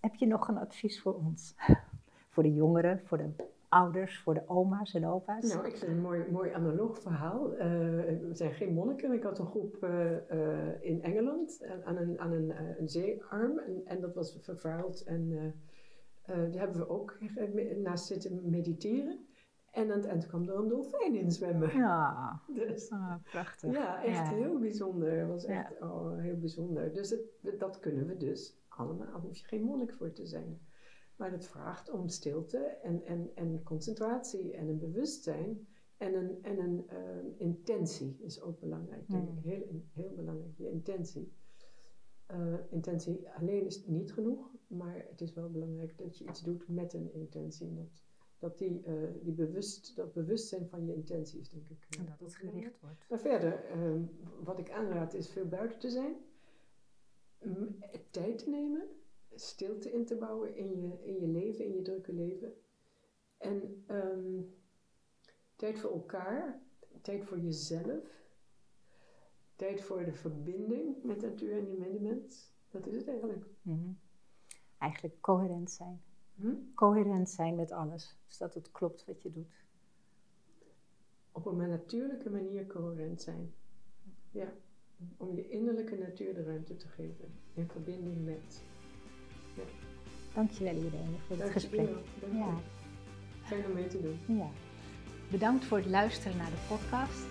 Heb 0.00 0.14
je 0.14 0.26
nog 0.26 0.48
een 0.48 0.58
advies 0.58 1.00
voor 1.00 1.14
ons? 1.14 1.54
voor 2.30 2.42
de 2.42 2.54
jongeren, 2.54 3.00
voor 3.04 3.18
de 3.18 3.30
ouders, 3.68 4.18
voor 4.18 4.34
de 4.34 4.48
oma's 4.48 4.94
en 4.94 5.06
opa's? 5.06 5.54
Nou, 5.54 5.66
ik 5.66 5.76
vind 5.76 5.90
een 5.90 6.00
mooi, 6.00 6.24
mooi 6.30 6.50
analoog 6.50 7.00
verhaal. 7.00 7.52
Uh, 7.52 7.58
we 7.58 8.30
zijn 8.32 8.52
geen 8.54 8.74
monniken. 8.74 9.12
Ik 9.12 9.22
had 9.22 9.38
een 9.38 9.46
groep 9.46 9.76
uh, 9.84 10.10
uh, 10.10 10.82
in 10.82 11.02
Engeland 11.02 11.66
aan 11.84 11.96
een, 11.96 12.20
aan 12.20 12.32
een, 12.32 12.52
een 12.78 12.88
zeearm 12.88 13.58
en, 13.58 13.82
en, 13.84 14.00
dat 14.00 14.14
was 14.14 14.38
vervuild. 14.40 15.04
En 15.04 15.54
daar 16.26 16.50
hebben 16.50 16.78
we 16.78 16.88
ook 16.88 17.18
naast 17.82 18.06
zitten 18.06 18.50
mediteren. 18.50 19.26
En 19.76 19.90
aan 19.90 19.98
het 19.98 20.06
eind 20.06 20.26
kwam 20.26 20.48
er 20.48 20.56
een 20.56 20.68
dolfijn 20.68 21.14
in 21.14 21.30
zwemmen. 21.30 21.76
Ja, 21.76 22.40
dus, 22.54 22.88
oh, 22.88 23.14
prachtig. 23.22 23.72
Ja, 23.72 24.04
echt 24.04 24.30
ja. 24.30 24.34
heel 24.34 24.58
bijzonder. 24.58 25.18
Het 25.18 25.28
was 25.28 25.44
echt 25.44 25.78
Ja. 25.80 25.86
oh, 25.86 26.18
heel 26.18 26.36
bijzonder. 26.36 26.94
Dus 26.94 27.10
het, 27.10 27.58
dat 27.58 27.80
kunnen 27.80 28.06
we 28.06 28.16
dus 28.16 28.58
allemaal. 28.68 29.06
Daar 29.06 29.20
hoef 29.20 29.36
je 29.36 29.44
geen 29.44 29.62
monnik 29.62 29.92
voor 29.92 30.12
te 30.12 30.26
zijn. 30.26 30.60
Maar 31.16 31.30
het 31.30 31.46
vraagt 31.46 31.90
om 31.90 32.08
stilte 32.08 32.58
en, 32.58 33.04
en, 33.04 33.30
en 33.34 33.62
concentratie 33.62 34.52
en 34.52 34.68
een 34.68 34.78
bewustzijn 34.78 35.66
en 35.96 36.14
een, 36.14 36.38
en 36.42 36.58
een 36.58 36.86
uh, 36.92 37.32
intentie 37.36 38.16
is 38.20 38.40
ook 38.40 38.60
belangrijk, 38.60 39.08
denk 39.08 39.28
Mm. 39.30 39.36
ik. 39.38 39.44
Heel, 39.44 39.82
heel 39.92 40.14
belangrijk, 40.14 40.56
je 40.56 40.70
intentie. 40.70 41.32
Uh, 42.30 42.54
intentie 42.70 43.30
alleen 43.30 43.66
is 43.66 43.86
niet 43.86 44.12
genoeg, 44.12 44.50
maar 44.66 45.06
het 45.10 45.20
is 45.20 45.32
wel 45.32 45.50
belangrijk 45.50 45.98
dat 45.98 46.18
je 46.18 46.24
iets 46.28 46.42
doet 46.42 46.68
met 46.68 46.92
een 46.92 47.12
intentie. 47.12 47.66
En 47.68 47.74
dat 47.74 48.02
Dat 48.38 48.58
die, 48.58 48.82
eh, 48.82 48.94
die 49.22 49.32
bewust, 49.32 49.96
dat 49.96 50.12
bewustzijn 50.12 50.68
van 50.68 50.86
je 50.86 50.94
intenties, 50.94 51.48
denk 51.50 51.68
ik. 51.68 51.86
En 51.98 52.06
dat 52.06 52.20
het 52.20 52.34
gericht 52.34 52.80
wordt. 52.80 53.06
Maar 53.08 53.20
verder, 53.20 53.64
ehm, 53.64 54.02
wat 54.44 54.58
ik 54.58 54.70
aanraad 54.70 55.14
is 55.14 55.28
veel 55.30 55.48
buiten 55.48 55.78
te 55.78 55.90
zijn. 55.90 56.14
Tijd 58.10 58.38
te 58.38 58.50
nemen. 58.50 58.82
Stilte 59.36 59.92
in 59.92 60.04
te 60.04 60.16
bouwen 60.16 60.56
in 60.56 60.80
je, 60.80 61.04
in 61.04 61.20
je 61.20 61.28
leven, 61.28 61.64
in 61.64 61.74
je 61.74 61.82
drukke 61.82 62.12
leven. 62.12 62.54
En 63.36 63.84
ehm, 63.86 64.42
tijd 65.56 65.78
voor 65.78 65.90
elkaar. 65.90 66.60
Tijd 67.02 67.24
voor 67.24 67.38
jezelf. 67.38 68.24
Tijd 69.56 69.82
voor 69.82 70.04
de 70.04 70.12
verbinding 70.12 71.02
met 71.02 71.22
natuur 71.22 71.52
en 71.52 71.68
je 71.68 71.76
medemens. 71.78 72.54
Dat 72.70 72.86
is 72.86 72.96
het 72.96 73.08
eigenlijk. 73.08 73.44
Mhm. 73.62 73.92
Eigenlijk 74.78 75.20
coherent 75.20 75.70
zijn. 75.70 76.02
Hm? 76.34 76.54
Coherent 76.74 77.30
zijn 77.30 77.54
met 77.54 77.72
alles. 77.72 78.16
Dus 78.26 78.38
dat 78.38 78.54
het 78.54 78.70
klopt 78.70 79.04
wat 79.04 79.22
je 79.22 79.32
doet. 79.32 79.64
Op 81.32 81.46
een 81.46 81.56
natuurlijke 81.56 82.30
manier 82.30 82.66
coherent 82.66 83.22
zijn. 83.22 83.54
Ja. 84.30 84.52
Om 85.16 85.34
je 85.34 85.48
innerlijke 85.48 85.96
natuur 85.96 86.34
de 86.34 86.42
ruimte 86.42 86.76
te 86.76 86.88
geven. 86.88 87.34
In 87.54 87.68
verbinding 87.68 88.24
met. 88.24 88.62
Dankjewel 90.34 90.74
Irene 90.74 91.16
voor 91.26 91.36
dit 91.36 91.50
gesprek. 91.50 91.88
Dank. 92.20 92.32
Ja. 92.32 92.48
Fijn 93.42 93.64
om 93.66 93.72
mee 93.72 93.86
te 93.86 94.00
doen. 94.02 94.36
Ja. 94.36 94.46
Bedankt 95.30 95.64
voor 95.64 95.78
het 95.78 95.86
luisteren 95.86 96.36
naar 96.36 96.50
de 96.50 96.74
podcast. 96.74 97.26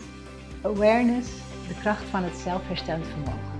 Awareness, 0.61 1.29
de 1.67 1.79
kracht 1.81 2.03
van 2.03 2.23
het 2.23 2.35
zelfherstellend 2.35 3.07
vermogen. 3.07 3.53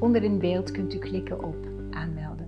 Onder 0.00 0.22
in 0.22 0.38
beeld 0.38 0.70
kunt 0.70 0.94
u 0.94 0.98
klikken 0.98 1.44
op 1.44 1.56
aanmelden. 1.90 2.47